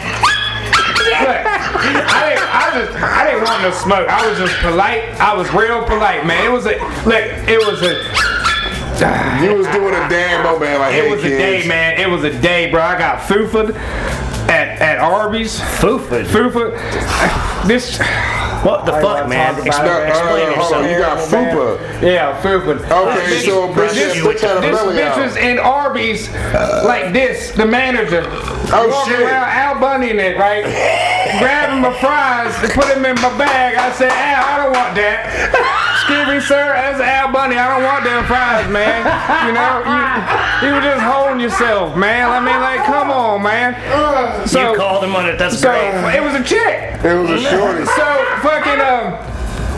Look, 1.03 1.19
I 1.19 2.29
didn't, 2.29 2.47
I 2.47 2.71
just, 2.75 2.93
I 3.03 3.25
didn't 3.31 3.45
want 3.45 3.63
no 3.63 3.71
smoke. 3.73 4.09
I 4.09 4.29
was 4.29 4.39
just 4.39 4.55
polite. 4.61 5.09
I 5.21 5.35
was 5.35 5.51
real 5.53 5.83
polite, 5.85 6.25
man. 6.27 6.45
It 6.47 6.53
was 6.53 6.67
a, 6.67 6.77
look, 7.09 7.25
it 7.49 7.59
was 7.59 7.83
a, 7.83 7.99
You 9.43 9.57
was 9.57 9.67
doing 9.69 9.95
a 9.95 10.09
damn 10.09 10.47
oh 10.47 10.59
man 10.61 10.79
like 10.79 10.95
it 10.95 11.05
hey 11.05 11.11
was 11.11 11.21
a 11.25 11.29
kids. 11.29 11.39
day, 11.65 11.69
man. 11.69 11.99
It 11.99 12.09
was 12.09 12.23
a 12.23 12.39
day, 12.41 12.71
bro. 12.71 12.81
I 12.83 12.97
got 12.99 13.21
foofed 13.21 13.75
at 13.75 14.81
at 14.81 14.99
Arby's. 14.99 15.59
Foofing. 15.59 16.25
Foofed. 16.27 16.77
This, 17.67 17.99
What 18.63 18.87
the 18.87 18.93
fuck, 18.93 19.29
man? 19.29 19.55
talk 19.57 19.65
about 19.65 19.67
Explain, 19.67 20.09
explain 20.09 20.47
no, 20.51 20.55
hold 20.63 20.73
on. 20.75 20.85
yourself. 20.85 20.91
You 20.91 20.99
got 20.99 21.19
fupa. 21.19 22.03
yeah, 22.03 22.41
foofed. 22.43 22.91
Okay, 22.91 23.27
This- 23.27 23.45
so 23.45 23.69
bitch, 23.69 23.91
this- 23.95 24.13
just 24.15 24.25
put 24.25 24.41
that 24.41 24.61
This 24.61 24.77
belly 24.79 24.97
bitch 24.99 25.03
out. 25.11 25.19
was 25.25 25.37
in 25.37 25.59
Arby's 25.59 26.31
like 26.85 27.13
this, 27.13 27.51
the 27.53 27.67
manager. 27.67 28.25
Oh, 28.75 29.05
shit. 29.09 29.21
around 29.21 29.49
Al 29.51 29.75
Bundy 29.81 30.11
in 30.11 30.21
it, 30.21 30.39
right? 30.39 30.65
Grabbing 31.39 31.81
my 31.81 31.93
fries 32.01 32.53
and 32.63 32.73
put 32.73 32.89
them 32.89 33.05
in 33.05 33.17
my 33.17 33.33
bag. 33.39 33.77
I 33.77 33.93
said, 33.93 34.13
Al, 34.13 34.45
I 34.45 34.55
don't 34.61 34.73
want 34.75 34.93
that. 34.97 35.29
Excuse 36.03 36.29
me, 36.29 36.41
sir, 36.41 36.75
that's 36.75 37.01
Al 37.01 37.33
Bundy. 37.33 37.57
I 37.57 37.73
don't 37.73 37.85
want 37.85 38.05
them 38.05 38.25
fries, 38.27 38.69
man. 38.69 39.07
You 39.47 39.55
know, 39.57 39.81
you, 39.87 40.69
you 40.69 40.69
were 40.75 40.85
just 40.85 41.01
holding 41.01 41.41
yourself, 41.41 41.97
man. 41.97 42.29
I 42.29 42.41
mean, 42.41 42.61
like, 42.61 42.85
come 42.85 43.11
on, 43.11 43.43
man. 43.43 43.79
So, 44.47 44.73
you 44.73 44.77
called 44.77 45.05
him 45.05 45.15
on 45.17 45.29
it. 45.29 45.39
That's 45.39 45.59
so 45.61 45.71
great. 45.71 46.17
it 46.17 46.23
was 46.23 46.35
a 46.35 46.45
chick. 46.45 47.01
It 47.05 47.17
was 47.17 47.31
a 47.31 47.41
shorty. 47.41 47.87
So 47.87 48.07
fucking 48.43 48.81
um, 48.83 49.32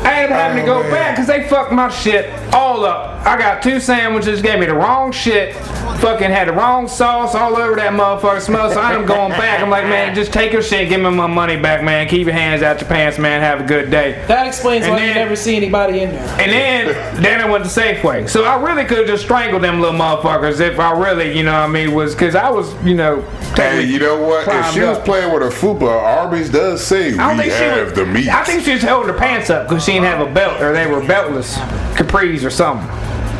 I 0.05 0.23
ended 0.23 0.33
up 0.33 0.39
having 0.39 0.63
to 0.63 0.67
go 0.67 0.83
man. 0.83 0.91
back 0.91 1.17
because 1.17 1.27
they 1.27 1.49
fucked 1.49 1.73
my 1.73 1.89
shit 1.89 2.31
all 2.55 2.85
up. 2.85 3.25
I 3.27 3.39
got 3.39 3.63
two 3.63 3.81
sandwiches, 3.81 4.43
gave 4.43 4.59
me 4.59 4.67
the 4.67 4.75
wrong 4.75 5.11
shit, 5.13 5.57
fucking 6.01 6.31
had 6.31 6.49
the 6.49 6.53
wrong 6.53 6.87
sauce 6.89 7.35
all 7.35 7.57
over 7.57 7.75
that 7.77 7.93
motherfucker 7.95 8.41
smell. 8.41 8.71
So 8.71 8.81
I'm 8.81 9.07
going 9.07 9.31
back. 9.39 9.61
I'm 9.63 9.71
like, 9.71 9.85
man, 9.85 10.15
just 10.15 10.33
take 10.33 10.53
your 10.53 10.61
shit, 10.63 10.89
give 10.91 11.01
me 11.01 11.09
my 11.11 11.27
money 11.27 11.57
back, 11.59 11.83
man. 11.83 12.07
Keep 12.07 12.27
your 12.27 12.35
hands 12.35 12.63
out 12.63 12.81
your 12.81 12.89
pants, 12.89 13.19
man. 13.19 13.41
Have 13.41 13.61
a 13.63 13.65
good 13.65 13.91
day. 13.91 14.23
That 14.29 14.47
explains 14.47 14.85
And 14.85 14.95
why 14.95 15.07
you 15.07 15.15
never 15.15 15.37
see 15.37 15.57
anybody 15.57 16.01
in 16.01 16.11
there. 16.11 16.41
And 16.41 16.53
then, 16.53 17.23
then 17.23 17.41
I 17.41 17.51
went 17.51 17.65
to 17.65 17.71
Safeway. 17.71 18.29
So 18.29 18.45
I 18.45 18.63
really 18.63 18.85
could 18.85 18.99
have 18.99 19.07
just 19.07 19.25
strangled 19.25 19.63
them 19.63 19.81
little 19.81 19.99
motherfuckers 19.99 20.61
if 20.61 20.79
I 20.79 20.93
really, 20.93 21.37
you 21.37 21.45
know 21.45 21.53
what 21.53 21.69
I 21.69 21.73
mean, 21.73 21.95
was, 21.95 22.15
because 22.15 22.35
I 22.35 22.51
was, 22.51 22.75
you 22.85 22.95
know, 22.95 23.23
Hey, 23.55 23.85
you 23.85 24.01
know 24.01 24.21
what? 24.21 24.41
If 24.41 24.45
climbed 24.47 24.75
she 24.75 24.81
was 24.81 24.99
up. 24.99 25.05
playing 25.05 25.33
with 25.33 25.41
her 25.43 25.49
fupa, 25.49 25.89
Arby's 25.89 26.51
does 26.51 26.85
say 26.85 27.13
we 27.13 27.19
I 27.21 27.37
don't 27.37 27.45
she 27.45 27.51
have 27.51 27.85
was, 27.87 27.93
the 27.95 28.05
meat. 28.05 28.29
I 28.29 28.43
think 28.43 28.65
she 28.65 28.73
was 28.73 28.83
holding 28.83 29.13
her 29.13 29.19
pants 29.19 29.49
up 29.49 29.69
because 29.69 29.85
she 29.85 29.94
didn't 29.95 30.07
have 30.07 30.27
a 30.27 30.31
belt, 30.33 30.61
or 30.61 30.73
they 30.73 30.87
were 30.87 31.01
beltless 31.01 31.55
capris 31.95 32.45
or 32.45 32.51
something. 32.51 32.87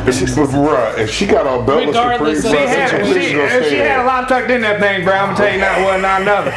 If, 0.07 0.17
bruh, 0.35 0.99
if 0.99 1.09
she 1.09 1.25
got 1.25 1.47
on 1.47 1.65
beltless 1.65 1.87
Regardless 1.87 2.45
capris, 2.45 2.45
of- 2.45 2.51
She 2.51 2.57
bruh, 2.57 2.67
had, 2.77 2.89
that 2.91 3.05
she, 3.07 3.13
bitch 3.13 3.31
gonna 3.35 3.49
stay 3.49 3.69
she 3.71 3.75
had 3.77 3.99
a 4.01 4.05
lot 4.05 4.29
tucked 4.29 4.51
in 4.51 4.61
that 4.61 4.79
thing, 4.79 5.03
bro. 5.03 5.13
I'm 5.15 5.33
gonna 5.33 5.37
tell 5.37 5.53
you 5.53 5.59
not 5.59 5.81
one, 5.81 6.01
not 6.01 6.21
another. 6.21 6.53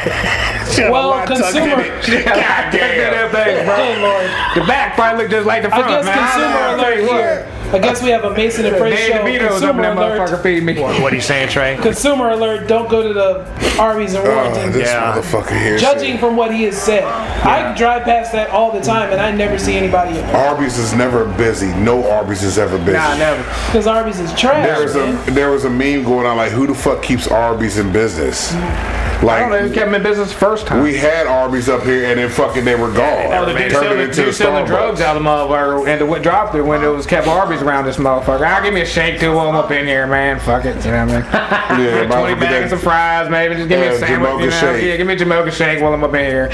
Well, 0.93 1.27
consumer. 1.27 1.83
She 2.03 2.21
had 2.23 2.37
a 2.37 2.45
lot 2.45 2.71
tucked 2.71 2.93
in 2.93 3.09
that 3.11 3.33
thing, 3.33 3.65
bro. 3.65 4.61
The 4.63 4.67
back 4.69 4.95
probably 4.95 5.23
looked 5.23 5.31
just 5.33 5.47
like 5.47 5.63
the 5.63 5.73
I 5.75 5.79
front, 5.81 5.89
guess 5.89 6.05
man. 6.05 6.19
consumer 6.19 6.45
I 6.45 6.53
don't 6.53 6.53
know, 6.53 6.61
I'll 6.61 6.77
tell 6.77 6.89
alert 6.93 7.01
you 7.01 7.09
what. 7.09 7.21
here. 7.25 7.58
I 7.71 7.79
guess 7.79 8.03
we 8.03 8.09
have 8.11 8.25
a 8.25 8.31
Mason 8.31 8.65
and 8.65 8.77
Frey 8.77 8.97
show. 8.97 9.19
DeVito's 9.19 9.63
up 9.63 9.77
in 9.77 9.83
Consumer 9.83 9.83
alert. 9.93 10.21
motherfucker 10.31 10.43
feeding 10.43 10.65
me. 10.65 10.81
What 10.81 11.13
are 11.13 11.17
you 11.17 11.21
saying, 11.21 11.51
Trey? 11.51 11.77
Consumer 11.77 12.31
alert. 12.31 12.67
Don't 12.67 12.89
go 12.89 13.03
to 13.07 13.13
the 13.13 13.79
Arby's 13.79 14.15
in 14.15 14.23
Oh, 14.23 14.25
Warrington. 14.35 14.73
this 14.73 14.89
Yeah. 14.89 15.13
motherfucker 15.15 15.61
here. 15.61 15.77
Judging 15.79 16.13
said- 16.13 16.21
from 16.21 16.37
what 16.37 16.51
he 16.53 16.65
has 16.65 16.77
said, 16.81 17.05
I 17.05 17.75
drive 17.77 18.05
past 18.05 18.33
that 18.33 18.51
all 18.51 18.73
the 18.73 18.81
time 18.81 19.13
and 19.13 19.21
I 19.21 19.31
never 19.33 19.59
see 19.59 19.77
anybody 19.77 20.19
in 20.19 20.27
there. 20.27 20.37
Arby's 20.49 20.79
is 20.79 20.95
never 20.95 21.25
busy. 21.27 21.69
No 21.75 22.11
Arby's 22.11 22.43
is 22.43 22.59
ever 22.59 22.79
busy. 22.79 22.93
Nah, 22.97 23.17
never. 23.17 23.43
Because 23.67 23.87
Arby's 23.87 24.19
is 24.19 24.33
trash. 24.33 24.67
There 24.67 24.83
was 24.83 24.95
man. 24.95 25.19
a 25.27 25.31
there 25.33 25.51
was 25.51 25.65
a 25.65 25.71
meme 25.71 26.05
going 26.05 26.27
on 26.27 26.37
like, 26.39 26.53
who 26.53 26.67
the 26.67 26.75
fuck 26.75 27.03
keeps 27.03 27.29
Arby's 27.29 27.79
in 27.79 27.93
business? 27.93 28.55
I 29.21 29.41
don't 29.41 29.51
know 29.51 29.59
who 29.59 29.65
Like 29.67 29.75
kept 29.75 29.89
him 29.89 29.95
in 29.95 30.03
business 30.03 30.33
first 30.33 30.67
time. 30.67 30.83
we 30.83 30.97
had 30.97 31.27
Arby's 31.27 31.69
up 31.69 31.83
here 31.83 32.05
and 32.07 32.19
then 32.21 32.31
fucking 32.31 32.65
they 32.65 32.75
were 32.77 32.93
gone. 32.93 33.33
Oh, 33.33 33.45
the 33.45 33.53
dude 33.53 33.71
Turned 33.71 33.73
selling, 33.73 33.99
it 33.99 34.03
into 34.11 34.25
dude 34.27 34.35
selling 34.35 34.65
drugs 34.65 35.01
out 35.01 35.17
of 35.17 35.23
the 35.23 35.29
motherfucker 35.29 35.89
and 35.89 36.01
the 36.01 36.19
drive 36.21 36.53
through 36.53 36.65
was 36.95 37.07
kept 37.07 37.27
Arby's 37.27 37.61
around 37.63 37.85
this 37.87 37.97
motherfucker. 37.97 38.47
I'll 38.47 38.63
give 38.63 38.73
me 38.73 38.83
a 38.83 38.87
shake 38.87 39.19
too 39.19 39.33
while 39.35 39.49
I'm 39.49 39.57
up 39.57 39.71
in 39.73 39.87
here, 39.87 40.07
man. 40.07 40.39
Fuck 40.39 40.65
it. 40.67 40.77
You 40.85 40.93
know 40.93 41.07
what 41.07 41.15
I 41.15 41.21
mean? 41.21 41.25
Yeah, 41.79 42.01
about 42.07 42.21
20 42.29 42.35
to 42.35 42.41
get 42.41 42.51
bags 42.51 42.71
that- 42.71 42.77
of 42.77 42.83
fries, 42.83 43.29
maybe. 43.29 43.55
Just 43.57 43.69
give 43.69 43.81
me 43.81 43.87
a 43.89 43.99
sandwich. 43.99 44.31
Jamocha 44.31 44.41
You 44.45 44.51
know? 44.51 44.61
shake. 44.61 44.85
Yeah, 44.85 44.97
give 44.97 45.07
me 45.07 45.15
a 45.15 45.17
Jamocha 45.17 45.53
shake 45.53 45.83
while 45.83 45.93
I'm 45.95 46.03
up 46.05 46.15
in 46.15 46.25
here. 46.25 46.49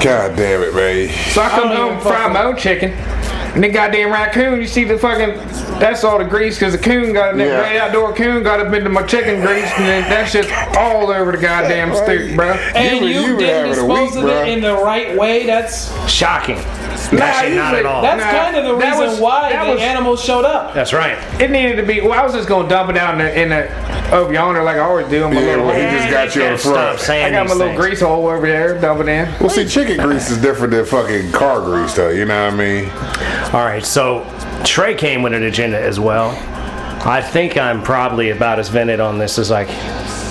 God 0.00 0.36
damn 0.36 0.62
it, 0.62 0.74
man. 0.74 1.08
So 1.32 1.42
I 1.42 1.48
come 1.50 1.68
home, 1.68 1.86
even 1.92 2.00
fry 2.00 2.28
my 2.28 2.44
own 2.44 2.56
chicken. 2.56 2.92
And 3.54 3.64
the 3.64 3.68
goddamn 3.68 4.10
raccoon, 4.12 4.60
you 4.60 4.66
see 4.68 4.84
the 4.84 4.96
fucking, 4.98 5.36
that's 5.80 6.04
all 6.04 6.18
the 6.18 6.24
grease 6.24 6.56
because 6.56 6.72
the 6.72 6.78
coon 6.78 7.12
got, 7.12 7.36
that 7.36 7.44
Yeah. 7.46 7.60
great 7.60 7.78
outdoor 7.80 8.12
coon 8.14 8.42
got 8.44 8.60
up 8.60 8.72
into 8.72 8.88
my 8.90 9.02
chicken 9.02 9.40
grease 9.40 9.70
and 9.76 9.86
then 9.86 10.08
that 10.10 10.28
shit's 10.28 10.48
all 10.76 11.10
over 11.10 11.32
the 11.32 11.38
goddamn 11.38 11.94
stoop, 11.94 12.36
bro. 12.36 12.50
and 12.74 13.00
You 13.00 13.06
you, 13.06 13.20
were- 13.22 13.26
you 13.28 13.34
were 13.34 13.40
didn't 13.40 13.68
dispose 13.70 14.14
week, 14.14 14.24
of 14.24 14.30
it 14.30 14.48
in 14.48 14.60
the 14.60 14.74
right 14.76 15.16
way. 15.16 15.46
That's 15.46 15.90
Shocking. 16.10 16.56
Nah, 17.12 17.22
Actually, 17.24 17.56
not 17.56 17.74
at 17.74 17.86
all. 17.86 18.02
that's 18.02 18.22
Nah, 18.22 18.30
kind 18.30 18.56
of 18.56 18.64
the 18.66 18.74
reason 18.74 18.98
was- 19.06 19.18
why 19.20 19.64
the 19.64 19.72
was- 19.72 19.80
animals 19.80 20.22
showed 20.22 20.44
up. 20.44 20.74
That's 20.74 20.92
right. 20.92 21.16
It 21.40 21.50
needed 21.50 21.76
to 21.76 21.82
be, 21.82 22.00
well, 22.00 22.12
I 22.12 22.22
was 22.22 22.34
just 22.34 22.46
going 22.48 22.68
to 22.68 22.68
dump 22.68 22.90
it 22.90 22.96
out 22.96 23.14
in 23.14 23.18
the, 23.18 23.40
in 23.42 23.48
the 23.48 24.14
over 24.14 24.32
yonder 24.32 24.62
like 24.62 24.76
I 24.76 24.80
always 24.80 25.06
do. 25.08 25.24
in 25.24 25.34
my 25.34 25.40
Yeah, 25.40 25.46
little 25.50 25.66
well, 25.66 25.74
he 25.74 25.96
just 25.96 26.10
got 26.10 26.36
you 26.36 26.44
on 26.44 26.52
the 26.52 26.58
Stop 26.58 26.72
front. 26.74 27.00
saying 27.00 27.26
I 27.26 27.30
got 27.30 27.46
my 27.48 27.54
little 27.54 27.68
things. 27.68 27.80
grease 27.80 28.00
hole 28.00 28.26
over 28.28 28.46
there, 28.46 28.78
dump 28.80 29.00
it 29.00 29.08
in. 29.08 29.28
Well, 29.40 29.48
see, 29.50 29.66
chicken 29.66 29.96
grease 30.04 30.30
is 30.30 30.38
different 30.38 30.72
than 30.72 30.84
fucking 30.84 31.32
car 31.32 31.60
grease, 31.60 31.94
though. 31.94 32.10
You 32.10 32.24
know 32.26 32.44
what 32.44 32.54
I 32.54 32.56
mean? 32.56 32.90
All 33.52 33.64
right, 33.64 33.84
so 33.84 34.24
Trey 34.64 34.94
came 34.94 35.22
with 35.22 35.32
an 35.32 35.42
agenda 35.42 35.78
as 35.80 35.98
well. 35.98 36.30
I 37.04 37.20
think 37.20 37.56
I'm 37.56 37.82
probably 37.82 38.30
about 38.30 38.58
as 38.60 38.68
vented 38.68 39.00
on 39.00 39.18
this 39.18 39.38
as 39.38 39.50
I 39.50 39.64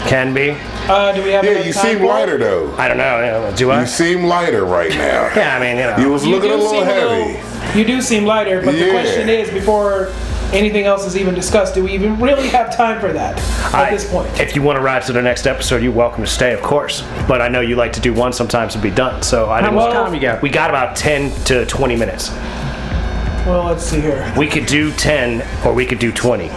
can 0.08 0.34
be. 0.34 0.52
Uh, 0.88 1.12
do 1.12 1.24
we 1.24 1.32
have 1.32 1.43
Yeah, 1.43 1.60
you 1.63 1.74
time 1.74 1.84
seem 1.86 1.98
for 1.98 2.04
it? 2.06 2.08
lighter 2.08 2.38
though. 2.38 2.74
I 2.78 2.88
don't 2.88 2.98
know. 2.98 3.50
you 3.50 3.56
Do 3.58 3.72
I? 3.72 3.82
You 3.82 3.88
seem 3.88 4.24
lighter 4.26 4.63
right 4.65 4.91
now. 4.91 5.32
Yeah, 5.36 5.58
I 5.58 5.60
mean, 5.60 5.78
you 5.78 5.84
know. 5.84 5.98
You 5.98 6.10
was 6.13 6.26
You 6.26 6.38
a 6.38 6.41
do 6.41 6.48
little 6.48 6.69
seem 6.69 6.84
heavy. 6.86 7.78
you 7.80 7.86
do 7.86 8.02
seem 8.02 8.24
lighter, 8.26 8.62
but 8.63 8.74
the 8.76 8.89
question 8.91 9.28
is, 9.28 9.50
before 9.50 10.13
anything 10.54 10.86
else 10.86 11.06
is 11.06 11.17
even 11.17 11.36
discussed, 11.36 11.74
do 11.76 11.84
we 11.84 11.91
even 11.91 12.19
really 12.22 12.48
have 12.50 12.76
time 12.76 13.00
for 13.02 13.12
that 13.12 13.38
at 13.65 13.76
I- 13.76 13.89
this 13.91 14.10
point? 14.10 14.39
If 14.39 14.56
you 14.56 14.62
want 14.62 14.78
to 14.78 14.82
ride 14.82 15.02
to 15.08 15.13
the 15.13 15.22
next 15.22 15.45
episode, 15.48 15.84
you're 15.84 15.91
welcome 15.91 16.24
to 16.24 16.30
stay, 16.30 16.54
of 16.54 16.62
course. 16.62 17.04
But 17.28 17.41
I 17.41 17.50
know 17.50 17.60
you 17.62 17.76
like 17.76 17.93
to 17.93 18.00
do 18.00 18.13
one 18.13 18.32
sometimes 18.32 18.76
and 18.76 18.82
be 18.82 18.91
done. 18.91 19.22
So 19.24 19.50
I 19.50 19.56
How 19.56 19.62
didn't. 19.67 19.76
much 19.76 19.93
Well- 19.93 20.04
time 20.06 20.13
you 20.13 20.22
got? 20.22 20.41
we 20.41 20.50
got 20.50 20.69
about 20.69 20.95
10 20.95 21.32
to 21.45 21.65
20 21.65 21.95
minutes. 21.95 22.32
Well, 23.49 23.63
let's 23.63 23.83
see 23.83 23.99
here. 23.99 24.31
We 24.38 24.47
could 24.47 24.67
do 24.67 24.91
10 24.91 25.65
or 25.65 25.73
we 25.73 25.83
could 25.83 25.97
do 25.97 26.12
20. 26.12 26.51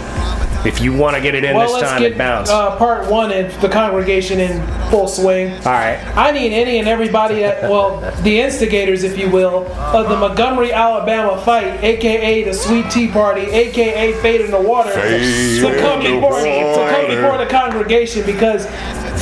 If 0.65 0.79
you 0.79 0.93
want 0.93 1.15
to 1.17 1.21
get 1.21 1.35
it 1.35 1.43
in 1.43 1.55
Well, 1.55 1.65
this 1.67 1.73
let's 1.81 1.89
time, 1.91 2.01
get 2.01 2.11
it 2.13 2.17
bounce. 2.17 2.49
uh, 2.49 2.77
part 2.77 3.09
one 3.11 3.31
of 3.33 3.59
the 3.59 3.67
congregation 3.67 4.39
in 4.39 4.65
full 4.89 5.09
swing. 5.09 5.51
All 5.51 5.59
right. 5.73 5.99
I 6.15 6.31
need 6.31 6.53
any 6.53 6.79
and 6.79 6.87
everybody 6.87 7.41
that, 7.41 7.63
well, 7.69 7.99
the 8.21 8.39
instigators, 8.39 9.03
if 9.03 9.17
you 9.17 9.29
will, 9.29 9.67
of 9.75 10.07
the 10.07 10.15
Montgomery, 10.15 10.71
Alabama 10.71 11.39
fight, 11.41 11.83
aka 11.83 12.43
the 12.43 12.53
Sweet 12.53 12.89
Tea 12.89 13.09
Party, 13.09 13.41
aka 13.41 14.13
Fade 14.21 14.39
in 14.41 14.51
the 14.51 14.59
Water, 14.61 14.91
Fade 14.91 15.61
to 15.63 15.79
come 15.81 15.99
in 16.05 16.13
the 16.15 16.19
before 16.21 16.39
to 16.39 16.89
come 16.95 17.07
before 17.07 17.37
the 17.37 17.45
congregation 17.47 18.25
because 18.25 18.65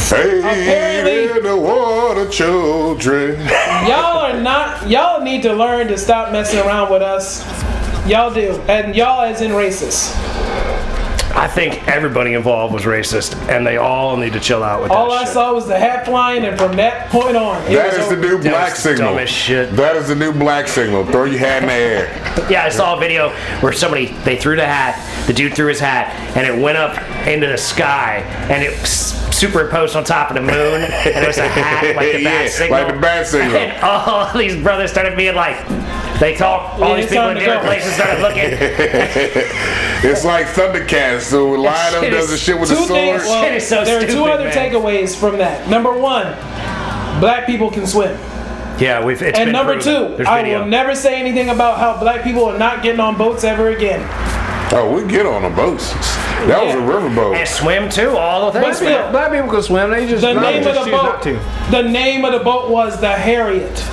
Fade 0.09 0.39
Apparently- 0.43 1.37
in 1.37 1.43
the 1.43 1.57
water, 1.57 2.27
children. 2.29 3.39
y'all 3.87 4.19
are 4.19 4.39
not, 4.39 4.87
y'all 4.87 5.21
need 5.21 5.41
to 5.41 5.53
learn 5.53 5.87
to 5.87 5.97
stop 5.97 6.31
messing 6.31 6.59
around 6.59 6.91
with 6.91 7.01
us. 7.01 7.43
Y'all 8.07 8.31
do, 8.33 8.51
and 8.67 8.95
y'all 8.95 9.21
as 9.21 9.41
in 9.41 9.51
racist. 9.51 10.15
I 11.33 11.47
think 11.47 11.87
everybody 11.87 12.33
involved 12.33 12.73
was 12.73 12.83
racist, 12.83 13.35
and 13.49 13.65
they 13.65 13.77
all 13.77 14.17
need 14.17 14.33
to 14.33 14.39
chill 14.39 14.63
out 14.63 14.81
with 14.81 14.91
All 14.91 15.07
that 15.09 15.11
All 15.13 15.17
I 15.19 15.23
shit. 15.23 15.33
saw 15.33 15.53
was 15.53 15.67
the 15.67 15.77
hat 15.79 16.05
flying, 16.05 16.43
and 16.45 16.57
from 16.57 16.75
that 16.75 17.09
point 17.09 17.35
on, 17.37 17.61
it 17.63 17.75
That 17.75 18.09
the 18.09 18.15
new 18.17 18.37
That 18.39 18.51
black 18.51 18.69
was 18.71 18.79
signal. 18.79 19.15
dumb 19.15 19.25
shit. 19.27 19.75
That 19.75 19.95
is 19.95 20.07
the 20.09 20.15
new 20.15 20.33
black 20.33 20.67
signal. 20.67 21.05
Throw 21.05 21.23
your 21.25 21.39
hat 21.39 21.63
in 21.63 21.69
the 21.69 21.73
air. 21.73 22.47
Yeah, 22.49 22.65
I 22.65 22.69
saw 22.69 22.97
a 22.97 22.99
video 22.99 23.29
where 23.61 23.71
somebody 23.71 24.07
they 24.25 24.35
threw 24.37 24.55
the 24.55 24.65
hat, 24.65 24.95
the 25.27 25.33
dude 25.33 25.53
threw 25.55 25.67
his 25.67 25.79
hat, 25.79 26.13
and 26.35 26.45
it 26.47 26.61
went 26.61 26.77
up 26.77 26.97
into 27.27 27.47
the 27.47 27.57
sky, 27.57 28.17
and 28.49 28.63
it 28.63 28.73
superimposed 28.85 29.95
on 29.95 30.03
top 30.03 30.29
of 30.29 30.35
the 30.35 30.41
moon, 30.41 30.81
and 30.81 31.23
it 31.23 31.27
was 31.27 31.37
a 31.37 31.47
hat 31.47 31.95
like 31.95 32.11
the 32.13 32.23
bat 32.23 32.43
Yeah, 32.45 32.49
signal. 32.49 32.83
like 32.83 32.93
the 32.95 32.99
bat 33.01 33.27
signal. 33.27 33.55
And 33.57 33.81
all 33.83 34.31
these 34.37 34.55
brothers 34.61 34.91
started 34.91 35.15
being 35.17 35.35
like, 35.35 35.57
they 36.19 36.35
talk. 36.35 36.79
All 36.79 36.89
Yeah, 36.89 36.95
these 36.97 37.09
people 37.09 37.29
in 37.29 37.37
different 37.37 37.61
go. 37.63 37.67
places 37.67 37.93
started 37.93 38.21
looking. 38.21 38.51
It's 40.03 40.25
like 40.25 40.47
Thundercats. 40.47 41.21
So 41.21 41.51
line 41.51 41.93
up 41.93 42.01
shit 42.03 42.11
does 42.11 42.25
is 42.25 42.31
the 42.31 42.37
shit 42.37 42.59
with 42.59 42.69
two 42.69 42.75
the 42.75 42.81
sword. 42.87 42.89
things. 42.99 43.23
Well, 43.23 43.43
Shit 43.43 43.53
is 43.55 43.67
so 43.67 43.85
there 43.85 44.03
are 44.03 44.07
two 44.07 44.25
other 44.25 44.45
man. 44.45 44.53
takeaways 44.53 45.15
from 45.15 45.37
that. 45.37 45.69
Number 45.69 45.91
one, 45.95 46.25
black 47.19 47.45
people 47.45 47.69
can 47.69 47.85
swim, 47.85 48.17
Yeah, 48.79 49.03
we've. 49.05 49.21
It's 49.21 49.37
and 49.37 49.45
been 49.47 49.53
number 49.53 49.73
proven. 49.79 50.09
two, 50.09 50.15
There's 50.17 50.27
I 50.27 50.41
video. 50.41 50.59
will 50.61 50.65
never 50.67 50.95
say 50.95 51.19
anything 51.19 51.49
about 51.49 51.77
how 51.77 51.99
black 51.99 52.23
people 52.23 52.45
are 52.45 52.57
not 52.57 52.81
getting 52.81 52.99
on 52.99 53.15
boats 53.15 53.43
ever 53.43 53.69
again. 53.69 54.01
Oh, 54.73 54.93
we 54.93 55.03
get 55.09 55.25
on 55.25 55.41
the 55.43 55.49
boats. 55.49 55.91
That 56.47 56.63
was 56.63 56.73
a 56.75 56.77
Yeah. 56.77 56.83
riverboat. 56.85 57.35
and 57.35 57.47
swim 57.47 57.89
too. 57.89 58.15
All 58.17 58.51
the 58.51 58.59
But 58.59 58.63
things. 58.67 58.77
still, 58.77 59.11
Black 59.11 59.31
people 59.31 59.49
can 59.49 59.61
swim, 59.61 59.91
they 59.91 60.07
just, 60.07 60.21
the 60.21 60.33
they 60.33 60.39
name 60.39 60.65
of 60.67 60.73
the 60.75 60.81
choose 60.83 60.91
not 60.91 61.21
to. 61.23 61.33
boat, 61.33 61.41
the 61.71 61.83
name 61.83 62.23
of 62.25 62.31
the 62.33 62.39
boat 62.39 62.69
was 62.69 62.97
the 62.99 63.09
Harriet, 63.09 63.83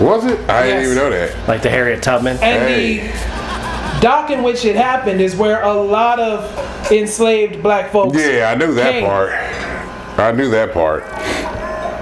Was 0.00 0.24
it? 0.26 0.38
I 0.50 0.64
didn't 0.64 0.82
even 0.82 0.96
know 0.96 1.10
that. 1.10 1.30
like 1.48 1.62
the 1.62 1.70
Harriet 1.70 2.02
Tubman. 2.02 2.38
and 2.42 2.62
Hey. 2.68 2.96
the 2.98 4.00
dock 4.00 4.30
in 4.30 4.42
which 4.42 4.64
it 4.64 4.74
happened 4.76 5.20
is 5.20 5.36
where 5.36 5.62
a 5.62 5.72
lot 5.72 6.18
of 6.18 6.44
enslaved 6.90 7.62
black 7.62 7.92
folks. 7.92 8.18
Yeah, 8.18 8.50
I 8.50 8.56
knew 8.56 8.74
that 8.74 8.92
King. 8.92 9.06
part. 9.06 9.32
I 10.18 10.32
knew 10.32 10.50
that 10.50 10.72
part. 10.74 11.04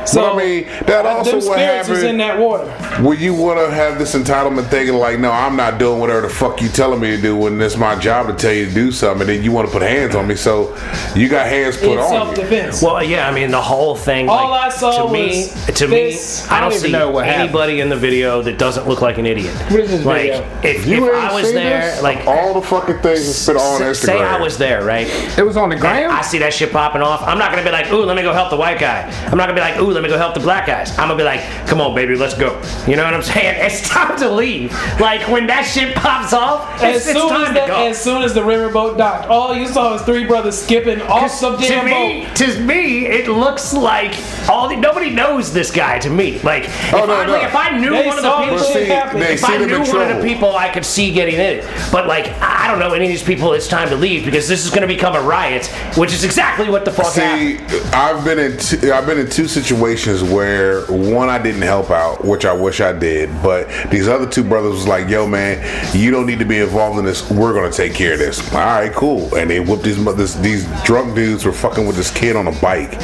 So 0.06 0.20
but 0.22 0.34
I 0.34 0.36
mean, 0.38 0.64
that 0.86 1.04
uh, 1.06 1.08
also 1.08 1.30
them 1.40 1.48
what 1.48 1.54
spirits 1.58 1.88
was 1.88 2.02
in 2.02 2.18
that 2.18 2.38
water. 2.38 2.64
When 3.02 3.18
you 3.18 3.34
want 3.34 3.58
to 3.58 3.74
have 3.74 3.98
this 3.98 4.14
entitlement 4.14 4.68
thinking 4.68 4.94
like, 4.96 5.18
no, 5.18 5.30
I'm 5.30 5.56
not 5.56 5.78
doing 5.78 5.98
whatever 6.00 6.22
the 6.22 6.28
fuck 6.28 6.60
you 6.62 6.68
telling 6.68 7.00
me 7.00 7.16
to 7.16 7.20
do 7.22 7.36
when 7.36 7.60
it's 7.60 7.76
my 7.76 7.98
job 7.98 8.26
to 8.28 8.34
tell 8.34 8.52
you 8.52 8.66
to 8.66 8.74
do 8.74 8.92
something, 8.92 9.22
and 9.22 9.30
then 9.30 9.42
you 9.44 9.52
want 9.52 9.66
to 9.68 9.72
put 9.72 9.82
hands 9.82 10.14
on 10.14 10.26
me, 10.26 10.34
so 10.36 10.74
you 11.14 11.28
got 11.28 11.46
hands 11.46 11.76
put 11.76 11.86
In 11.92 11.98
on 11.98 12.04
you. 12.04 12.08
self-defense. 12.10 12.82
Well, 12.82 13.02
yeah, 13.02 13.28
I 13.28 13.32
mean 13.32 13.50
the 13.50 13.60
whole 13.62 13.96
thing. 13.96 14.28
All 14.28 14.50
like, 14.50 14.72
I 14.72 14.76
saw 14.76 15.06
to 15.06 15.12
me, 15.12 15.26
was 15.66 15.66
to 15.78 15.86
this- 15.86 16.44
me, 16.44 16.50
I 16.50 16.56
I 16.56 16.60
don't, 16.60 16.70
don't 16.70 16.78
even 16.78 16.86
see 16.86 16.92
know 16.92 17.10
what 17.10 17.26
happened. 17.26 17.42
anybody 17.44 17.80
in 17.80 17.88
the 17.88 17.96
video 17.96 18.42
that 18.42 18.58
doesn't 18.58 18.86
look 18.88 19.00
like 19.00 19.18
an 19.18 19.26
idiot. 19.26 19.54
What 19.70 19.80
is 19.80 19.90
this 19.90 20.04
like, 20.04 20.32
video? 20.32 20.60
if, 20.62 20.86
You 20.86 21.06
if 21.08 21.14
ain't 21.14 21.24
I 21.24 21.34
was 21.34 21.52
there, 21.52 21.80
this? 21.92 22.02
like 22.02 22.26
all 22.26 22.54
the 22.54 22.62
fucking 22.66 22.98
things 23.00 23.24
that's 23.26 23.46
been 23.46 23.56
on 23.56 23.80
Instagram. 23.80 23.96
say 23.96 24.22
I 24.22 24.40
was 24.40 24.58
there, 24.58 24.84
right? 24.84 25.06
It 25.38 25.44
was 25.44 25.56
on 25.56 25.68
the 25.70 25.74
And 25.74 25.80
ground? 25.80 26.12
I 26.12 26.22
see 26.22 26.38
that 26.38 26.52
shit 26.54 26.72
popping 26.72 27.02
off. 27.02 27.22
I'm 27.22 27.38
not 27.38 27.50
gonna 27.50 27.64
be 27.64 27.70
like, 27.70 27.90
ooh, 27.92 28.04
let 28.04 28.16
me 28.16 28.22
go 28.22 28.32
help 28.32 28.50
the 28.50 28.56
white 28.56 28.78
guy. 28.78 29.02
I'm 29.30 29.36
not 29.38 29.46
gonna 29.48 29.54
be 29.54 29.60
like, 29.60 29.78
ooh, 29.80 29.90
let 29.94 30.02
me 30.02 30.08
go 30.08 30.18
help 30.18 30.34
the 30.34 30.40
black 30.40 30.66
guys. 30.66 30.90
I'm 30.98 31.08
gonna 31.08 31.16
be 31.16 31.22
like, 31.24 31.40
come 31.66 31.80
on, 31.80 31.94
baby, 31.94 32.16
let's 32.16 32.34
go. 32.34 32.60
You 32.86 32.96
know 32.96 33.04
what 33.04 33.14
I'm 33.14 33.22
saying? 33.34 33.64
It's 33.64 33.88
time 33.88 34.18
to 34.18 34.30
leave. 34.30 34.72
Like 35.00 35.26
when 35.28 35.46
that 35.46 35.62
shit 35.62 35.94
pops 35.94 36.32
off, 36.32 36.82
As 36.82 37.04
soon 37.04 37.28
time 37.28 37.56
as, 37.56 37.66
go. 37.68 37.86
as 37.88 38.02
soon 38.02 38.22
as 38.22 38.34
the 38.34 38.40
riverboat 38.42 38.98
docked, 38.98 39.28
all 39.28 39.54
you 39.54 39.66
saw 39.68 39.92
was 39.92 40.02
three 40.02 40.24
brothers 40.26 40.60
skipping 40.60 41.00
off 41.02 41.30
some 41.30 41.56
to 41.58 41.66
damn 41.66 41.84
me, 41.86 42.26
boat. 42.26 42.36
to 42.36 42.60
me, 42.60 43.06
it 43.06 43.28
looks 43.28 43.72
like 43.72 44.12
all 44.48 44.68
the, 44.68 44.76
nobody 44.76 45.10
knows 45.10 45.52
this 45.52 45.70
guy. 45.70 45.98
To 45.98 46.10
me, 46.10 46.38
like 46.40 46.64
oh, 46.64 46.68
if, 46.68 46.94
Oh, 46.94 47.06
no, 47.06 47.14
I, 47.14 47.26
no. 47.26 47.32
like, 47.32 47.44
if 47.44 47.54
I 47.56 47.78
knew 47.78 47.90
They 47.90 48.06
one 48.06 48.16
of 48.18 48.22
the 48.24 48.30
people, 48.30 48.46
the 48.46 48.54
Well, 48.54 48.64
shit 48.72 48.86
see, 48.86 48.92
happen. 48.92 49.20
they- 49.20 49.34
if 49.34 49.44
I 49.44 49.56
knew 49.58 49.74
in 49.76 49.88
one 49.88 50.10
of 50.10 50.16
the 50.16 50.22
people, 50.22 50.56
I 50.56 50.68
could 50.68 50.84
see 50.84 51.12
getting 51.12 51.36
in. 51.36 51.64
But 51.92 52.06
like, 52.06 52.26
I 52.40 52.66
don't 52.68 52.78
know 52.78 52.92
any 52.92 53.04
of 53.06 53.10
these 53.10 53.22
people. 53.22 53.52
It's 53.52 53.68
time 53.68 53.88
to 53.90 53.96
leave 53.96 54.24
because 54.24 54.48
this 54.48 54.64
is 54.64 54.70
going 54.70 54.82
to 54.82 54.88
become 54.88 55.14
a 55.14 55.20
riot, 55.22 55.66
which 55.96 56.12
is 56.12 56.24
exactly 56.24 56.68
what 56.70 56.84
the 56.84 56.90
fuck 56.90 57.12
happened. 57.14 57.70
See, 57.70 57.80
I've 57.92 58.24
been 58.24 58.38
in 58.38 58.58
two, 58.58 58.92
I've 58.92 59.06
been 59.06 59.18
in 59.18 59.28
two 59.30 59.46
situations 59.48 60.22
where 60.22 60.82
one 60.86 61.28
I 61.28 61.38
didn't 61.38 61.62
help 61.62 61.90
out, 61.90 62.24
which 62.24 62.44
I 62.44 62.52
wish 62.52 62.80
I 62.80 62.92
did, 62.92 63.30
but 63.42 63.68
these 63.90 64.08
other 64.08 64.26
two 64.26 64.44
brothers 64.44 64.72
was 64.72 64.88
like, 64.88 65.08
"Yo, 65.08 65.26
man, 65.26 65.62
you 65.94 66.10
don't 66.10 66.26
need 66.26 66.38
to 66.38 66.44
be 66.44 66.58
involved 66.58 66.98
in 66.98 67.04
this. 67.04 67.28
We're 67.30 67.52
gonna 67.54 67.70
take 67.72 67.94
care 67.94 68.14
of 68.14 68.18
this." 68.18 68.40
All 68.52 68.60
right, 68.60 68.92
cool. 68.92 69.34
And 69.34 69.50
they 69.50 69.60
whooped 69.60 69.84
these 69.84 69.98
mothers. 69.98 70.34
These 70.34 70.66
drunk 70.84 71.14
dudes 71.14 71.44
were 71.44 71.52
fucking 71.52 71.86
with 71.86 71.96
this 71.96 72.10
kid 72.10 72.36
on 72.36 72.46
a 72.48 72.52
bike, 72.52 72.94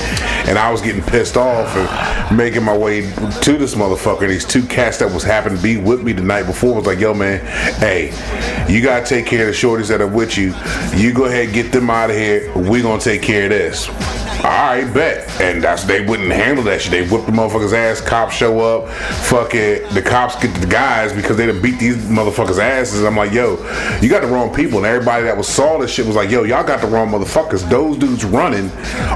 and 0.49 0.59
I 0.59 0.71
was 0.71 0.81
getting 0.81 1.03
pissed 1.03 1.30
off 1.37 1.75
and 1.77 2.37
making 2.37 2.63
my 2.63 2.77
way 2.77 3.03
to 3.03 3.59
this 3.59 3.75
motherfucker. 3.75 4.29
These 4.29 4.45
two 4.45 4.63
cats 4.67 4.99
that 4.99 5.13
was 5.13 5.23
happened 5.23 5.57
to 5.57 5.63
be 5.63 5.77
with 5.77 6.03
me 6.03 6.13
the 6.13 6.23
night 6.23 6.47
before 6.47 6.75
was 6.75 6.87
like, 6.87 6.99
"Yo, 6.99 7.15
man, 7.15 7.41
hey, 7.77 8.13
you 8.69 8.81
gotta 8.81 9.05
take 9.05 9.27
care 9.27 9.49
of 9.49 9.55
the 9.55 9.59
shorties 9.59 9.89
that 9.89 10.01
are 10.01 10.07
with 10.07 10.37
you. 10.37 10.55
You 10.95 11.13
go 11.13 11.27
ahead, 11.27 11.53
get 11.53 11.73
them 11.73 11.91
out 11.91 12.11
of 12.11 12.17
here. 12.17 12.51
We 12.55 12.83
gonna 12.83 13.01
take 13.01 13.23
care 13.23 13.45
of 13.45 13.51
this." 13.51 13.89
I 14.45 14.91
bet. 14.95 15.29
And 15.41 15.63
that's 15.63 15.85
they 15.85 16.05
wouldn't 16.05 16.31
handle 16.31 16.65
that 16.65 16.81
shit. 16.81 16.91
They 16.91 17.07
whip 17.09 17.27
the 17.27 17.33
motherfuckers 17.33 17.73
ass. 17.73 18.01
Cops 18.01 18.35
show 18.35 18.61
up. 18.61 18.89
Fucking 18.89 19.89
the 19.95 20.03
cops 20.03 20.37
get 20.37 20.55
the 20.61 20.67
guys 20.67 21.13
because 21.13 21.37
they 21.37 21.47
done 21.47 21.61
beat 21.61 21.79
these 21.79 21.97
motherfuckers 22.07 22.59
asses. 22.59 23.05
I'm 23.05 23.17
like, 23.17 23.33
yo, 23.33 23.57
you 24.01 24.09
got 24.09 24.23
the 24.23 24.29
wrong 24.29 24.55
people. 24.55 24.79
And 24.79 24.87
everybody 24.87 25.25
that 25.25 25.37
was 25.37 25.49
saw 25.49 25.79
this 25.79 25.91
shit 25.91 26.07
was 26.07 26.17
like, 26.17 26.31
yo, 26.31 26.45
y'all 26.45 26.65
got 26.65 26.81
the 26.81 26.87
wrong 26.87 27.09
motherfuckers. 27.09 27.69
Those 27.69 27.99
dudes 27.99 28.25
running 28.25 28.71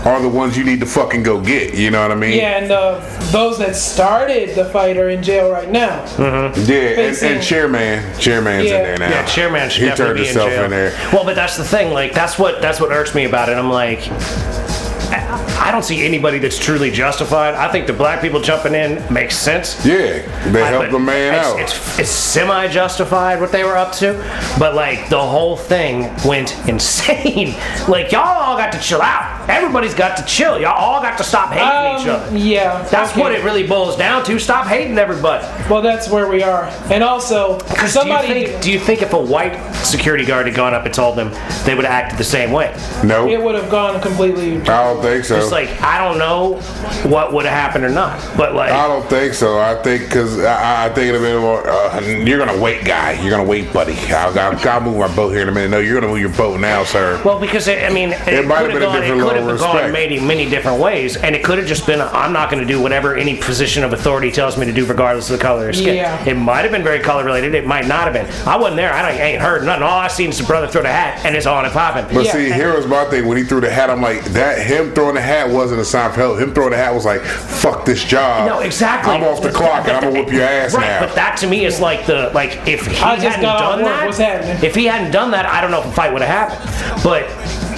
are 0.04 0.20
the 0.20 0.28
ones 0.28 0.56
you 0.56 0.64
need 0.64 0.80
to 0.80 0.86
fucking 0.86 1.22
go 1.22 1.40
get. 1.40 1.74
You 1.74 1.90
know 1.90 2.03
what 2.08 2.16
I 2.16 2.20
mean? 2.20 2.36
Yeah, 2.38 2.58
and 2.58 2.70
uh, 2.70 3.00
those 3.30 3.58
that 3.58 3.76
started 3.76 4.54
the 4.54 4.64
fight 4.66 4.96
are 4.96 5.08
in 5.08 5.22
jail 5.22 5.50
right 5.50 5.68
now. 5.70 6.04
Yeah. 6.18 6.52
And, 7.00 7.22
and 7.22 7.42
chairman, 7.42 8.02
chairman's 8.18 8.68
Yeah. 8.68 8.78
in 8.78 8.84
there 8.84 8.98
now. 8.98 9.08
Yeah, 9.10 9.24
chairman 9.26 9.68
should 9.70 9.82
he 9.82 9.88
definitely 9.88 10.06
turned 10.14 10.18
be 10.20 10.24
himself 10.26 10.48
in, 10.50 10.54
jail. 10.56 10.64
in 10.64 10.70
there. 10.70 11.10
Well, 11.12 11.24
but 11.24 11.34
that's 11.36 11.56
the 11.56 11.64
thing. 11.64 11.92
Like 11.92 12.12
that's 12.12 12.38
what 12.38 12.60
that's 12.62 12.80
what 12.80 12.90
irks 12.92 13.14
me 13.14 13.24
about 13.24 13.48
it. 13.48 13.52
I'm 13.56 13.70
like. 13.70 14.08
I 15.10 15.34
I 15.56 15.70
don't 15.70 15.84
see 15.84 16.04
anybody 16.04 16.38
that's 16.38 16.58
truly 16.58 16.90
justified. 16.90 17.54
I 17.54 17.70
think 17.70 17.86
the 17.86 17.92
black 17.92 18.20
people 18.20 18.40
jumping 18.40 18.74
in 18.74 19.02
makes 19.12 19.36
sense. 19.36 19.84
Yeah, 19.84 20.20
they 20.50 20.62
I- 20.62 20.70
helped 20.70 20.90
the 20.92 20.98
man 20.98 21.34
it's, 21.34 21.46
out. 21.46 21.60
It's, 21.60 21.98
it's 22.00 22.10
semi 22.10 22.68
justified 22.68 23.40
what 23.40 23.50
they 23.52 23.64
were 23.64 23.76
up 23.76 23.92
to, 23.94 24.12
but 24.58 24.74
like 24.74 25.08
the 25.08 25.20
whole 25.20 25.56
thing 25.56 26.12
went 26.26 26.54
insane. 26.68 27.54
like 27.88 28.12
y'all 28.12 28.22
all 28.42 28.56
got 28.56 28.72
to 28.72 28.78
chill 28.80 29.00
out. 29.00 29.48
Everybody's 29.48 29.94
got 29.94 30.16
to 30.18 30.24
chill. 30.24 30.60
Y'all 30.60 30.72
all 30.74 31.00
got 31.02 31.16
to 31.18 31.24
stop 31.24 31.50
hating 31.50 32.00
each 32.02 32.08
Um, 32.08 32.20
other. 32.22 32.36
yeah, 32.38 32.82
That's 32.90 33.12
okay. 33.12 33.20
what 33.20 33.32
it 33.32 33.44
really 33.44 33.66
boils 33.66 33.96
down 33.96 34.24
to. 34.24 34.38
Stop 34.38 34.66
hating 34.66 34.98
everybody. 34.98 35.44
Well, 35.70 35.82
that's 35.82 36.08
where 36.10 36.28
we 36.28 36.42
are. 36.42 36.64
And 36.90 37.02
also, 37.02 37.58
somebody. 37.86 38.26
do 38.28 38.34
you, 38.40 38.46
think, 38.48 38.62
do 38.62 38.72
you 38.72 38.78
think 38.78 39.02
if 39.02 39.12
a 39.12 39.20
white 39.20 39.56
security 39.76 40.24
guard 40.24 40.46
had 40.46 40.54
gone 40.54 40.72
up 40.74 40.84
and 40.86 40.94
told 40.94 41.16
them, 41.16 41.30
they 41.64 41.74
would 41.74 41.84
have 41.84 41.92
acted 41.92 42.18
the 42.18 42.24
same 42.24 42.52
way? 42.52 42.74
no, 43.04 43.28
it 43.28 43.40
would 43.42 43.54
have 43.54 43.70
gone 43.70 44.00
completely. 44.00 44.60
I 44.62 44.92
don't 44.92 45.02
think 45.04 45.24
so. 45.24 45.36
It's 45.38 45.52
like 45.52 45.80
I 45.80 45.98
don't 45.98 46.18
know 46.18 46.60
what 47.08 47.32
would 47.32 47.44
have 47.46 47.54
happened 47.54 47.84
or 47.84 47.90
not, 47.90 48.18
but 48.36 48.54
like 48.54 48.70
I 48.72 48.86
don't 48.86 49.08
think 49.08 49.34
so. 49.34 49.58
I 49.58 49.74
think 49.82 50.04
because 50.04 50.40
I, 50.40 50.86
I 50.86 50.88
think 50.88 51.08
it'd 51.08 51.20
have 51.20 51.22
been 51.22 51.40
more. 51.40 51.68
Uh, 51.68 52.00
you're 52.00 52.38
gonna 52.38 52.60
wait, 52.60 52.84
guy. 52.84 53.12
You're 53.20 53.30
gonna 53.30 53.44
wait, 53.44 53.72
buddy. 53.72 53.96
I'll, 54.12 54.38
I'll, 54.38 54.68
I'll 54.68 54.80
move 54.80 54.98
my 54.98 55.14
boat 55.14 55.30
here 55.30 55.42
in 55.42 55.48
a 55.48 55.52
minute. 55.52 55.70
No, 55.70 55.78
you're 55.78 56.00
gonna 56.00 56.12
move 56.12 56.20
your 56.20 56.30
boat 56.30 56.60
now, 56.60 56.84
sir. 56.84 57.20
Well, 57.24 57.38
because 57.38 57.68
it, 57.68 57.82
I 57.84 57.92
mean, 57.92 58.10
it, 58.12 58.46
might 58.46 58.58
have 58.62 58.70
could 58.70 58.74
been 58.74 58.82
a 58.82 58.86
gone, 58.86 59.00
different 59.00 59.20
it 59.20 59.24
could 59.24 59.32
level 59.34 59.48
have 59.48 59.54
of 59.54 59.60
gone 59.60 59.92
many, 59.92 60.20
many 60.20 60.48
different 60.48 60.80
ways, 60.80 61.16
and 61.16 61.34
it 61.34 61.44
could 61.44 61.58
have 61.58 61.66
just 61.66 61.86
been, 61.86 62.00
I'm 62.00 62.32
not 62.32 62.50
going 62.50 62.60
to 62.62 62.66
do 62.66 62.80
whatever 62.80 63.16
any 63.16 63.36
position 63.36 63.84
of 63.84 63.92
authority 63.92 64.30
tells 64.30 64.56
me 64.58 64.66
to 64.66 64.72
do, 64.72 64.84
regardless 64.84 65.30
of 65.30 65.38
the 65.38 65.42
color 65.42 65.60
of 65.60 65.64
their 65.64 65.72
skin. 65.72 65.96
Yeah. 65.96 66.24
It 66.24 66.34
might 66.34 66.62
have 66.62 66.72
been 66.72 66.82
very 66.82 67.00
color 67.00 67.24
related. 67.24 67.54
It 67.54 67.66
might 67.66 67.86
not 67.86 68.04
have 68.04 68.12
been. 68.12 68.26
I 68.46 68.56
wasn't 68.56 68.76
there. 68.76 68.92
I 68.92 69.02
don't- 69.10 69.20
ain't 69.20 69.40
heard 69.40 69.64
nothing. 69.64 69.82
All 69.82 69.98
I 69.98 70.08
seen 70.08 70.30
is 70.30 70.38
the 70.38 70.44
brother 70.44 70.66
throw 70.66 70.82
the 70.82 70.88
hat, 70.92 71.24
and 71.24 71.36
it's 71.36 71.46
on 71.46 71.64
and 71.64 71.72
popping. 71.72 72.04
But 72.14 72.24
Yeah. 72.24 72.32
see, 72.32 72.50
here 72.52 72.74
was 72.74 72.86
my 72.86 73.04
thing. 73.06 73.26
When 73.26 73.36
he 73.36 73.44
threw 73.44 73.60
the 73.60 73.70
hat, 73.70 73.90
I'm 73.90 74.02
like, 74.02 74.22
that 74.32 74.58
him 74.66 74.83
throwing 74.92 75.14
the 75.14 75.20
hat 75.22 75.48
wasn't 75.48 75.80
a 75.80 75.84
sign 75.84 76.10
for 76.10 76.16
help. 76.16 76.38
Him 76.38 76.52
throwing 76.52 76.70
the 76.70 76.76
hat 76.76 76.92
was 76.92 77.04
like, 77.04 77.20
fuck 77.22 77.84
this 77.84 78.04
job. 78.04 78.48
No, 78.48 78.58
exactly. 78.60 79.14
I'm 79.14 79.22
off 79.22 79.42
the 79.42 79.50
clock 79.52 79.86
and 79.86 79.92
I'm 79.96 80.02
gonna 80.02 80.20
whip 80.20 80.32
your 80.32 80.42
ass 80.42 80.74
right, 80.74 80.82
now. 80.82 81.06
but 81.06 81.14
that 81.14 81.36
to 81.38 81.46
me 81.46 81.64
is 81.64 81.80
like 81.80 82.06
the 82.06 82.30
like 82.34 82.66
if 82.66 82.86
he 82.86 82.96
I 82.96 83.16
hadn't 83.16 83.42
got 83.42 83.58
done 83.58 83.82
that. 83.82 84.06
What's 84.06 84.18
happening? 84.18 84.64
If 84.64 84.74
he 84.74 84.86
hadn't 84.86 85.12
done 85.12 85.30
that, 85.30 85.46
I 85.46 85.60
don't 85.60 85.70
know 85.70 85.80
if 85.80 85.86
the 85.86 85.92
fight 85.92 86.12
would 86.12 86.22
have 86.22 86.50
happened. 86.50 87.02
But 87.02 87.24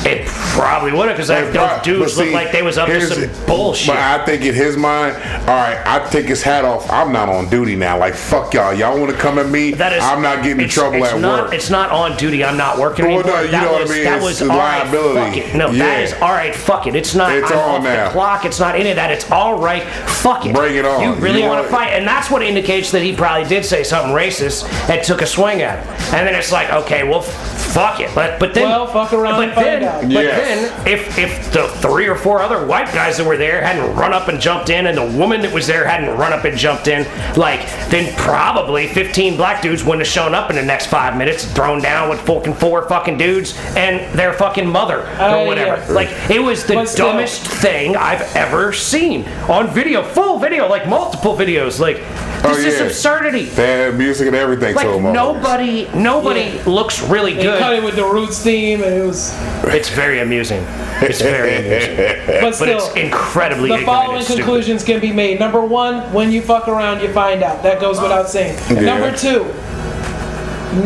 it 0.06 0.28
probably 0.56 0.92
would 0.92 1.08
have 1.08 1.16
because 1.16 1.28
those 1.28 1.54
but 1.54 1.84
dudes 1.84 2.14
see, 2.14 2.22
looked 2.22 2.32
like 2.32 2.52
they 2.52 2.62
was 2.62 2.78
up 2.78 2.88
to 2.88 3.00
some 3.00 3.20
the- 3.20 3.46
bullshit. 3.46 3.88
But 3.88 3.98
I 3.98 4.24
think 4.24 4.42
in 4.44 4.54
his 4.54 4.76
mind, 4.76 5.14
all 5.48 5.56
right, 5.56 5.80
I 5.86 6.06
take 6.10 6.26
his 6.26 6.42
hat 6.42 6.64
off. 6.64 6.90
I'm 6.90 7.12
not 7.12 7.28
on 7.28 7.48
duty 7.48 7.76
now. 7.76 7.98
Like 7.98 8.14
fuck 8.14 8.54
y'all. 8.54 8.72
Y'all 8.74 8.98
want 8.98 9.12
to 9.12 9.18
come 9.18 9.38
at 9.38 9.48
me? 9.48 9.72
That 9.72 9.92
is, 9.92 10.02
I'm 10.02 10.22
not 10.22 10.42
getting 10.42 10.62
in 10.62 10.68
trouble 10.68 11.02
it's 11.02 11.12
at 11.12 11.20
not, 11.20 11.44
work. 11.44 11.54
It's 11.54 11.70
not 11.70 11.90
on 11.90 12.16
duty. 12.16 12.44
I'm 12.44 12.56
not 12.56 12.78
working 12.78 13.04
Well, 13.06 13.20
anymore. 13.20 13.36
no, 13.36 13.42
you 13.42 13.50
that 13.50 13.62
know 13.64 13.72
what 13.72 13.80
I 13.80 13.82
was, 13.82 13.90
mean? 13.90 14.04
That 14.04 14.16
It's 14.16 14.24
was 14.24 14.38
the 14.40 14.50
all 14.50 14.58
right. 14.58 14.82
liability. 14.84 15.40
Fuck 15.42 15.48
it. 15.50 15.56
No, 15.56 15.70
Yeah. 15.70 15.84
that 15.84 16.00
is 16.02 16.12
all 16.14 16.32
right. 16.32 16.54
Fuck 16.54 16.86
it. 16.86 16.96
It's 16.96 17.14
not. 17.14 17.32
It's 17.36 17.50
I'm 17.50 17.58
on 17.58 17.74
off 17.80 17.84
now. 17.84 18.04
the 18.06 18.10
clock. 18.12 18.44
It's 18.44 18.58
not 18.60 18.74
any 18.74 18.90
of 18.90 18.96
that. 18.96 19.10
It's 19.10 19.30
all 19.30 19.58
right. 19.58 19.82
Fuck 19.82 20.46
it. 20.46 20.54
Bring 20.54 20.76
it 20.76 20.84
on. 20.84 21.02
You 21.02 21.12
really 21.14 21.42
want 21.42 21.54
want- 21.54 21.66
to 21.66 21.70
fight, 21.72 21.90
and 21.92 22.06
that's 22.06 22.30
what 22.30 22.42
indicates 22.42 22.90
that 22.92 23.02
he 23.02 23.14
probably 23.14 23.46
did 23.48 23.64
say 23.64 23.82
something 23.84 24.12
racist 24.14 24.68
and 24.88 25.02
took 25.04 25.22
a 25.22 25.26
swing 25.26 25.62
at 25.62 25.78
him. 25.84 26.14
And 26.16 26.26
then 26.26 26.34
it's 26.34 26.52
like, 26.52 26.72
okay, 26.72 27.02
well, 27.04 27.20
f- 27.20 27.72
fuck 27.74 28.00
it. 28.00 28.10
But 28.14 28.38
but 28.40 28.54
then, 28.54 28.68
Well, 28.68 28.86
fuck 28.86 29.12
around 29.12 29.36
but 29.36 29.44
and 29.44 29.52
find 29.54 29.66
then, 29.66 29.84
out. 29.84 30.00
But 30.02 30.10
Yes. 30.10 30.36
then, 30.40 30.45
if 30.86 31.18
if 31.18 31.52
the 31.52 31.68
three 31.80 32.06
or 32.08 32.14
four 32.16 32.40
other 32.40 32.64
white 32.66 32.92
guys 32.92 33.16
that 33.18 33.26
were 33.26 33.36
there 33.36 33.60
hadn't 33.62 33.94
run 33.96 34.12
up 34.12 34.28
and 34.28 34.40
jumped 34.40 34.70
in, 34.70 34.86
and 34.86 34.96
the 34.96 35.18
woman 35.18 35.40
that 35.42 35.52
was 35.52 35.66
there 35.66 35.86
hadn't 35.86 36.16
run 36.16 36.32
up 36.32 36.44
and 36.44 36.56
jumped 36.56 36.88
in, 36.88 37.04
like 37.36 37.60
then 37.90 38.14
probably 38.16 38.86
15 38.88 39.36
black 39.36 39.62
dudes 39.62 39.82
wouldn't 39.84 40.00
have 40.06 40.12
shown 40.12 40.34
up 40.34 40.50
in 40.50 40.56
the 40.56 40.62
next 40.62 40.86
five 40.86 41.16
minutes, 41.16 41.44
thrown 41.52 41.80
down 41.80 42.08
with 42.08 42.20
fucking 42.20 42.54
four 42.54 42.88
fucking 42.88 43.16
dudes 43.18 43.56
and 43.76 44.00
their 44.18 44.32
fucking 44.32 44.66
mother 44.68 45.00
or 45.00 45.20
Uh, 45.22 45.44
whatever. 45.44 45.82
yeah. 45.86 45.92
Like 45.92 46.08
it 46.30 46.42
was 46.42 46.64
the 46.64 46.74
But 46.74 46.88
still. 46.88 47.08
dumbest 47.08 47.42
thing 47.46 47.96
I've 47.96 48.22
ever 48.36 48.72
seen 48.72 49.26
on 49.48 49.68
video, 49.68 50.02
full 50.02 50.38
video, 50.38 50.68
like 50.68 50.86
multiple 50.88 51.36
videos. 51.36 51.78
Like 51.80 52.00
this 52.42 52.58
is 52.58 52.74
Oh, 52.80 52.84
yeah. 52.84 52.86
absurdity. 52.90 53.44
They 53.46 53.66
had 53.84 53.98
music 53.98 54.26
and 54.28 54.36
everything 54.36 54.74
Like 54.74 54.86
to 54.86 54.92
him. 54.98 55.12
nobody, 55.12 55.88
nobody 55.94 56.40
Yeah. 56.56 56.62
looks 56.66 57.00
really 57.02 57.32
good. 57.32 57.54
They 57.54 57.58
cut 57.58 57.70
good. 57.70 57.78
it 57.78 57.84
with 57.84 57.96
the 57.96 58.04
Roots 58.04 58.38
theme, 58.38 58.82
and 58.84 58.94
it 58.94 59.06
was. 59.06 59.34
It's 59.64 59.88
very 59.88 60.20
amusing. 60.20 60.35
It's 60.40 61.20
very 61.22 61.56
amusing. 61.58 61.96
But 62.40 62.58
But 62.58 62.68
it's 62.68 62.94
incredibly 62.94 63.70
the 63.70 63.84
following 63.84 64.16
and 64.18 64.24
stupid. 64.24 64.42
conclusions 64.44 64.84
can 64.84 65.00
be 65.00 65.12
made. 65.12 65.38
Number 65.40 65.60
one, 65.60 66.12
when 66.12 66.30
you 66.32 66.42
fuck 66.42 66.68
around, 66.68 67.00
you 67.02 67.12
find 67.12 67.42
out. 67.42 67.62
That 67.62 67.80
goes 67.80 68.00
without 68.00 68.28
saying. 68.28 68.56
Number 68.84 69.14
two, 69.16 69.44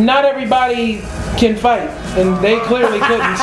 not 0.02 0.24
everybody 0.24 1.00
can 1.38 1.56
fight, 1.56 1.88
and 2.18 2.36
they 2.44 2.58
clearly 2.60 2.98
couldn't. 3.08 3.40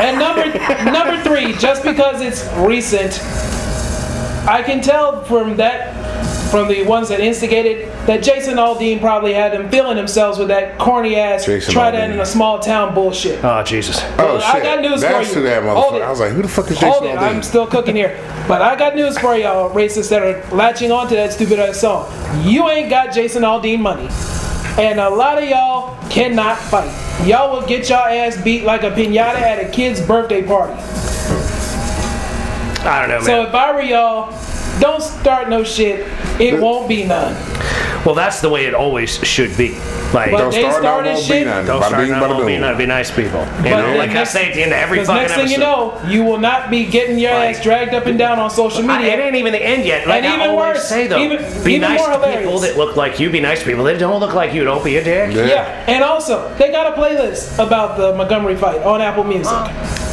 and 0.00 0.18
number 0.18 0.44
number 0.90 1.22
three, 1.22 1.52
just 1.54 1.82
because 1.82 2.20
it's 2.20 2.46
recent, 2.58 3.20
I 4.48 4.62
can 4.64 4.80
tell 4.80 5.24
from 5.24 5.56
that. 5.56 6.05
From 6.50 6.68
the 6.68 6.84
ones 6.84 7.08
that 7.08 7.18
instigated, 7.20 7.88
that 8.06 8.22
Jason 8.22 8.54
Aldean 8.56 9.00
probably 9.00 9.32
had 9.34 9.52
them 9.52 9.68
feeling 9.68 9.96
themselves 9.96 10.38
with 10.38 10.48
that 10.48 10.78
corny 10.78 11.16
ass 11.16 11.44
Jason 11.44 11.72
try 11.72 11.90
that 11.90 12.08
Aldean. 12.08 12.14
in 12.14 12.20
a 12.20 12.26
small 12.26 12.60
town 12.60 12.94
bullshit. 12.94 13.42
Oh 13.44 13.62
Jesus! 13.64 14.00
Oh 14.18 14.38
I 14.42 14.52
shit! 14.54 14.62
got 14.62 14.80
news 14.80 15.02
for 15.04 15.20
you. 15.20 15.34
to 15.34 15.40
that 15.40 15.62
Hold 15.64 15.94
motherfucker. 15.94 15.96
it. 15.96 16.02
I 16.02 16.10
was 16.10 16.20
like, 16.20 16.32
who 16.32 16.42
the 16.42 16.48
fuck 16.48 16.66
is 16.70 16.78
Jason 16.78 16.88
Hold 16.88 17.04
it, 17.04 17.16
I'm 17.18 17.42
still 17.42 17.66
cooking 17.66 17.96
here. 17.96 18.16
But 18.46 18.62
I 18.62 18.76
got 18.76 18.94
news 18.94 19.18
for 19.18 19.36
y'all 19.36 19.70
racists 19.74 20.08
that 20.10 20.22
are 20.22 20.40
latching 20.54 20.92
onto 20.92 21.16
that 21.16 21.32
stupid 21.32 21.58
ass 21.58 21.80
song. 21.80 22.06
You 22.46 22.68
ain't 22.70 22.88
got 22.90 23.12
Jason 23.12 23.42
Aldean 23.42 23.80
money. 23.80 24.08
And 24.80 25.00
a 25.00 25.10
lot 25.10 25.42
of 25.42 25.48
y'all 25.48 25.98
cannot 26.10 26.58
fight. 26.58 26.92
Y'all 27.26 27.50
will 27.58 27.66
get 27.66 27.88
y'all 27.88 28.06
ass 28.06 28.40
beat 28.42 28.62
like 28.64 28.82
a 28.84 28.90
pinata 28.90 29.40
at 29.40 29.58
a 29.58 29.68
kid's 29.70 30.00
birthday 30.00 30.42
party. 30.46 30.74
I 32.88 33.00
don't 33.00 33.08
know, 33.08 33.16
man. 33.16 33.24
So 33.24 33.42
if 33.46 33.54
I 33.54 33.72
were 33.74 33.82
y'all, 33.82 34.30
don't 34.80 35.02
start 35.02 35.48
no 35.48 35.64
shit. 35.64 36.06
It 36.40 36.60
won't 36.60 36.88
be 36.88 37.04
none. 37.04 37.34
well, 38.04 38.14
that's 38.14 38.40
the 38.40 38.48
way 38.48 38.66
it 38.66 38.74
always 38.74 39.16
should 39.26 39.56
be. 39.56 39.72
Like, 40.14 40.30
But 40.30 40.38
Don't 40.38 40.50
they 40.52 40.60
start, 40.60 40.74
no 40.82 40.88
started 40.88 41.08
won't 41.14 41.18
be 41.28 41.34
shit. 41.34 41.46
none. 41.46 41.66
don't 41.66 41.82
Bada 41.82 41.86
start 41.88 42.02
bing, 42.02 42.10
none, 42.12 42.22
bada 42.22 42.28
won't 42.34 42.46
be 42.46 42.58
boom. 42.58 42.78
Be 42.78 42.86
nice 42.86 43.10
people. 43.10 43.40
You 43.40 43.46
But 43.56 43.64
know, 43.64 43.76
then 43.82 43.98
like 43.98 44.10
I 44.10 44.22
say 44.24 44.48
at 44.48 44.54
the 44.54 44.62
end 44.62 44.72
of 44.72 44.78
every 44.78 44.98
Because 44.98 45.08
fucking 45.08 45.22
next 45.22 45.34
thing 45.34 45.44
episode. 45.46 45.52
you 45.54 45.58
know, 45.58 46.00
you 46.08 46.24
will 46.24 46.38
not 46.38 46.70
be 46.70 46.86
getting 46.86 47.18
your 47.18 47.32
Like- 47.34 47.56
ass 47.56 47.62
dragged 47.62 47.92
up 47.92 48.06
and 48.06 48.16
down 48.16 48.38
on 48.38 48.48
social 48.50 48.88
I- 48.88 48.98
media. 48.98 49.14
it 49.14 49.20
ain't 49.20 49.34
even 49.34 49.52
the 49.52 49.62
end 49.62 49.84
yet. 49.84 50.06
Like 50.06 50.22
And 50.22 50.32
I 50.32 50.36
even 50.36 50.50
always 50.50 50.76
worse, 50.76 50.88
say 50.88 51.08
though, 51.08 51.18
even- 51.18 51.38
be 51.64 51.74
even 51.74 51.88
nice 51.90 51.98
more 51.98 52.08
to 52.10 52.14
people 52.18 52.30
hilarious. 52.38 52.60
that 52.62 52.76
look 52.76 52.94
like 52.96 53.18
you. 53.18 53.30
Be 53.30 53.40
nice 53.40 53.58
to 53.60 53.66
people 53.66 53.82
that 53.84 53.98
don't 53.98 54.20
look 54.20 54.34
like 54.34 54.54
you. 54.54 54.62
Don't 54.62 54.84
be 54.84 54.96
a 54.98 55.02
dick. 55.04 55.34
Yeah. 55.34 55.46
Yeah, 55.46 55.84
and 55.88 56.04
also 56.04 56.48
they 56.58 56.70
got 56.70 56.86
a 56.96 57.00
playlist 57.00 57.58
about 57.58 57.96
the 57.96 58.14
Montgomery 58.14 58.54
fight 58.56 58.82
on 58.84 59.00
Apple 59.02 59.24
Music. 59.24 59.52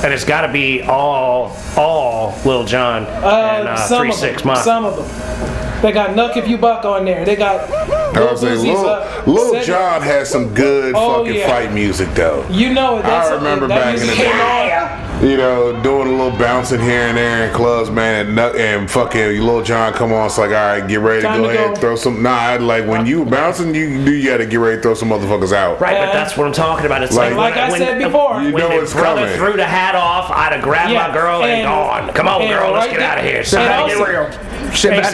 And 0.04 0.14
it's 0.14 0.26
got 0.26 0.42
to 0.42 0.52
be 0.52 0.82
all, 0.82 1.56
all 1.78 2.38
Lil 2.44 2.66
Jon 2.66 3.06
and 3.06 3.68
uh, 3.70 3.88
Three 3.88 4.12
Six 4.12 4.44
Mafia. 4.44 4.64
some 4.64 4.86
of 4.86 4.98
them. 4.98 5.73
They 5.84 5.92
got 5.92 6.12
Knuck 6.12 6.38
If 6.38 6.48
You 6.48 6.58
Buck 6.58 6.86
on 6.86 7.04
there. 7.04 7.26
They 7.26 7.36
got 7.36 7.70
I 7.70 8.20
Lil 8.20 8.32
was 8.32 8.40
saying, 8.42 8.60
Lil, 8.64 9.26
Lil 9.52 9.64
Jon 9.64 10.02
has 10.02 10.30
some 10.30 10.54
good 10.54 10.94
Oh, 10.96 11.18
fucking 11.20 11.36
yeah. 11.36 11.48
fight 11.48 11.74
music 11.74 12.08
though. 12.16 12.48
You 12.50 12.74
know 12.74 13.00
it. 13.00 13.06
I 13.06 13.34
remember 13.36 13.68
that 13.68 13.84
back 13.84 14.00
in 14.00 14.08
the 14.08 14.16
day. 14.16 14.72
on. 14.72 15.04
You 15.28 15.38
know, 15.38 15.82
doing 15.84 16.08
a 16.08 16.12
little 16.12 16.38
bouncing 16.38 16.82
here 16.82 17.00
and 17.08 17.18
there 17.18 17.48
in 17.48 17.54
clubs, 17.56 17.90
man, 17.90 18.28
and, 18.28 18.40
and 18.40 18.92
fucking 18.92 19.42
Lil 19.42 19.62
Jon 19.64 19.94
come 19.94 20.12
on. 20.14 20.26
It's 20.28 20.38
like, 20.38 20.50
all 20.50 20.56
right, 20.56 20.88
get 20.88 21.00
ready 21.02 21.22
to 21.22 21.28
go 21.28 21.44
to 21.44 21.50
ahead 21.50 21.58
go. 21.60 21.68
and 21.72 21.78
throw 21.80 21.96
some. 21.96 22.22
Nah, 22.24 22.32
I'd 22.36 22.62
like 22.62 22.86
when 22.88 23.06
you 23.06 23.26
bouncing, 23.26 23.74
you 23.76 24.04
do 24.06 24.14
you 24.14 24.30
got 24.30 24.38
to 24.38 24.46
get 24.46 24.58
ready 24.58 24.78
to 24.78 24.82
throw 24.82 24.94
some 24.94 25.10
motherfuckers 25.10 25.52
out. 25.54 25.80
Right, 25.82 25.98
but 25.98 26.10
Uh, 26.10 26.14
that's 26.14 26.38
what 26.38 26.48
I'm 26.48 26.54
talking 26.54 26.86
about. 26.86 27.04
It's 27.04 27.16
like- 27.16 27.32
like, 27.36 27.56
Like 27.56 27.58
I 27.58 27.72
when, 27.72 27.80
said 27.80 28.00
before. 28.00 28.42
You 28.42 28.54
when 28.54 28.64
know 28.64 28.70
the 28.70 28.82
it's 28.84 28.94
brother 28.94 29.22
coming. 29.22 29.38
threw 29.38 29.54
the 29.54 29.66
hat 29.66 29.96
off, 29.96 30.30
I'd 30.32 30.54
have 30.54 30.62
grabbed 30.62 30.92
Yeah, 30.92 31.08
my 31.08 31.14
girl 31.14 31.42
and, 31.44 31.52
and- 31.52 31.64
gone. 31.64 32.14
Come 32.14 32.28
on, 32.28 32.42
and 32.42 32.50
girl, 32.52 32.72
let's 32.74 32.88
get 32.92 33.02
out 33.02 33.18
of 33.18 33.24
here. 33.26 33.38
and 33.40 33.48
Somebody 33.48 33.94
also- 33.94 34.06
get 34.06 34.08
real. 34.10 34.72
Shit 34.74 34.94
Ex- 34.94 35.14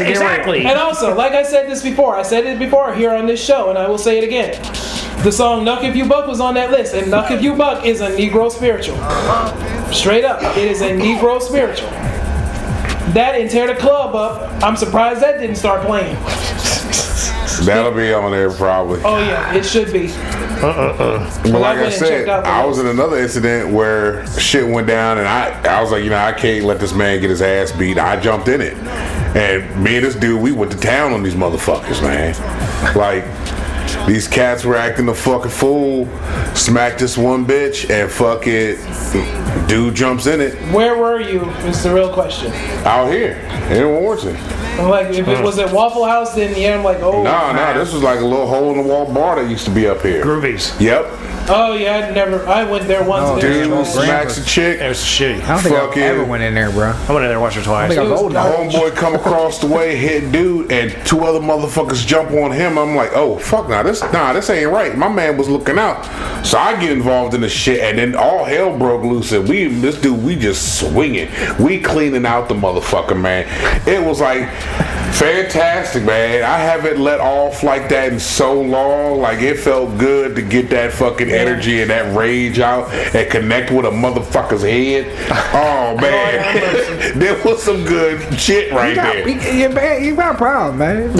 back 0.64 0.76
to 0.76 0.80
get 0.80 1.00
real. 1.00 1.06
exactly. 1.06 1.06
And 1.06 1.12
also, 1.12 1.16
like 1.16 1.34
I 1.34 1.44
said 1.44 1.70
this 1.70 1.82
before, 1.84 2.16
I 2.16 2.24
said 2.24 2.46
it 2.46 2.60
before 2.60 2.94
here 2.94 3.14
on 3.14 3.26
this 3.26 3.44
show, 3.44 3.70
and 3.70 3.78
I 3.78 3.88
will 3.88 3.98
say 3.98 4.18
it 4.18 4.24
again. 4.24 4.62
The 5.24 5.32
song 5.32 5.66
Knuck 5.66 5.84
If 5.84 5.96
You 5.96 6.06
Buck 6.06 6.28
was 6.28 6.40
on 6.40 6.54
that 6.54 6.72
list, 6.72 6.94
and 6.94 7.08
Knuck 7.08 7.32
If 7.32 7.42
You 7.42 7.56
Buck 7.56 7.86
is 7.86 8.02
a 8.02 8.10
Negro 8.10 8.50
spiritual. 8.52 8.96
Straight 9.94 10.24
up, 10.24 10.42
it 10.58 10.72
is 10.72 10.82
a 10.82 10.92
Negro 10.92 11.42
spiritual. 11.42 11.90
That 13.14 13.36
and 13.36 13.50
Tear 13.50 13.68
the 13.68 13.76
Club 13.76 14.16
Up, 14.16 14.64
I'm 14.64 14.78
surprised 14.78 15.22
that 15.22 15.40
didn't 15.40 15.58
start 15.58 15.86
playing. 15.86 16.16
That'll 17.66 17.92
be 17.92 18.14
on 18.14 18.32
there 18.32 18.52
probably. 18.52 19.02
Oh 19.04 19.20
yeah, 19.20 19.54
it 19.54 19.66
should 19.66 19.92
be. 19.92 20.08
But 20.62 21.44
Well, 21.46 21.64
I 21.66 21.74
like 21.74 21.78
I, 21.78 21.82
went 21.82 21.86
and 21.86 21.94
said, 21.94 22.10
checked 22.10 22.30
out 22.30 22.44
the 22.44 22.50
I 22.50 22.66
was 22.66 22.80
in 22.80 22.88
another 22.88 23.18
incident 23.18 23.74
where 23.74 24.26
shit 24.40 24.68
went 24.68 24.88
down, 24.88 25.18
and 25.18 25.28
I, 25.28 25.78
I 25.78 25.82
was 25.82 25.92
like, 25.92 26.04
you 26.04 26.10
know, 26.10 26.18
I 26.18 26.32
can't 26.32 26.66
let 26.66 26.80
this 26.80 26.94
man 26.94 27.20
get 27.20 27.30
his 27.30 27.42
ass 27.42 27.72
beat. 27.72 27.98
I 27.98 28.20
jumped 28.20 28.48
in 28.48 28.62
it, 28.62 28.78
and 29.36 29.84
me 29.84 29.98
and 29.98 30.06
this 30.06 30.16
dude, 30.16 30.42
we 30.42 30.52
went 30.52 30.72
to 30.72 30.78
town 30.78 31.14
on 31.14 31.24
these 31.24 31.36
motherfuckers, 31.36 32.02
man. 32.02 32.34
Like. 32.96 33.26
These 34.10 34.28
cats 34.28 34.66
were 34.66 34.76
acting 34.76 35.08
a 35.08 35.14
fucking 35.14 35.52
fool. 35.52 36.08
Smack 36.56 36.98
this 36.98 37.16
one 37.16 37.46
bitch 37.46 37.92
and 37.92 38.12
fuck 38.12 38.48
it. 38.48 38.80
Dude 39.70 39.94
jumps 39.94 40.26
in 40.26 40.42
it 40.42 40.56
Where 40.74 40.98
were 40.98 41.22
you? 41.22 41.42
Is 41.68 41.84
the 41.84 41.94
real 41.94 42.12
question. 42.12 42.52
out 42.88 43.12
here 43.12 43.34
in 43.70 43.88
Warrenton. 43.88 44.36
I'm 44.80 44.90
like, 44.90 45.08
if 45.08 45.28
it 45.28 45.38
hmm. 45.38 45.44
was 45.44 45.60
at 45.60 45.72
Waffle 45.74 46.06
House, 46.06 46.36
then 46.36 46.60
yeah, 46.60 46.76
I'm 46.76 46.84
like, 46.84 47.00
oh, 47.02 47.22
Nah, 47.22 47.52
nah, 47.52 47.74
this 47.74 47.94
was 47.94 48.02
like 48.02 48.20
a 48.20 48.26
little 48.26 48.48
hole 48.48 48.72
in 48.72 48.78
the 48.78 48.84
wall 48.84 49.14
bar 49.14 49.36
that 49.36 49.50
used 49.50 49.66
to 49.66 49.72
be 49.72 49.88
up 49.88 50.02
here. 50.02 50.24
Groovies. 50.24 50.80
Yep. 50.80 51.06
oh 51.50 51.74
yeah, 51.74 52.08
I 52.08 52.12
never, 52.12 52.48
I 52.48 52.64
went 52.64 52.88
there 52.88 53.04
once. 53.04 53.28
No, 53.28 53.40
there. 53.40 53.64
Dude 53.64 53.70
Grandpa. 53.70 53.90
smacks 53.90 54.38
a 54.38 54.46
chick. 54.46 54.80
It 54.80 54.88
was 54.88 55.00
shitty. 55.00 55.42
I 55.44 55.48
don't 55.48 55.62
think 55.62 55.76
Fuck 55.76 55.98
I 55.98 56.02
ever 56.02 56.24
went 56.24 56.44
in 56.44 56.54
there, 56.54 56.72
bro. 56.72 56.92
I 56.92 57.12
went 57.12 57.26
in 57.26 57.30
there 57.30 57.40
once 57.40 57.58
or 57.58 57.64
twice. 57.64 57.92
I 57.92 57.96
think 57.96 58.00
I 58.00 58.04
was 58.04 58.12
It 58.12 58.24
old 58.24 58.34
was. 58.34 58.74
Homeboy 58.74 58.96
come 58.96 59.16
across 59.16 59.60
the 59.60 59.68
way, 59.68 59.98
hit 59.98 60.32
dude, 60.32 60.72
and 60.72 60.92
two 61.06 61.22
other 61.26 61.40
motherfuckers 61.40 62.06
jump 62.08 62.32
on 62.32 62.52
him. 62.52 62.78
I'm 62.78 62.96
like, 62.96 63.12
oh 63.14 63.38
fuck, 63.38 63.68
nah, 63.68 63.84
this 63.84 63.99
nah, 64.14 64.34
this 64.34 64.50
ain't 64.50 64.72
right. 64.72 64.98
My 64.98 65.08
man 65.10 65.38
was 65.38 65.48
looking 65.50 65.78
out, 65.78 66.04
so 66.46 66.58
I 66.58 66.80
get 66.80 66.92
involved 66.92 67.34
in 67.34 67.42
the 67.42 67.50
shit, 67.50 67.80
and 67.82 67.98
then 67.98 68.16
all 68.16 68.46
hell 68.46 68.78
broke 68.78 69.04
loose, 69.04 69.32
and 69.32 69.48
we 69.48 69.66
this 69.66 70.00
dude, 70.02 70.24
we 70.24 70.36
just 70.36 70.80
swinging, 70.80 71.30
we 71.60 71.80
cleaning 71.80 72.26
out 72.26 72.48
the 72.50 72.56
motherfucker, 72.56 73.20
man. 73.20 73.46
It 73.88 74.06
was 74.06 74.20
like 74.22 74.50
fantastic, 75.14 76.04
man. 76.04 76.44
I 76.44 76.58
haven't 76.58 77.00
let 77.00 77.20
off 77.20 77.64
like 77.64 77.90
that 77.90 78.14
in 78.14 78.20
so 78.20 78.60
long. 78.62 79.20
Like 79.20 79.40
it 79.42 79.58
felt 79.60 79.98
good 79.98 80.36
to 80.36 80.42
get 80.42 80.70
that 80.70 80.94
fucking 80.94 81.30
energy 81.30 81.82
and 81.82 81.90
that 81.90 82.16
rage 82.16 82.60
out 82.60 82.90
and 82.94 83.30
connect 83.30 83.72
with 83.72 83.86
a 83.86 83.90
motherfucker's 83.90 84.64
head. 84.64 85.08
Oh 85.60 85.98
man, 86.00 87.18
there 87.20 87.42
was 87.44 87.64
some 87.64 87.84
good 87.84 88.40
shit 88.40 88.72
right 88.72 88.90
You 88.90 88.96
got, 88.96 89.14
there. 89.14 89.28
you, 89.28 89.60
you, 89.64 89.70
man, 89.70 90.04
you 90.04 90.16
got 90.16 90.36
a 90.36 90.38
problem, 90.38 90.78
man. 90.78 91.10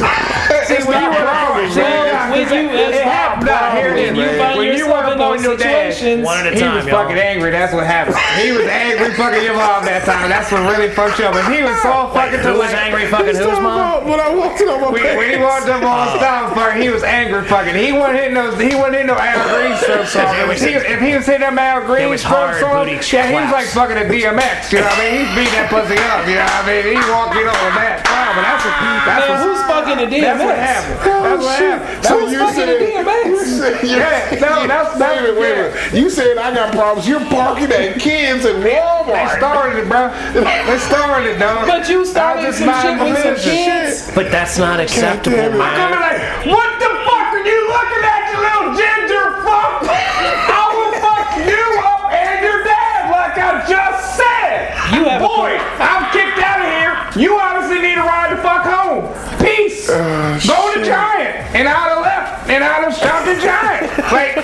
It's 0.72 0.86
when 0.86 1.02
not 1.02 1.04
you 1.04 1.10
were- 1.10 1.26
problems, 1.26 1.74
See, 1.74 1.82
man. 1.82 2.32
when 2.32 2.40
you, 2.64 2.69
It 2.70 3.04
happened 3.04 3.50
out 3.50 3.74
here, 3.78 3.94
when 3.94 4.16
you 4.16 4.22
man. 4.22 4.38
find 4.38 4.58
When 4.58 4.68
you 4.68 4.86
yourself 4.86 4.94
went 4.94 5.08
in 5.08 5.20
up 5.20 5.26
on 5.26 5.38
those 5.38 5.46
your 5.46 5.58
dad, 5.58 5.94
situations, 5.94 6.26
One 6.26 6.46
at 6.46 6.54
a 6.54 6.56
He 6.56 6.62
time, 6.62 6.76
was 6.78 6.86
y'all. 6.86 7.02
fucking 7.04 7.18
angry. 7.18 7.50
That's 7.52 7.74
what 7.74 7.86
happened. 7.86 8.18
He 8.38 8.52
was 8.52 8.66
angry, 8.70 9.14
fucking 9.14 9.44
your 9.44 9.58
mom 9.58 9.86
that 9.86 10.06
time. 10.06 10.30
That's 10.30 10.52
what 10.52 10.62
really 10.70 10.90
fucked 10.94 11.18
you 11.20 11.26
up. 11.26 11.36
And 11.36 11.50
he 11.54 11.64
was 11.66 11.78
so 11.82 12.10
fucking 12.14 12.40
Who 12.46 12.58
was 12.62 12.72
angry 12.74 13.08
fucking 13.10 13.36
whose 13.36 13.60
mom? 13.60 14.06
When 14.06 14.20
I 14.20 14.30
walked 14.34 14.62
in 14.62 14.70
on 14.70 14.82
my 14.82 14.90
When, 14.94 15.18
when 15.18 15.30
he 15.34 15.38
walked 15.42 15.68
up 15.68 15.82
on 15.82 16.14
oh. 16.14 16.18
stop 16.18 16.54
fucking, 16.54 16.82
he 16.82 16.90
was 16.90 17.04
angry 17.04 17.42
fucking. 17.46 17.76
He 17.76 17.92
wasn't 17.92 18.20
hitting 18.20 18.38
those. 18.38 18.54
He 18.60 18.76
wasn't 18.78 19.02
hitting 19.02 19.12
no 19.12 19.18
Al 19.18 19.40
Green 19.50 19.74
strokes 19.78 20.16
off. 20.16 20.30
If 20.36 20.62
he, 20.62 20.76
was- 20.76 20.86
if 20.86 21.00
he 21.02 21.12
was 21.18 21.26
hitting 21.26 21.46
them 21.48 21.58
Al 21.58 21.82
Green 21.86 22.10
was 22.10 22.22
strokes 22.22 22.62
hard 22.62 22.88
off, 22.90 23.14
yeah, 23.14 23.28
he 23.28 23.36
was 23.40 23.52
like 23.52 23.68
fucking 23.74 23.98
a 23.98 24.06
DMX. 24.06 24.72
You 24.72 24.80
know 24.82 24.90
what 24.90 25.00
I 25.00 25.04
mean? 25.04 25.26
He's 25.26 25.32
beating 25.36 25.58
that 25.58 25.68
pussy 25.74 25.98
up. 26.10 26.24
You 26.30 26.38
know 26.38 26.46
what 26.46 26.66
I 26.66 26.70
mean? 26.70 26.84
He 26.94 27.02
walked 27.10 27.36
in 27.36 27.48
on 27.50 27.72
that. 27.78 28.06
Wow, 28.06 28.34
but 28.38 28.44
that's 28.46 28.64
what. 28.66 28.76
That's 28.80 29.26
man, 29.26 29.34
what. 29.34 29.46
who's 29.46 29.62
fucking 29.70 29.98
a 30.00 30.08
DMX? 30.10 30.22
That's 30.22 30.44
what 30.44 30.58
happened. 30.60 31.00
That's 31.00 31.44
what 31.44 31.60
oh, 31.60 31.64
happened. 31.64 32.06
So 32.06 32.14
Who's 32.20 32.49
you 32.50 32.56
said, 32.56 32.70
a 32.70 32.80
DMX? 32.80 33.84
Yeah, 33.84 34.40
no, 34.40 34.68
that's- 34.68 34.96
wait 34.96 34.96
a 34.96 35.00
that's- 35.00 35.22
minute, 35.22 35.40
wait 35.40 35.94
a. 35.94 36.00
You 36.00 36.10
said 36.10 36.38
I 36.38 36.54
got 36.54 36.74
problems. 36.74 37.08
You're 37.08 37.26
parking 37.26 37.72
at 37.72 38.00
kids 38.00 38.46
at 38.46 38.62
They 38.64 38.74
Walmart. 38.76 39.38
started 39.38 39.80
it, 39.84 39.88
bro. 39.90 40.10
They 40.34 40.78
started 40.80 41.30
it, 41.32 41.40
dog. 41.40 41.68
But 41.68 41.90
you 41.90 42.02
I 42.02 42.06
started 42.06 42.42
just 42.44 42.60
some 42.60 42.70
shit 42.82 43.00
with 43.00 43.18
some 43.24 43.34
business. 43.36 44.06
kids. 44.06 44.16
But 44.16 44.32
that's 44.32 44.58
not 44.58 44.80
acceptable, 44.80 45.38
damn 45.38 45.54
it. 45.56 45.60
I'm 45.62 45.76
coming 45.78 46.00
man. 46.00 46.10
like, 46.10 46.46
what 46.48 46.70
the 46.80 46.90
fuck 47.06 47.28
are 47.34 47.46
you 47.46 47.60
looking 47.70 48.04
at, 48.04 48.22
you 48.32 48.38
little 48.40 48.70
ginger 48.78 49.26
fuck? 49.46 49.84
I 49.86 50.64
will 50.76 50.94
fuck 51.00 51.30
you 51.46 51.66
up 51.84 52.12
and 52.12 52.38
your 52.44 52.64
dad, 52.64 53.12
like 53.12 53.36
I 53.38 53.66
just 53.68 54.18
said. 54.18 54.74
You 54.94 55.04
have 55.06 55.22
Boy, 55.22 55.58
I'm 55.80 56.04
kicked 56.12 56.40
out 56.40 56.60
of 56.62 56.70
here. 56.70 57.22
You 57.22 57.40
obviously 57.40 57.82
need 57.82 57.96
to 57.96 58.02
ride 58.04 58.32
the 58.38 58.42
fuck 58.42 58.64
home. 58.66 59.10
Peace. 59.44 59.90
Uh, 59.90 60.40
Go 60.48 60.74
to 60.74 60.84
Giant. 60.86 61.56
And 61.56 61.68
I'd 61.68 61.74
have 61.74 62.02
left. 62.02 62.09
And 62.50 62.64
I'd 62.64 62.84
have 62.84 62.96
shot 62.98 63.26
the 63.26 63.36
Giant. 63.40 63.90
Like, 64.12 64.44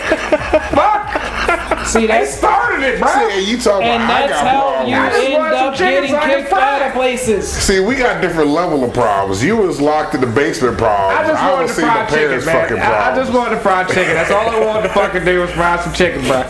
fuck. 0.69 1.74
See, 1.85 2.01
They 2.01 2.07
that's 2.07 2.37
started 2.37 2.83
it, 2.83 2.99
bro. 2.99 3.09
See, 3.29 3.49
you 3.51 3.57
talking 3.57 3.87
and 3.87 4.03
about 4.03 4.23
I 4.23 4.27
that's 4.27 4.41
got 4.41 4.47
how 4.47 4.85
you 4.85 4.95
I 4.95 5.07
end 5.25 5.53
up 5.55 5.77
getting 5.77 6.09
so 6.11 6.17
I 6.17 6.25
kicked 6.25 6.53
out 6.53 6.81
of 6.81 6.93
places. 6.93 7.51
See, 7.51 7.79
we 7.79 7.95
got 7.95 8.21
different 8.21 8.49
level 8.49 8.83
of 8.83 8.93
problems. 8.93 9.43
You 9.43 9.57
was 9.57 9.79
locked 9.79 10.15
in 10.15 10.21
the 10.21 10.27
basement 10.27 10.77
problems. 10.77 11.19
I 11.19 11.27
just 11.27 11.43
was 11.43 11.51
wanted 11.53 11.67
to 11.67 11.73
seeing 11.73 11.87
fry 11.87 12.03
the 12.05 12.09
chicken, 12.11 12.27
parents' 12.27 12.45
man. 12.45 12.61
fucking 12.61 12.77
I, 12.79 13.11
I 13.11 13.15
just 13.15 13.33
wanted 13.33 13.55
to 13.55 13.61
fry 13.61 13.83
chicken. 13.85 14.13
That's 14.15 14.31
all 14.31 14.49
I 14.49 14.65
wanted 14.65 14.87
to 14.87 14.93
fucking 14.93 15.25
do 15.25 15.41
was 15.41 15.51
fry 15.51 15.79
some 15.83 15.93
chicken, 15.93 16.21
bro. 16.21 16.43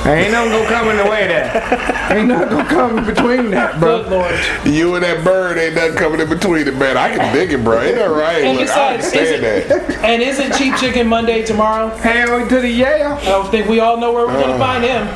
Ain't 0.00 0.32
nothing 0.32 0.50
gonna 0.52 0.66
come 0.68 0.88
in 0.88 0.96
the 0.96 1.04
way 1.04 1.22
of 1.24 1.28
that. 1.28 2.10
Ain't 2.12 2.26
nothing 2.28 2.48
gonna 2.48 2.68
come 2.68 2.98
in 2.98 3.04
between 3.04 3.50
that, 3.50 3.78
bro. 3.78 4.02
Good 4.02 4.10
lord. 4.12 4.34
You 4.64 4.94
and 4.94 5.04
that 5.04 5.22
bird 5.22 5.58
ain't 5.58 5.74
nothing 5.74 5.94
coming 5.96 6.20
in 6.20 6.28
between 6.28 6.66
it, 6.66 6.74
man. 6.76 6.96
I 6.96 7.14
can 7.14 7.34
dig 7.34 7.52
it, 7.52 7.62
bro. 7.62 7.82
Ain't 7.82 7.96
that 7.96 8.06
right? 8.10 8.42
And 8.42 8.58
Look, 8.58 8.70
I 8.70 8.96
besides, 8.96 9.14
understand 9.14 9.44
is 9.44 9.68
that. 9.68 10.04
And 10.04 10.22
isn't 10.22 10.54
Cheap 10.56 10.76
Chicken 10.76 11.06
Monday 11.06 11.44
tomorrow? 11.44 11.88
Hell 11.98 12.48
to 12.48 12.60
the 12.60 12.68
yeah. 12.68 13.18
I 13.20 13.24
don't 13.26 13.50
think 13.50 13.68
we 13.68 13.80
all 13.80 13.98
know 13.98 14.10
where 14.10 14.26
we're 14.26 14.32
Uh. 14.38 14.40
gonna 14.40 14.58
find 14.80 15.08
him. 15.08 15.14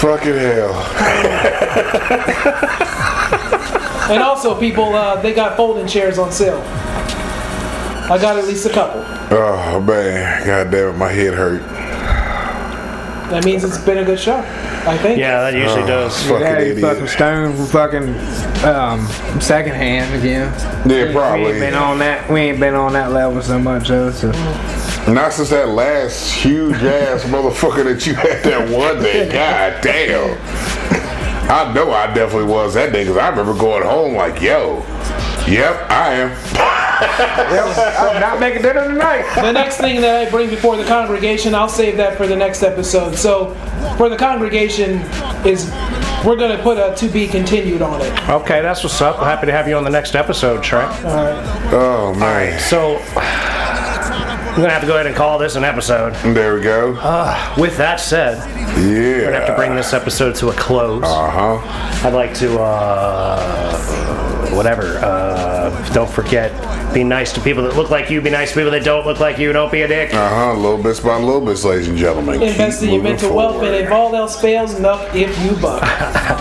Fucking 0.00 0.36
hell. 0.36 0.72
And 4.08 4.22
also, 4.22 4.56
people, 4.56 4.94
uh, 4.94 5.20
they 5.20 5.34
got 5.34 5.56
folding 5.56 5.88
chairs 5.88 6.16
on 6.16 6.30
sale. 6.30 6.60
I 8.08 8.18
got 8.20 8.38
at 8.38 8.44
least 8.44 8.64
a 8.64 8.70
couple. 8.72 9.00
Oh 9.36 9.80
man, 9.80 10.46
god 10.46 10.70
damn 10.70 10.94
it, 10.94 10.96
my 10.96 11.10
head 11.10 11.34
hurt. 11.34 11.60
That 13.30 13.44
means 13.44 13.64
it's 13.64 13.78
been 13.78 13.98
a 13.98 14.04
good 14.04 14.20
show. 14.20 14.36
I 14.36 14.96
think. 14.98 15.18
Yeah, 15.18 15.50
that 15.50 15.54
usually 15.58 15.84
does. 15.88 16.22
Fucking 16.22 16.40
Yeah, 16.40 16.58
idiot. 16.60 16.88
fucking 16.88 17.08
stone 17.08 17.56
from 17.56 17.66
fucking 17.66 18.64
um, 18.64 19.08
second 19.40 19.74
hand 19.74 20.14
again. 20.14 20.52
Yeah, 20.88 21.34
We 21.34 21.46
ain't 21.48 21.58
been 21.58 21.74
on 21.74 21.98
that. 21.98 22.30
We 22.30 22.42
ain't 22.42 22.60
been 22.60 22.74
on 22.74 22.92
that 22.92 23.10
level 23.10 23.42
so 23.42 23.58
much, 23.58 23.88
though. 23.88 24.12
So. 24.12 24.30
Not 25.08 25.32
since 25.32 25.50
that 25.50 25.68
last 25.68 26.32
huge 26.32 26.74
ass 26.82 27.22
motherfucker 27.24 27.84
that 27.84 28.06
you 28.06 28.14
had 28.14 28.42
that 28.42 28.68
one 28.68 29.02
day. 29.02 29.30
God 29.30 29.80
damn. 29.80 30.36
I 31.48 31.72
know 31.72 31.92
I 31.92 32.12
definitely 32.12 32.50
was 32.50 32.74
that 32.74 32.92
day 32.92 33.04
because 33.04 33.16
I 33.16 33.28
remember 33.28 33.54
going 33.54 33.84
home 33.84 34.14
like, 34.16 34.42
yo, 34.42 34.78
yep, 35.46 35.88
I 35.88 36.14
am. 36.14 36.36
I'm 36.98 38.20
not 38.20 38.40
making 38.40 38.62
dinner 38.62 38.88
tonight. 38.88 39.32
The 39.36 39.52
next 39.52 39.76
thing 39.76 40.00
that 40.00 40.26
I 40.26 40.30
bring 40.30 40.50
before 40.50 40.76
the 40.76 40.84
congregation, 40.84 41.54
I'll 41.54 41.68
save 41.68 41.96
that 41.98 42.16
for 42.16 42.26
the 42.26 42.34
next 42.34 42.64
episode. 42.64 43.14
So, 43.14 43.54
for 43.96 44.08
the 44.08 44.16
congregation, 44.16 45.02
is 45.46 45.70
we're 46.24 46.36
gonna 46.36 46.60
put 46.62 46.78
a 46.78 46.96
to 46.96 47.08
be 47.08 47.28
continued 47.28 47.82
on 47.82 48.00
it. 48.00 48.28
Okay, 48.28 48.60
that's 48.60 48.82
what's 48.82 49.00
up. 49.00 49.18
Happy 49.18 49.46
to 49.46 49.52
have 49.52 49.68
you 49.68 49.76
on 49.76 49.84
the 49.84 49.90
next 49.90 50.16
episode, 50.16 50.64
Trent. 50.64 50.90
Oh 51.72 52.14
man. 52.18 52.58
So, 52.58 52.98
I'm 54.56 54.62
gonna 54.62 54.72
have 54.72 54.80
to 54.80 54.86
go 54.86 54.94
ahead 54.94 55.06
and 55.06 55.14
call 55.14 55.38
this 55.38 55.54
an 55.56 55.64
episode. 55.64 56.14
There 56.34 56.54
we 56.54 56.62
go. 56.62 56.92
With 57.58 57.76
that 57.76 58.00
said, 58.00 58.38
yeah, 58.48 58.74
we're 58.78 59.24
gonna 59.24 59.36
have 59.36 59.46
to 59.48 59.54
bring 59.54 59.76
this 59.76 59.92
episode 59.92 60.34
to 60.36 60.48
a 60.48 60.54
close. 60.54 61.02
Uh 61.04 61.30
huh. 61.30 62.06
I'd 62.08 62.14
like 62.14 62.32
to, 62.36 62.58
uh, 62.58 64.50
whatever. 64.54 64.96
Uh, 64.96 65.92
don't 65.92 66.08
forget, 66.08 66.52
be 66.96 67.04
nice 67.04 67.30
to 67.34 67.40
people 67.42 67.62
that 67.64 67.76
look 67.76 67.90
like 67.90 68.08
you. 68.08 68.22
Be 68.22 68.30
nice 68.30 68.52
to 68.52 68.56
people 68.56 68.70
that 68.70 68.82
don't 68.82 69.04
look 69.06 69.20
like 69.20 69.36
you. 69.38 69.52
Don't 69.52 69.70
be 69.70 69.82
a 69.82 69.88
dick. 69.88 70.14
Uh 70.14 70.28
huh. 70.30 70.54
Little 70.54 70.82
bits 70.82 70.98
by 70.98 71.18
little 71.18 71.42
bits, 71.44 71.62
ladies 71.62 71.88
and 71.88 71.98
gentlemen. 71.98 72.40
Invest 72.42 72.82
in 72.82 72.88
your 72.88 72.96
moving 73.02 73.12
mental 73.12 73.36
wealth, 73.36 73.56
and 73.56 73.64
forward. 73.66 73.84
if 73.84 73.92
all 73.92 74.16
else 74.16 74.40
fails, 74.40 74.74
knuck 74.76 75.14
if 75.14 75.38
you 75.44 75.54
buck. 75.60 75.82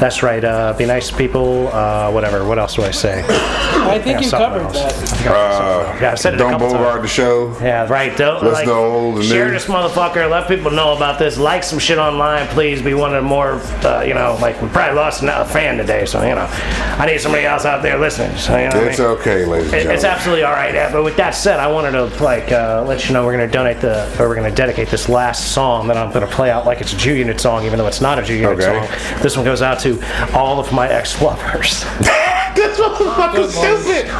That's 0.00 0.20
right. 0.24 0.44
Uh, 0.44 0.72
be 0.76 0.84
nice 0.84 1.10
to 1.10 1.16
people. 1.16 1.68
Uh, 1.68 2.10
whatever. 2.10 2.44
What 2.44 2.58
else 2.58 2.74
do 2.74 2.82
I 2.82 2.90
say? 2.90 3.24
I 3.28 4.00
think 4.02 4.20
you 4.20 4.26
something 4.28 4.48
covered 4.62 4.76
else. 4.76 5.22
that. 5.22 5.26
Uh, 5.30 5.98
Yeah, 6.00 6.10
I've 6.12 6.18
said 6.18 6.34
it 6.34 6.38
don't 6.38 6.50
couple 6.50 6.70
bogart 6.70 7.02
the 7.02 7.08
show. 7.08 7.56
Yeah, 7.60 7.86
right. 7.86 8.16
Don't 8.16 8.42
Let's 8.42 8.54
like, 8.54 8.66
know 8.66 8.84
old 8.84 9.16
and 9.18 9.24
share 9.24 9.46
new. 9.46 9.52
this 9.52 9.66
motherfucker. 9.66 10.28
Let 10.28 10.48
people 10.48 10.72
know 10.72 10.96
about 10.96 11.20
this. 11.20 11.38
Like 11.38 11.62
some 11.62 11.78
shit 11.78 11.98
online, 11.98 12.48
please. 12.48 12.82
Be 12.82 12.94
one 12.94 13.14
of 13.14 13.22
the 13.22 13.28
more, 13.28 13.52
uh, 13.86 14.02
you 14.04 14.14
know, 14.14 14.36
like 14.40 14.60
we 14.60 14.68
probably 14.70 14.96
lost 14.96 15.22
a 15.22 15.44
fan 15.44 15.76
today, 15.78 16.04
so 16.04 16.20
you 16.26 16.34
know, 16.34 16.48
I 16.50 17.06
need 17.06 17.20
somebody 17.20 17.44
else 17.44 17.64
out 17.64 17.82
there 17.82 17.96
listening. 17.96 18.36
So 18.38 18.56
you 18.56 18.64
know, 18.64 18.74
what 18.74 18.76
I 18.84 18.90
It's 18.90 18.98
mean? 18.98 19.08
okay, 19.08 19.44
ladies 19.44 19.72
It- 19.72 19.83
gentlemen. 19.84 19.94
It's 19.96 20.04
absolutely 20.04 20.42
all 20.44 20.52
right. 20.52 20.74
Yeah, 20.74 20.90
but 20.92 21.02
with 21.04 21.16
that 21.16 21.30
said, 21.34 21.60
I 21.60 21.66
wanted 21.70 21.92
to 21.92 22.04
like 22.22 22.50
uh, 22.52 22.84
let 22.86 23.06
you 23.06 23.12
know 23.14 23.24
we're 23.24 23.32
gonna 23.32 23.50
donate 23.50 23.80
the 23.80 24.04
or 24.20 24.28
we're 24.28 24.34
gonna 24.34 24.50
dedicate 24.54 24.88
this 24.88 25.08
last 25.08 25.52
song 25.52 25.86
that 25.88 25.96
I'm 25.96 26.12
gonna 26.12 26.26
play 26.26 26.50
out 26.50 26.66
like 26.66 26.80
it's 26.80 26.92
a 26.92 26.96
Ju 26.96 27.14
Unit 27.14 27.40
song, 27.40 27.64
even 27.64 27.78
though 27.78 27.86
it's 27.86 28.00
not 28.00 28.18
a 28.18 28.22
Ju 28.22 28.34
Unit 28.34 28.58
Okay. 28.60 28.86
song. 28.86 29.22
This 29.22 29.36
one 29.36 29.44
goes 29.44 29.62
out 29.62 29.78
to 29.80 29.98
all 30.36 30.58
of 30.60 30.72
my 30.72 30.88
ex-lovers. 30.88 31.80
this 32.54 32.78
motherfucker's 32.78 33.54
stupid. 33.54 34.10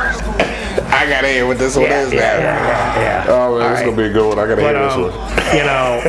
I 0.87 1.09
gotta 1.09 1.29
hear 1.29 1.47
what 1.47 1.59
this 1.59 1.77
one 1.77 1.87
yeah, 1.87 2.03
is 2.03 2.13
yeah, 2.13 2.21
now. 2.21 2.27
yeah, 2.39 2.97
yeah, 2.97 3.25
yeah. 3.25 3.25
Oh 3.29 3.59
man, 3.59 3.63
All 3.67 3.71
this 3.71 3.81
is 3.81 3.85
right. 3.85 3.85
gonna 3.85 3.97
be 3.97 4.05
a 4.05 4.13
good 4.13 4.29
one. 4.29 4.39
I 4.39 4.47
gotta 4.47 4.63
But 4.63 4.75
hear 4.75 4.85
this 4.85 4.93
um, 4.95 5.03
one. 5.03 5.57
you 5.57 5.65
know, 5.65 6.01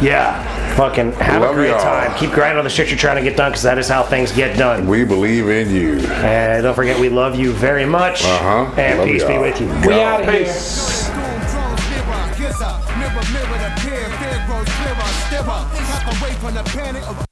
yeah. 0.02 0.55
Fucking 0.76 1.12
have 1.12 1.40
Love 1.42 1.52
a 1.52 1.54
great 1.54 1.70
y'all. 1.70 1.80
time. 1.80 2.18
Keep 2.18 2.32
grinding 2.32 2.58
on 2.58 2.64
the 2.64 2.70
shit 2.70 2.88
you're 2.90 2.98
trying 2.98 3.16
to 3.16 3.22
get 3.22 3.36
done 3.36 3.50
because 3.50 3.62
that 3.62 3.78
is 3.78 3.88
how 3.88 4.02
things 4.02 4.30
get 4.32 4.58
done. 4.58 4.86
We 4.86 5.04
believe 5.04 5.48
in 5.48 5.70
you. 5.74 5.98
And 6.08 6.62
don't 6.64 6.74
forget, 6.74 7.00
we 7.00 7.08
love 7.08 7.34
you 7.34 7.52
very 7.52 7.86
much. 7.86 8.22
Uh-huh. 8.24 8.70
And 8.76 8.98
Love 8.98 9.08
peace 9.08 9.24
be 9.24 9.32
y'all. 9.32 9.42
with 9.42 9.60
you. 9.60 9.66
We 9.88 9.94
out 10.02 10.20
of 10.20 10.28
here. 10.28 10.44
Peace. 10.44 11.10
scissor. 12.36 12.72
Mirror, 12.98 13.24
mirror, 13.32 13.58
the 13.58 13.70
peer, 13.80 14.04
fear 14.20 14.38
grows 14.46 14.68
clearer, 14.68 15.10
stirrer. 15.26 15.60
Half 15.88 16.22
away 16.22 16.32
from 16.34 16.54
the 16.54 16.62
panic 16.64 17.02
of 17.08 17.24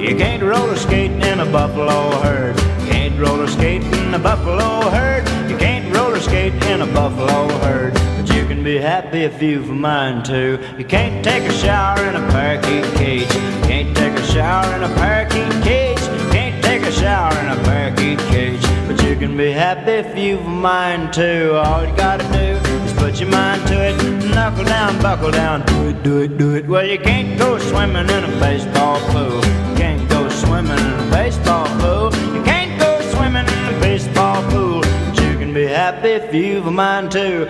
You 0.00 0.16
can't 0.16 0.42
roller 0.42 0.76
skate 0.76 1.10
in 1.12 1.40
a 1.40 1.46
buffalo 1.46 2.10
herd. 2.22 2.56
You 2.82 2.90
can't 2.90 3.18
roller 3.20 3.46
skate 3.46 3.82
in 3.82 4.14
a 4.14 4.18
buffalo 4.18 4.90
herd. 4.90 5.28
You 5.50 5.56
can't 5.56 5.94
roller 5.94 6.20
skate 6.20 6.54
in 6.64 6.82
a 6.82 6.86
buffalo 6.86 7.48
herd. 7.58 7.94
You 8.34 8.46
can 8.46 8.64
be 8.64 8.78
happy 8.78 9.20
if 9.20 9.42
you've 9.42 9.68
a 9.68 9.74
mind 9.74 10.24
to. 10.26 10.58
You 10.78 10.84
can't 10.84 11.24
take 11.24 11.44
a 11.44 11.52
shower 11.52 12.00
in 12.06 12.16
a 12.16 12.26
parakeet 12.30 12.84
cage. 12.94 13.32
You 13.34 13.60
can't 13.68 13.96
take 13.96 14.14
a 14.14 14.26
shower 14.26 14.74
in 14.74 14.82
a 14.82 14.94
parakeet 14.94 15.52
cage. 15.62 16.00
You 16.00 16.30
can't 16.30 16.64
take 16.64 16.82
a 16.82 16.92
shower 16.92 17.32
in 17.40 17.48
a 17.58 17.62
parakeet 17.64 18.18
cage. 18.30 18.62
But 18.86 19.02
you 19.02 19.16
can 19.16 19.36
be 19.36 19.50
happy 19.52 19.92
if 19.92 20.16
you've 20.16 20.44
a 20.44 20.48
mind 20.48 21.12
to. 21.14 21.58
All 21.60 21.86
you 21.86 21.96
gotta 21.96 22.24
do 22.32 22.48
is 22.84 22.92
put 22.94 23.20
your 23.20 23.30
mind 23.30 23.66
to 23.68 23.76
it. 23.88 23.96
Knuckle 24.34 24.64
down, 24.64 25.00
buckle 25.02 25.30
down, 25.30 25.64
do 25.66 25.88
it, 25.88 26.02
do 26.02 26.20
it, 26.20 26.38
do 26.38 26.54
it. 26.54 26.66
Well, 26.66 26.86
you 26.86 26.98
can't 26.98 27.38
go 27.38 27.58
swimming 27.58 28.08
in 28.08 28.24
a 28.24 28.40
baseball 28.40 28.98
pool. 29.10 29.36
You 29.36 29.76
can't 29.76 30.08
go 30.08 30.28
swimming 30.28 30.91
if 36.12 36.34
you've 36.34 36.66
a 36.66 36.70
mind 36.70 37.10
to. 37.10 37.48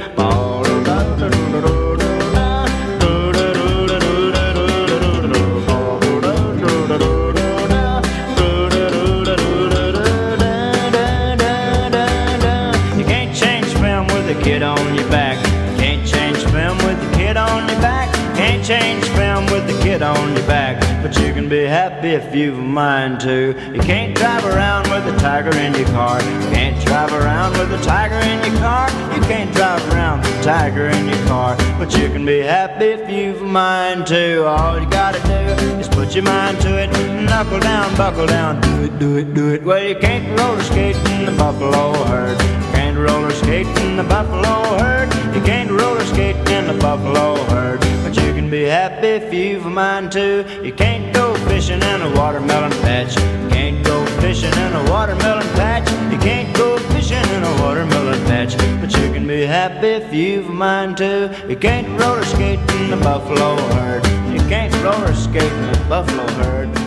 You 12.96 13.04
can't 13.04 13.36
change 13.36 13.66
film 13.74 14.06
with 14.06 14.30
a 14.30 14.40
kid 14.44 14.62
on 14.62 14.94
your 14.94 15.08
back. 15.10 15.44
Can't 15.78 16.06
change 16.06 16.44
film 16.44 16.78
with 16.78 17.02
a 17.02 17.16
kid 17.16 17.36
on 17.36 17.68
your 17.68 17.80
back. 17.80 18.14
Can't 18.36 18.64
change 18.64 19.04
film 19.16 19.46
with 19.46 19.68
a 19.68 19.82
kid 19.82 20.02
on 20.02 20.36
your 20.36 20.46
back. 20.46 20.81
But 21.02 21.18
you 21.18 21.34
can 21.34 21.48
be 21.48 21.64
happy 21.64 22.10
if 22.10 22.32
you've 22.32 22.56
a 22.56 22.62
mind 22.62 23.18
to. 23.22 23.56
You 23.74 23.80
can't 23.80 24.14
drive 24.14 24.44
around 24.44 24.88
with 24.88 25.12
a 25.12 25.18
tiger 25.18 25.50
in 25.58 25.74
your 25.74 25.88
car. 25.88 26.22
You 26.22 26.38
can't 26.54 26.86
drive 26.86 27.12
around 27.12 27.58
with 27.58 27.72
a 27.72 27.82
tiger 27.82 28.14
in 28.14 28.38
your 28.46 28.56
car. 28.60 28.88
You 29.12 29.20
can't 29.22 29.52
drive 29.52 29.82
around 29.92 30.20
with 30.20 30.38
a 30.38 30.42
tiger 30.44 30.86
in 30.86 31.08
your 31.08 31.26
car. 31.26 31.56
But 31.76 31.92
you 31.98 32.08
can 32.08 32.24
be 32.24 32.38
happy 32.38 32.84
if 32.84 33.10
you've 33.10 33.42
a 33.42 33.44
mind 33.44 34.06
to. 34.06 34.46
All 34.46 34.78
you 34.80 34.88
gotta 34.90 35.20
do 35.26 35.64
is 35.80 35.88
put 35.88 36.14
your 36.14 36.22
mind 36.22 36.60
to 36.60 36.80
it. 36.80 36.88
Knuckle 37.24 37.58
down, 37.58 37.96
buckle 37.96 38.26
down, 38.26 38.60
do 38.60 38.84
it, 38.84 38.98
do 39.00 39.16
it, 39.16 39.34
do 39.34 39.48
it. 39.54 39.64
Well, 39.64 39.82
you 39.82 39.96
can't 39.96 40.38
roller 40.38 40.62
skate 40.62 40.96
in 41.10 41.26
the 41.26 41.32
buffalo 41.32 41.94
herd. 42.04 42.40
You 42.40 42.72
can't 42.74 42.96
roller 42.96 43.32
skate 43.32 43.66
in 43.82 43.96
the 43.96 44.04
buffalo 44.04 44.78
herd. 44.78 45.12
You 45.34 45.42
can't 45.42 45.68
roller 45.68 46.04
skate 46.04 46.31
the 46.72 46.80
buffalo 46.80 47.36
herd. 47.44 47.80
But 48.02 48.16
you 48.16 48.32
can 48.34 48.48
be 48.50 48.62
happy 48.62 49.08
if 49.08 49.32
you've 49.32 49.66
a 49.66 49.70
mind 49.70 50.12
to. 50.12 50.44
You 50.62 50.72
can't 50.72 51.14
go 51.14 51.34
fishing 51.48 51.82
in 51.82 52.02
a 52.02 52.10
watermelon 52.16 52.72
patch. 52.82 53.16
You 53.16 53.48
can't 53.50 53.84
go 53.84 54.04
fishing 54.20 54.52
in 54.52 54.72
a 54.72 54.90
watermelon 54.90 55.48
patch. 55.54 55.88
You 56.12 56.18
can't 56.18 56.54
go 56.56 56.78
fishing 56.94 57.24
in 57.34 57.42
a 57.42 57.62
watermelon 57.62 58.20
patch. 58.24 58.56
But 58.80 58.92
you 58.96 59.12
can 59.12 59.26
be 59.26 59.42
happy 59.42 59.88
if 59.88 60.12
you've 60.12 60.48
a 60.48 60.52
mind 60.52 60.96
to. 60.98 61.34
You 61.48 61.56
can't 61.56 61.88
roller 62.00 62.24
skate 62.24 62.60
in 62.80 62.90
the 62.90 62.96
buffalo 62.96 63.56
herd. 63.74 64.04
You 64.32 64.40
can't 64.48 64.74
roller 64.82 65.14
skate 65.14 65.52
in 65.52 65.72
the 65.72 65.84
buffalo 65.88 66.26
herd. 66.42 66.81